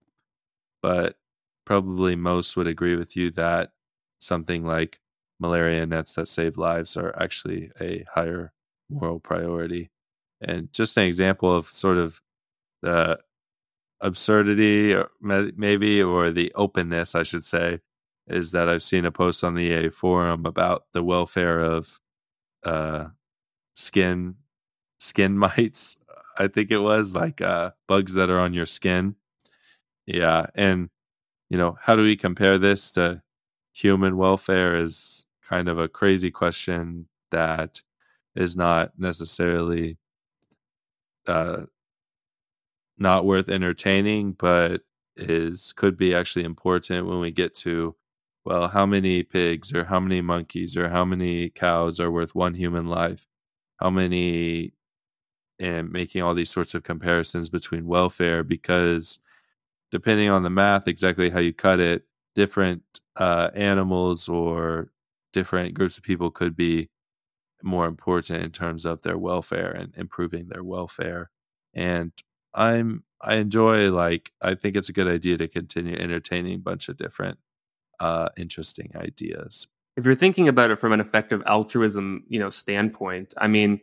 But 0.83 1.17
probably 1.65 2.17
most 2.17 2.57
would 2.57 2.67
agree 2.67 2.97
with 2.97 3.17
you 3.17 3.31
that 3.33 3.73
something 4.19 4.65
like 4.65 4.99
malaria 5.39 5.87
nets 5.87 6.15
that 6.15 6.29
save 6.29 6.59
lives 6.59 6.97
are 6.97 7.15
actually 7.21 7.71
a 7.81 8.05
higher 8.15 8.53
moral 8.91 9.21
priority. 9.21 9.91
And 10.41 10.73
just 10.73 10.97
an 10.97 11.05
example 11.05 11.55
of 11.55 11.67
sort 11.67 11.99
of 11.99 12.21
the 12.83 13.19
absurdity, 14.01 14.95
or 14.95 15.11
maybe, 15.21 16.03
or 16.03 16.31
the 16.31 16.53
openness, 16.55 17.15
I 17.15 17.23
should 17.23 17.45
say, 17.45 17.81
is 18.27 18.53
that 18.53 18.69
I've 18.69 18.83
seen 18.83 19.05
a 19.05 19.13
post 19.13 19.45
on 19.45 19.55
the 19.55 19.63
EA 19.63 19.89
forum 19.91 20.47
about 20.47 20.85
the 20.93 21.03
welfare 21.03 21.61
of 21.61 21.99
uh, 22.65 23.09
skin 23.75 24.37
skin 24.99 25.39
mites 25.39 25.97
I 26.41 26.49
think 26.49 26.71
it 26.71 26.79
was 26.79 27.15
like 27.15 27.43
uh, 27.43 27.73
bugs 27.87 28.15
that 28.15 28.31
are 28.31 28.39
on 28.39 28.55
your 28.55 28.65
skin. 28.65 29.17
Yeah, 30.07 30.47
and 30.55 30.89
you 31.51 31.59
know, 31.59 31.77
how 31.81 31.97
do 31.97 32.03
we 32.03 32.17
compare 32.17 32.57
this 32.57 32.91
to 32.93 33.23
human 33.75 34.17
welfare? 34.17 34.75
Is 34.75 35.27
kind 35.43 35.69
of 35.69 35.79
a 35.79 35.89
crazy 35.89 36.31
question 36.31 37.09
that 37.31 37.83
is 38.37 38.57
not 38.57 38.93
necessarily 38.99 39.99
uh, 41.27 41.65
not 42.99 43.25
worth 43.25 43.49
entertaining, 43.49 44.33
but 44.33 44.83
is 45.17 45.73
could 45.73 45.97
be 45.97 46.15
actually 46.15 46.45
important 46.45 47.07
when 47.07 47.21
we 47.21 47.31
get 47.31 47.55
to 47.55 47.95
well, 48.45 48.69
how 48.69 48.87
many 48.87 49.23
pigs 49.23 49.73
or 49.73 49.85
how 49.85 50.01
many 50.01 50.23
monkeys 50.23 50.77
or 50.77 50.89
how 50.89 51.05
many 51.05 51.51
cows 51.51 52.01
are 52.01 52.11
worth 52.11 52.35
one 52.35 52.55
human 52.55 52.87
life? 52.87 53.27
How 53.79 53.91
many 53.91 54.73
and 55.61 55.93
making 55.93 56.23
all 56.23 56.35
these 56.35 56.51
sorts 56.51 56.75
of 56.75 56.83
comparisons 56.85 57.51
between 57.51 57.87
welfare 57.87 58.45
because 58.45 59.21
depending 59.93 60.31
on 60.31 60.43
the 60.43 60.51
math, 60.51 60.89
exactly 60.89 61.31
how 61.31 61.41
you 61.41 61.53
cut 61.55 61.81
it, 61.81 62.05
different 62.35 62.83
uh, 63.17 63.51
animals 63.55 64.29
or 64.29 64.91
different 65.33 65.75
groups 65.75 65.99
of 65.99 66.05
people 66.05 66.31
could 66.31 66.57
be 66.57 66.89
more 67.63 67.87
important 67.87 68.43
in 68.43 68.51
terms 68.51 68.85
of 68.85 69.03
their 69.03 69.19
welfare 69.19 69.71
and 69.71 69.95
improving 69.97 70.49
their 70.49 70.65
welfare. 70.65 71.31
And 71.75 72.13
I'm 72.55 73.05
I 73.21 73.35
enjoy 73.35 73.91
like 73.91 74.33
I 74.41 74.55
think 74.55 74.77
it's 74.77 74.89
a 74.89 74.95
good 74.95 75.09
idea 75.09 75.37
to 75.39 75.49
continue 75.49 75.97
entertaining 75.97 76.55
a 76.55 76.59
bunch 76.59 76.89
of 76.89 76.97
different 76.97 77.39
uh, 78.01 78.31
interesting 78.37 78.93
ideas. 78.97 79.69
If 79.97 80.05
you're 80.07 80.15
thinking 80.15 80.49
about 80.49 80.71
it 80.71 80.77
from 80.77 80.93
an 80.93 81.01
effective 81.01 81.43
altruism, 81.47 82.25
you 82.29 82.39
know, 82.39 82.51
standpoint, 82.51 83.35
I 83.37 83.49
mean, 83.49 83.81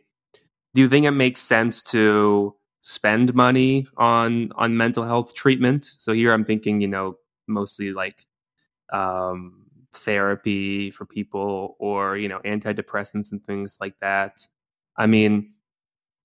do 0.74 0.80
you 0.80 0.88
think 0.88 1.06
it 1.06 1.12
makes 1.12 1.40
sense 1.40 1.82
to 1.84 2.56
spend 2.80 3.34
money 3.34 3.86
on 3.96 4.50
on 4.56 4.76
mental 4.76 5.04
health 5.04 5.34
treatment? 5.34 5.84
So 5.84 6.12
here 6.12 6.32
I'm 6.32 6.44
thinking, 6.44 6.80
you 6.80 6.88
know, 6.88 7.18
mostly 7.46 7.92
like 7.92 8.26
um, 8.92 9.66
therapy 9.98 10.90
for 10.90 11.06
people 11.06 11.76
or 11.78 12.16
you 12.16 12.28
know 12.28 12.40
antidepressants 12.40 13.32
and 13.32 13.44
things 13.44 13.76
like 13.80 13.98
that. 14.00 14.46
I 14.96 15.06
mean, 15.06 15.52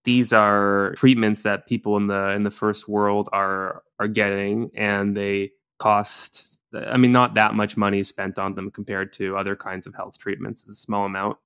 these 0.05 0.33
are 0.33 0.93
treatments 0.97 1.41
that 1.43 1.67
people 1.67 1.97
in 1.97 2.07
the 2.07 2.31
in 2.31 2.43
the 2.43 2.51
first 2.51 2.87
world 2.89 3.29
are 3.33 3.83
are 3.99 4.07
getting, 4.07 4.71
and 4.75 5.15
they 5.17 5.51
cost. 5.79 6.59
I 6.73 6.97
mean, 6.97 7.11
not 7.11 7.35
that 7.35 7.53
much 7.55 7.77
money 7.77 8.01
spent 8.03 8.39
on 8.39 8.55
them 8.55 8.71
compared 8.71 9.13
to 9.13 9.37
other 9.37 9.55
kinds 9.55 9.85
of 9.87 9.95
health 9.95 10.17
treatments. 10.17 10.63
It's 10.63 10.71
a 10.71 10.75
small 10.75 11.05
amount 11.05 11.37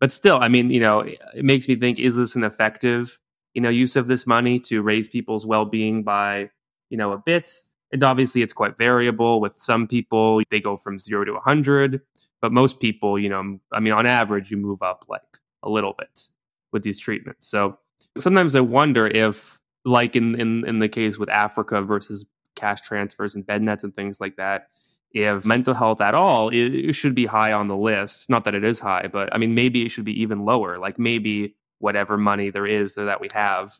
but 0.00 0.12
still, 0.12 0.38
I 0.40 0.48
mean, 0.48 0.70
you 0.70 0.80
know, 0.80 1.00
it 1.00 1.44
makes 1.44 1.68
me 1.68 1.76
think: 1.76 1.98
is 1.98 2.16
this 2.16 2.36
an 2.36 2.44
effective, 2.44 3.18
you 3.54 3.62
know, 3.62 3.68
use 3.70 3.96
of 3.96 4.06
this 4.06 4.26
money 4.26 4.60
to 4.60 4.82
raise 4.82 5.08
people's 5.08 5.46
well-being 5.46 6.02
by, 6.02 6.50
you 6.90 6.98
know, 6.98 7.12
a 7.12 7.18
bit? 7.18 7.52
And 7.94 8.02
obviously, 8.02 8.42
it's 8.42 8.52
quite 8.52 8.76
variable. 8.76 9.40
With 9.40 9.56
some 9.56 9.86
people, 9.86 10.42
they 10.50 10.60
go 10.60 10.76
from 10.76 10.98
zero 10.98 11.24
to 11.24 11.34
a 11.34 11.40
hundred, 11.40 12.00
but 12.42 12.50
most 12.50 12.80
people, 12.80 13.20
you 13.20 13.28
know, 13.28 13.60
I 13.72 13.78
mean, 13.78 13.92
on 13.92 14.04
average, 14.04 14.50
you 14.50 14.56
move 14.56 14.82
up 14.82 15.04
like 15.08 15.22
a 15.62 15.70
little 15.70 15.94
bit 15.96 16.26
with 16.72 16.82
these 16.82 16.98
treatments. 16.98 17.46
So 17.46 17.78
sometimes 18.18 18.56
I 18.56 18.60
wonder 18.60 19.06
if, 19.06 19.60
like 19.84 20.16
in 20.16 20.38
in 20.40 20.66
in 20.66 20.80
the 20.80 20.88
case 20.88 21.18
with 21.18 21.28
Africa 21.28 21.82
versus 21.82 22.26
cash 22.56 22.80
transfers 22.80 23.36
and 23.36 23.46
bed 23.46 23.62
nets 23.62 23.84
and 23.84 23.94
things 23.94 24.20
like 24.20 24.34
that, 24.38 24.70
if 25.12 25.46
mental 25.46 25.72
health 25.72 26.00
at 26.00 26.14
all, 26.14 26.48
it, 26.48 26.92
should 26.94 27.14
be 27.14 27.26
high 27.26 27.52
on 27.52 27.68
the 27.68 27.76
list. 27.76 28.28
Not 28.28 28.42
that 28.44 28.56
it 28.56 28.64
is 28.64 28.80
high, 28.80 29.06
but 29.06 29.32
I 29.32 29.38
mean, 29.38 29.54
maybe 29.54 29.82
it 29.84 29.90
should 29.90 30.04
be 30.04 30.20
even 30.20 30.44
lower. 30.44 30.78
Like 30.78 30.98
maybe 30.98 31.54
whatever 31.78 32.18
money 32.18 32.50
there 32.50 32.66
is 32.66 32.96
that 32.96 33.20
we 33.20 33.28
have 33.32 33.78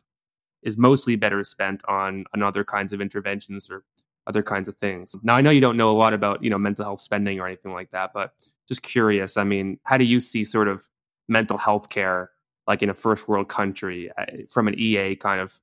is 0.63 0.77
mostly 0.77 1.17
better 1.17 1.43
spent 1.43 1.83
on 1.89 2.23
on 2.33 2.41
other 2.41 2.63
kinds 2.63 2.93
of 2.93 3.01
interventions 3.01 3.69
or 3.69 3.83
other 4.27 4.43
kinds 4.43 4.67
of 4.67 4.77
things. 4.77 5.15
Now, 5.23 5.35
I 5.35 5.41
know 5.41 5.51
you 5.51 5.61
don't 5.61 5.77
know 5.77 5.91
a 5.91 5.97
lot 5.97 6.13
about 6.13 6.43
you 6.43 6.49
know 6.49 6.57
mental 6.57 6.85
health 6.85 6.99
spending 6.99 7.39
or 7.39 7.47
anything 7.47 7.73
like 7.73 7.91
that, 7.91 8.11
but 8.13 8.33
just 8.67 8.81
curious. 8.81 9.37
I 9.37 9.43
mean, 9.43 9.79
how 9.83 9.97
do 9.97 10.05
you 10.05 10.19
see 10.19 10.43
sort 10.43 10.67
of 10.67 10.87
mental 11.27 11.57
health 11.57 11.89
care 11.89 12.31
like 12.67 12.81
in 12.81 12.89
a 12.89 12.93
first 12.93 13.27
world 13.27 13.47
country 13.47 14.11
uh, 14.17 14.25
from 14.49 14.67
an 14.67 14.75
EA 14.77 15.15
kind 15.15 15.39
of 15.39 15.59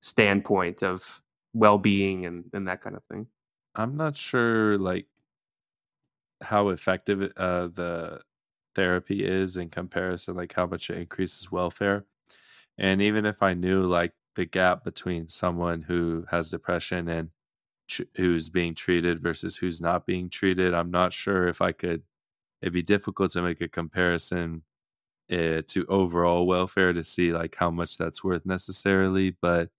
standpoint 0.00 0.82
of 0.82 1.22
well 1.54 1.78
being 1.78 2.26
and, 2.26 2.44
and 2.52 2.68
that 2.68 2.82
kind 2.82 2.96
of 2.96 3.04
thing? 3.04 3.26
I'm 3.74 3.96
not 3.96 4.16
sure 4.16 4.76
like 4.76 5.06
how 6.42 6.68
effective 6.68 7.32
uh, 7.36 7.68
the 7.68 8.20
therapy 8.74 9.24
is 9.24 9.56
in 9.56 9.70
comparison, 9.70 10.34
like 10.34 10.52
how 10.54 10.66
much 10.66 10.90
it 10.90 10.98
increases 10.98 11.50
welfare. 11.50 12.04
And 12.78 13.00
even 13.00 13.26
if 13.26 13.42
I 13.42 13.54
knew 13.54 13.82
like 13.82 14.12
the 14.34 14.44
gap 14.44 14.84
between 14.84 15.28
someone 15.28 15.82
who 15.82 16.26
has 16.30 16.50
depression 16.50 17.08
and 17.08 17.30
who's 18.16 18.50
being 18.50 18.74
treated 18.74 19.22
versus 19.22 19.56
who's 19.56 19.80
not 19.80 20.06
being 20.06 20.28
treated, 20.30 20.74
I'm 20.74 20.90
not 20.90 21.12
sure 21.12 21.48
if 21.48 21.60
I 21.60 21.72
could. 21.72 22.02
It'd 22.60 22.72
be 22.72 22.82
difficult 22.82 23.32
to 23.32 23.42
make 23.42 23.60
a 23.60 23.68
comparison 23.68 24.62
uh, 25.30 25.62
to 25.66 25.86
overall 25.88 26.46
welfare 26.46 26.92
to 26.92 27.04
see 27.04 27.32
like 27.32 27.56
how 27.56 27.70
much 27.70 27.96
that's 27.96 28.22
worth 28.22 28.46
necessarily. 28.46 29.30
But 29.30 29.70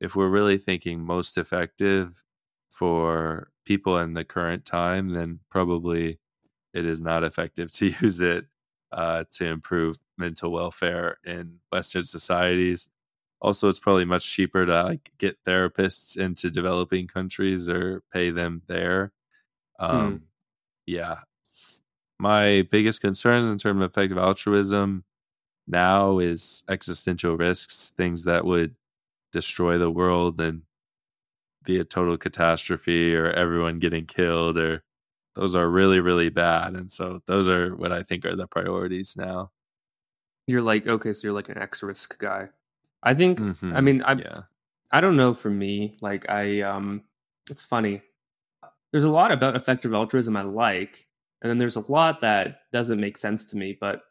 if 0.00 0.16
we're 0.16 0.28
really 0.28 0.58
thinking 0.58 1.00
most 1.00 1.38
effective 1.38 2.24
for 2.70 3.50
people 3.64 3.98
in 3.98 4.14
the 4.14 4.24
current 4.24 4.64
time, 4.64 5.10
then 5.10 5.40
probably 5.50 6.18
it 6.74 6.84
is 6.84 7.00
not 7.00 7.24
effective 7.24 7.72
to 7.72 7.86
use 8.00 8.20
it 8.20 8.46
uh, 8.92 9.24
to 9.32 9.46
improve 9.46 9.98
mental 10.18 10.50
welfare 10.50 11.18
in 11.24 11.58
Western 11.72 12.02
societies. 12.02 12.88
Also, 13.40 13.68
it's 13.68 13.80
probably 13.80 14.04
much 14.04 14.28
cheaper 14.30 14.64
to 14.66 14.82
like 14.82 15.12
get 15.18 15.42
therapists 15.44 16.16
into 16.16 16.50
developing 16.50 17.06
countries 17.06 17.68
or 17.68 18.02
pay 18.12 18.30
them 18.30 18.62
there. 18.66 19.12
Hmm. 19.78 19.84
Um. 19.84 20.22
Yeah, 20.86 21.16
my 22.18 22.66
biggest 22.70 23.00
concerns 23.00 23.48
in 23.48 23.58
terms 23.58 23.82
of 23.82 23.90
effective 23.90 24.18
altruism 24.18 25.04
now 25.66 26.18
is 26.18 26.62
existential 26.68 27.36
risks, 27.36 27.92
things 27.96 28.24
that 28.24 28.44
would 28.44 28.76
destroy 29.32 29.78
the 29.78 29.90
world 29.90 30.40
and 30.40 30.62
be 31.64 31.78
a 31.78 31.84
total 31.84 32.16
catastrophe 32.16 33.14
or 33.14 33.26
everyone 33.32 33.78
getting 33.78 34.06
killed 34.06 34.56
or 34.56 34.82
those 35.34 35.54
are 35.54 35.68
really 35.68 36.00
really 36.00 36.28
bad 36.30 36.74
and 36.74 36.90
so 36.92 37.20
those 37.26 37.48
are 37.48 37.74
what 37.74 37.92
i 37.92 38.02
think 38.02 38.24
are 38.24 38.36
the 38.36 38.46
priorities 38.46 39.14
now 39.16 39.50
you're 40.46 40.62
like 40.62 40.86
okay 40.86 41.12
so 41.12 41.22
you're 41.24 41.34
like 41.34 41.48
an 41.48 41.58
x 41.58 41.82
risk 41.82 42.18
guy 42.18 42.48
i 43.06 43.14
think 43.14 43.38
mm-hmm. 43.38 43.74
i 43.74 43.80
mean 43.80 44.02
i 44.02 44.12
yeah. 44.12 44.40
i 44.92 45.00
don't 45.00 45.16
know 45.16 45.32
for 45.32 45.50
me 45.50 45.96
like 46.02 46.28
i 46.28 46.60
um 46.60 47.02
it's 47.48 47.62
funny 47.62 48.02
there's 48.92 49.04
a 49.04 49.10
lot 49.10 49.32
about 49.32 49.56
effective 49.56 49.94
altruism 49.94 50.36
i 50.36 50.42
like 50.42 51.06
and 51.40 51.50
then 51.50 51.58
there's 51.58 51.76
a 51.76 51.92
lot 51.92 52.20
that 52.20 52.60
doesn't 52.72 53.00
make 53.00 53.16
sense 53.16 53.46
to 53.46 53.56
me 53.56 53.76
but 53.80 54.02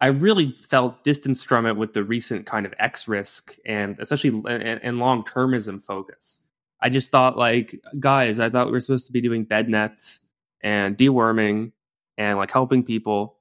I 0.00 0.06
really 0.06 0.52
felt 0.52 1.04
distanced 1.04 1.46
from 1.46 1.66
it 1.66 1.76
with 1.76 1.92
the 1.92 2.02
recent 2.02 2.46
kind 2.46 2.64
of 2.64 2.72
X 2.78 3.06
risk 3.06 3.56
and 3.66 3.96
especially 4.00 4.30
and, 4.48 4.80
and 4.82 4.98
long 4.98 5.24
termism 5.24 5.80
focus. 5.80 6.42
I 6.80 6.88
just 6.88 7.10
thought 7.10 7.36
like, 7.36 7.78
guys, 7.98 8.40
I 8.40 8.48
thought 8.48 8.66
we 8.66 8.72
were 8.72 8.80
supposed 8.80 9.06
to 9.08 9.12
be 9.12 9.20
doing 9.20 9.44
bed 9.44 9.68
nets 9.68 10.20
and 10.62 10.96
deworming 10.96 11.72
and 12.16 12.38
like 12.38 12.50
helping 12.50 12.82
people 12.82 13.36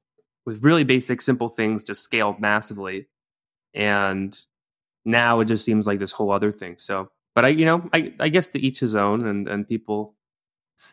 with 0.45 0.63
really 0.63 0.83
basic, 0.83 1.21
simple 1.21 1.47
things 1.47 1.85
just 1.85 2.01
scaled 2.01 2.41
massively. 2.41 3.07
And 3.73 4.37
now 5.09 5.39
it 5.39 5.45
just 5.45 5.65
seems 5.65 5.87
like 5.87 5.99
this 5.99 6.11
whole 6.11 6.31
other 6.31 6.51
thing. 6.51 6.77
So, 6.77 7.09
but 7.35 7.45
I, 7.45 7.49
you 7.49 7.65
know, 7.65 7.89
I, 7.93 8.13
I 8.19 8.29
guess 8.29 8.47
to 8.49 8.59
each 8.59 8.79
his 8.79 8.95
own 8.95 9.25
and, 9.25 9.47
and 9.47 9.67
people, 9.67 10.15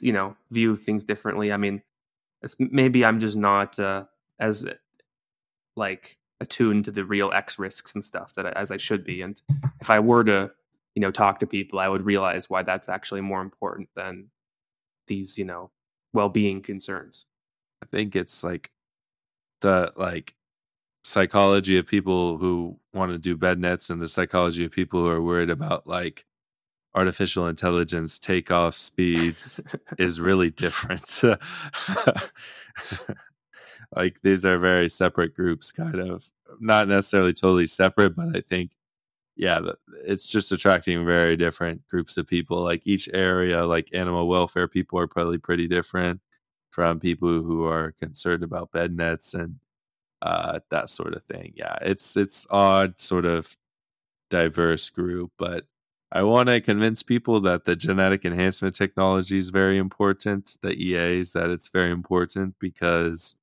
you 0.01 0.13
know, 0.13 0.37
view 0.51 0.77
things 0.77 1.05
differently. 1.05 1.53
I 1.53 1.57
mean, 1.57 1.83
maybe 2.59 3.05
I'm 3.05 3.21
just 3.21 3.37
not 3.37 3.79
uh, 3.79 4.05
as 4.39 4.67
like 5.77 6.19
attuned 6.41 6.85
to 6.87 6.91
the 6.91 7.05
real 7.05 7.31
X 7.33 7.59
risks 7.59 7.95
and 7.95 8.05
stuff 8.05 8.35
that 8.35 8.47
as 8.57 8.71
I 8.71 8.77
should 8.77 9.05
be. 9.05 9.23
And 9.23 9.41
if 9.81 9.91
I 9.91 9.99
were 10.01 10.25
to, 10.25 10.51
you 10.95 11.01
know, 11.01 11.11
talk 11.11 11.41
to 11.41 11.47
people, 11.47 11.79
I 11.79 11.89
would 11.89 12.03
realize 12.03 12.51
why 12.51 12.63
that's 12.63 12.89
actually 12.89 13.21
more 13.21 13.43
important 13.43 13.89
than 13.95 14.31
these, 15.07 15.39
you 15.39 15.45
know, 15.45 15.71
well-being 16.13 16.63
concerns. 16.63 17.27
I 17.83 17.87
think 17.87 18.17
it's 18.17 18.43
like 18.43 18.71
the 19.61 19.93
like 19.97 20.35
psychology 21.07 21.79
of 21.79 21.87
people 21.87 22.37
who 22.37 22.77
want 22.93 23.13
to 23.13 23.19
do 23.19 23.37
bed 23.37 23.61
nets 23.61 23.91
and 23.91 24.03
the 24.03 24.09
psychology 24.09 24.65
of 24.65 24.73
people 24.73 25.01
who 25.01 25.07
are 25.09 25.23
worried 25.23 25.51
about 25.51 25.87
like 25.87 26.25
artificial 26.97 27.47
intelligence 27.47 28.19
takeoff 28.19 28.77
speeds 28.77 29.61
is 29.99 30.21
really 30.21 30.51
different. 30.51 31.23
like 33.95 34.21
these 34.23 34.45
are 34.45 34.59
very 34.59 34.89
separate 34.89 35.33
groups 35.33 35.71
kind 35.71 36.01
of 36.01 36.29
not 36.59 36.89
necessarily 36.89 37.33
totally 37.33 37.67
separate 37.67 38.17
but 38.17 38.35
i 38.35 38.41
think 38.41 38.73
yeah 39.37 39.61
it's 40.05 40.27
just 40.27 40.51
attracting 40.51 41.07
very 41.07 41.37
different 41.37 41.87
groups 41.87 42.17
of 42.17 42.27
people 42.27 42.63
like 42.65 42.85
each 42.85 43.09
area 43.13 43.65
like 43.65 43.89
animal 43.93 44.27
welfare 44.27 44.67
people 44.67 44.99
are 44.99 45.07
probably 45.07 45.39
pretty 45.39 45.69
different 45.69 46.21
from 46.69 46.99
people 46.99 47.29
who 47.43 47.65
are 47.65 47.93
concerned 47.93 48.43
about 48.43 48.73
bed 48.73 48.97
nets 48.97 49.33
and 49.35 49.61
uh, 50.27 50.61
that 50.71 50.89
sort 50.91 51.15
of 51.15 51.23
thing 51.25 51.53
yeah 51.57 51.77
it's 51.83 52.17
it's 52.17 52.47
odd 52.51 52.99
sort 52.99 53.25
of 53.25 53.57
diverse 54.31 54.91
group 54.91 55.31
but 55.39 55.65
i 56.13 56.23
want 56.23 56.49
to 56.49 56.61
convince 56.61 57.03
people 57.03 57.41
that 57.41 57.65
the 57.65 57.77
genetic 57.77 58.25
enhancement 58.25 58.75
technology 58.75 59.39
is 59.39 59.51
very 59.51 59.79
important 59.79 60.57
the 60.63 60.73
eas 60.73 61.33
that 61.33 61.51
it's 61.51 61.69
very 61.69 61.91
important 61.91 62.55
because 62.61 63.37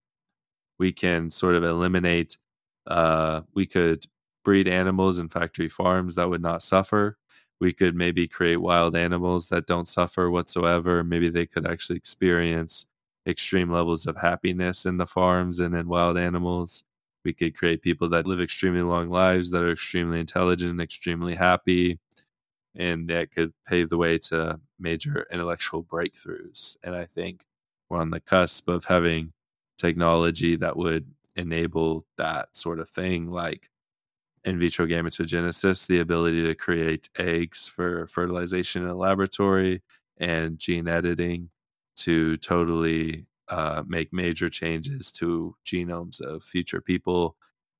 we 0.79 0.91
can 0.91 1.29
sort 1.29 1.55
of 1.55 1.63
eliminate 1.63 2.37
uh, 2.87 3.41
we 3.53 3.65
could 3.65 4.05
breed 4.43 4.67
animals 4.67 5.19
in 5.19 5.29
factory 5.29 5.69
farms 5.69 6.15
that 6.15 6.29
would 6.29 6.41
not 6.41 6.61
suffer. 6.61 7.17
We 7.59 7.73
could 7.73 7.95
maybe 7.95 8.27
create 8.27 8.57
wild 8.57 8.95
animals 8.95 9.47
that 9.49 9.65
don't 9.65 9.87
suffer 9.87 10.29
whatsoever. 10.29 11.03
Maybe 11.03 11.29
they 11.29 11.45
could 11.45 11.65
actually 11.65 11.97
experience 11.97 12.85
extreme 13.27 13.71
levels 13.71 14.05
of 14.07 14.17
happiness 14.17 14.85
in 14.85 14.97
the 14.97 15.07
farms 15.07 15.59
and 15.59 15.75
in 15.75 15.87
wild 15.87 16.17
animals. 16.17 16.83
We 17.25 17.33
could 17.33 17.55
create 17.57 17.81
people 17.81 18.09
that 18.09 18.27
live 18.27 18.41
extremely 18.41 18.81
long 18.81 19.09
lives 19.09 19.51
that 19.51 19.63
are 19.63 19.71
extremely 19.71 20.19
intelligent 20.19 20.71
and 20.71 20.81
extremely 20.81 21.35
happy 21.35 21.99
and 22.75 23.09
that 23.09 23.31
could 23.31 23.53
pave 23.67 23.89
the 23.89 23.97
way 23.97 24.17
to 24.17 24.59
major 24.79 25.27
intellectual 25.31 25.83
breakthroughs. 25.83 26.75
And 26.83 26.95
i 26.95 27.05
think 27.05 27.45
we're 27.89 27.99
on 27.99 28.09
the 28.11 28.19
cusp 28.19 28.67
of 28.69 28.85
having 28.85 29.33
technology 29.77 30.55
that 30.57 30.77
would 30.77 31.05
enable 31.35 32.05
that 32.17 32.55
sort 32.55 32.79
of 32.79 32.89
thing, 32.89 33.29
like 33.29 33.69
in 34.45 34.59
vitro 34.59 34.85
gametogenesis, 34.87 35.87
the 35.87 35.99
ability 35.99 36.43
to 36.43 36.55
create 36.55 37.09
eggs 37.17 37.67
for 37.67 38.07
fertilization 38.07 38.83
in 38.83 38.89
a 38.89 38.95
laboratory, 38.95 39.81
and 40.17 40.59
gene 40.59 40.87
editing 40.87 41.49
to 41.97 42.37
totally 42.37 43.25
uh, 43.49 43.83
make 43.87 44.13
major 44.13 44.49
changes 44.49 45.11
to 45.13 45.55
genomes 45.65 46.21
of 46.21 46.43
future 46.43 46.81
people. 46.81 47.35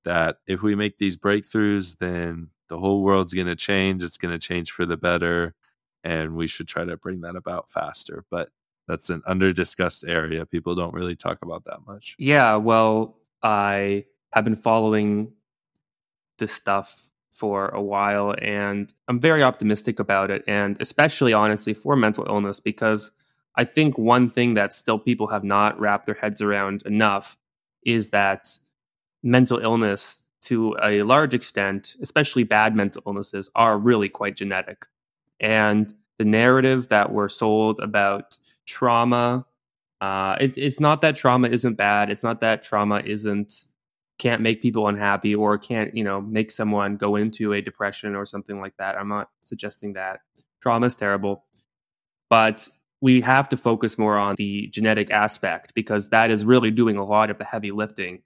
That 0.06 0.38
if 0.48 0.62
we 0.62 0.76
make 0.76 0.98
these 0.98 1.18
breakthroughs, 1.18 1.98
then 2.00 2.50
the 2.70 2.78
whole 2.78 3.04
world's 3.04 3.34
going 3.34 3.48
to 3.48 3.56
change. 3.56 4.04
It's 4.04 4.18
going 4.18 4.34
to 4.34 4.40
change 4.40 4.72
for 4.72 4.86
the 4.86 4.98
better. 4.98 5.56
And 6.04 6.36
we 6.36 6.48
should 6.48 6.68
try 6.68 6.84
to 6.84 6.98
bring 6.98 7.22
that 7.22 7.36
about 7.36 7.70
faster. 7.70 8.26
But 8.30 8.50
that's 8.88 9.10
an 9.10 9.22
under 9.26 9.54
discussed 9.54 10.04
area. 10.06 10.46
People 10.46 10.76
don't 10.76 10.94
really 10.94 11.16
talk 11.16 11.40
about 11.42 11.64
that 11.66 11.80
much. 11.88 12.16
Yeah, 12.20 12.58
well, 12.58 13.18
I 13.42 14.06
have 14.34 14.44
been 14.44 14.56
following 14.56 15.32
this 16.40 16.52
stuff 16.52 17.10
for 17.32 17.70
a 17.70 17.82
while 17.82 18.36
and 18.40 18.94
I'm 19.08 19.20
very 19.20 19.42
optimistic 19.42 20.00
about 20.00 20.30
it 20.30 20.44
and 20.48 20.80
especially 20.80 21.34
honestly 21.34 21.74
for 21.74 21.96
mental 21.96 22.26
illness 22.28 22.60
because 22.60 23.12
I 23.56 23.66
think 23.66 23.98
one 23.98 24.30
thing 24.30 24.56
that 24.56 24.74
still 24.74 25.00
people 25.00 25.28
have 25.28 25.44
not 25.44 25.80
wrapped 25.80 26.06
their 26.06 26.16
heads 26.16 26.42
around 26.42 26.84
enough 26.86 27.38
is 27.86 28.10
that 28.10 28.50
mental 29.22 29.60
illness 29.60 30.24
to 30.44 30.76
a 30.84 31.04
large 31.04 31.34
extent, 31.34 31.96
especially 32.02 32.44
bad 32.44 32.76
mental 32.76 33.02
illnesses 33.06 33.50
are 33.56 33.78
really 33.78 34.10
quite 34.10 34.36
genetic. 34.36 34.86
And 35.40 35.94
the 36.18 36.26
narrative 36.26 36.90
that 36.90 37.12
we're 37.12 37.30
sold 37.30 37.80
about 37.80 38.38
trauma. 38.66 39.46
Uh, 40.02 40.36
it's 40.40 40.58
it's 40.58 40.80
not 40.80 41.02
that 41.02 41.16
trauma 41.16 41.48
isn't 41.48 41.76
bad. 41.76 42.10
It's 42.10 42.24
not 42.24 42.40
that 42.42 42.64
trauma 42.64 43.02
isn't 43.06 43.64
can't 44.20 44.42
make 44.42 44.62
people 44.62 44.88
unhappy 44.88 45.34
or 45.34 45.58
can't 45.58 45.96
you 45.96 46.04
know 46.04 46.22
make 46.22 46.52
someone 46.52 46.98
go 46.98 47.16
into 47.16 47.54
a 47.54 47.62
depression 47.62 48.16
or 48.16 48.26
something 48.26 48.60
like 48.60 48.76
that. 48.78 48.98
I'm 48.98 49.10
not 49.10 49.30
suggesting 49.44 49.94
that 49.94 50.20
trauma 50.62 50.88
is 50.88 50.96
terrible, 50.96 51.46
but 52.30 52.68
we 53.04 53.20
have 53.20 53.50
to 53.50 53.58
focus 53.58 53.98
more 53.98 54.18
on 54.18 54.34
the 54.36 54.68
genetic 54.68 55.12
aspect 55.12 55.74
because 55.74 56.10
that 56.12 56.32
is 56.32 56.46
really 56.46 56.72
doing 56.72 56.96
a 56.96 57.04
lot 57.04 57.30
of 57.30 57.38
the 57.38 57.44
heavy 57.44 57.70
lifting, 57.70 58.22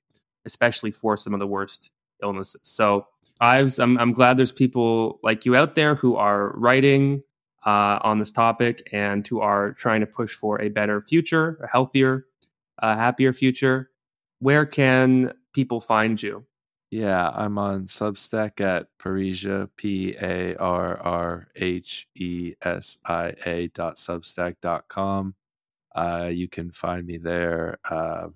especially 0.45 0.91
for 0.91 1.17
some 1.17 1.33
of 1.33 1.39
the 1.39 1.47
worst 1.47 1.89
illnesses. 2.21 2.61
So 2.61 3.07
I'm, 3.41 3.67
I'm 3.79 4.13
glad 4.13 4.37
there's 4.37 4.51
people 4.51 5.19
like 5.23 5.47
you 5.47 5.55
out 5.55 5.73
there 5.73 5.95
who 5.95 6.15
are 6.15 6.51
writing 6.55 7.23
uh, 7.65 7.97
on 8.03 8.19
this 8.19 8.31
topic 8.31 8.87
and 8.91 9.27
who 9.27 9.39
are 9.39 9.73
trying 9.73 10.01
to 10.01 10.05
push 10.05 10.35
for 10.35 10.61
a 10.61 10.69
better 10.69 11.01
future, 11.01 11.59
a 11.63 11.67
healthier, 11.67 12.27
uh, 12.77 12.95
happier 12.95 13.33
future, 13.33 13.89
where 14.37 14.67
can 14.67 15.33
people 15.53 15.79
find 15.79 16.21
you? 16.21 16.45
Yeah, 16.89 17.29
I'm 17.29 17.57
on 17.57 17.85
Substack 17.85 18.61
at 18.61 18.87
Parrhesia, 18.97 19.69
P 19.75 20.15
A 20.21 20.55
R 20.55 20.97
R 20.97 21.47
H 21.55 22.07
E 22.15 22.53
S 22.61 22.97
I 23.05 23.33
A 23.45 23.67
dot 23.67 23.95
substack 23.97 24.55
dot 24.61 24.87
com. 24.87 25.35
Uh, 25.93 26.29
you 26.31 26.47
can 26.47 26.71
find 26.71 27.05
me 27.05 27.17
there. 27.17 27.77
Uh, 27.89 28.27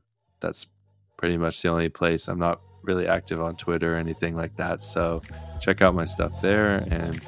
that's 0.41 0.68
pretty 1.18 1.38
much 1.38 1.61
the 1.61 1.69
only 1.69 1.90
place. 1.90 2.28
I'm 2.28 2.40
not 2.40 2.60
really 2.84 3.07
active 3.07 3.41
on 3.41 3.56
Twitter 3.56 3.95
or 3.95 3.98
anything 3.98 4.36
like 4.36 4.56
that. 4.57 4.82
So 4.82 5.22
check 5.61 5.82
out 5.82 5.94
my 5.94 6.06
stuff 6.06 6.41
there 6.41 6.78
and 6.90 7.22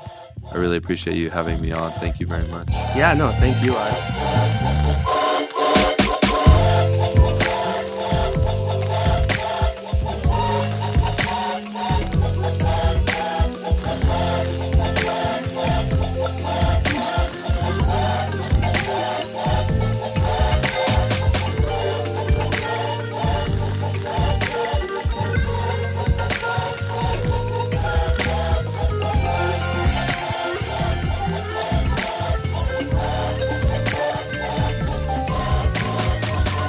I 0.52 0.58
really 0.58 0.78
appreciate 0.78 1.16
you 1.16 1.30
having 1.30 1.62
me 1.62 1.72
on. 1.72 1.91
Thank 2.00 2.20
you 2.20 2.28
very 2.28 2.48
much. 2.48 2.70
Yeah, 2.72 3.14
no, 3.14 3.32
thank 3.34 3.64
you, 3.64 3.76
Ives. 3.78 5.12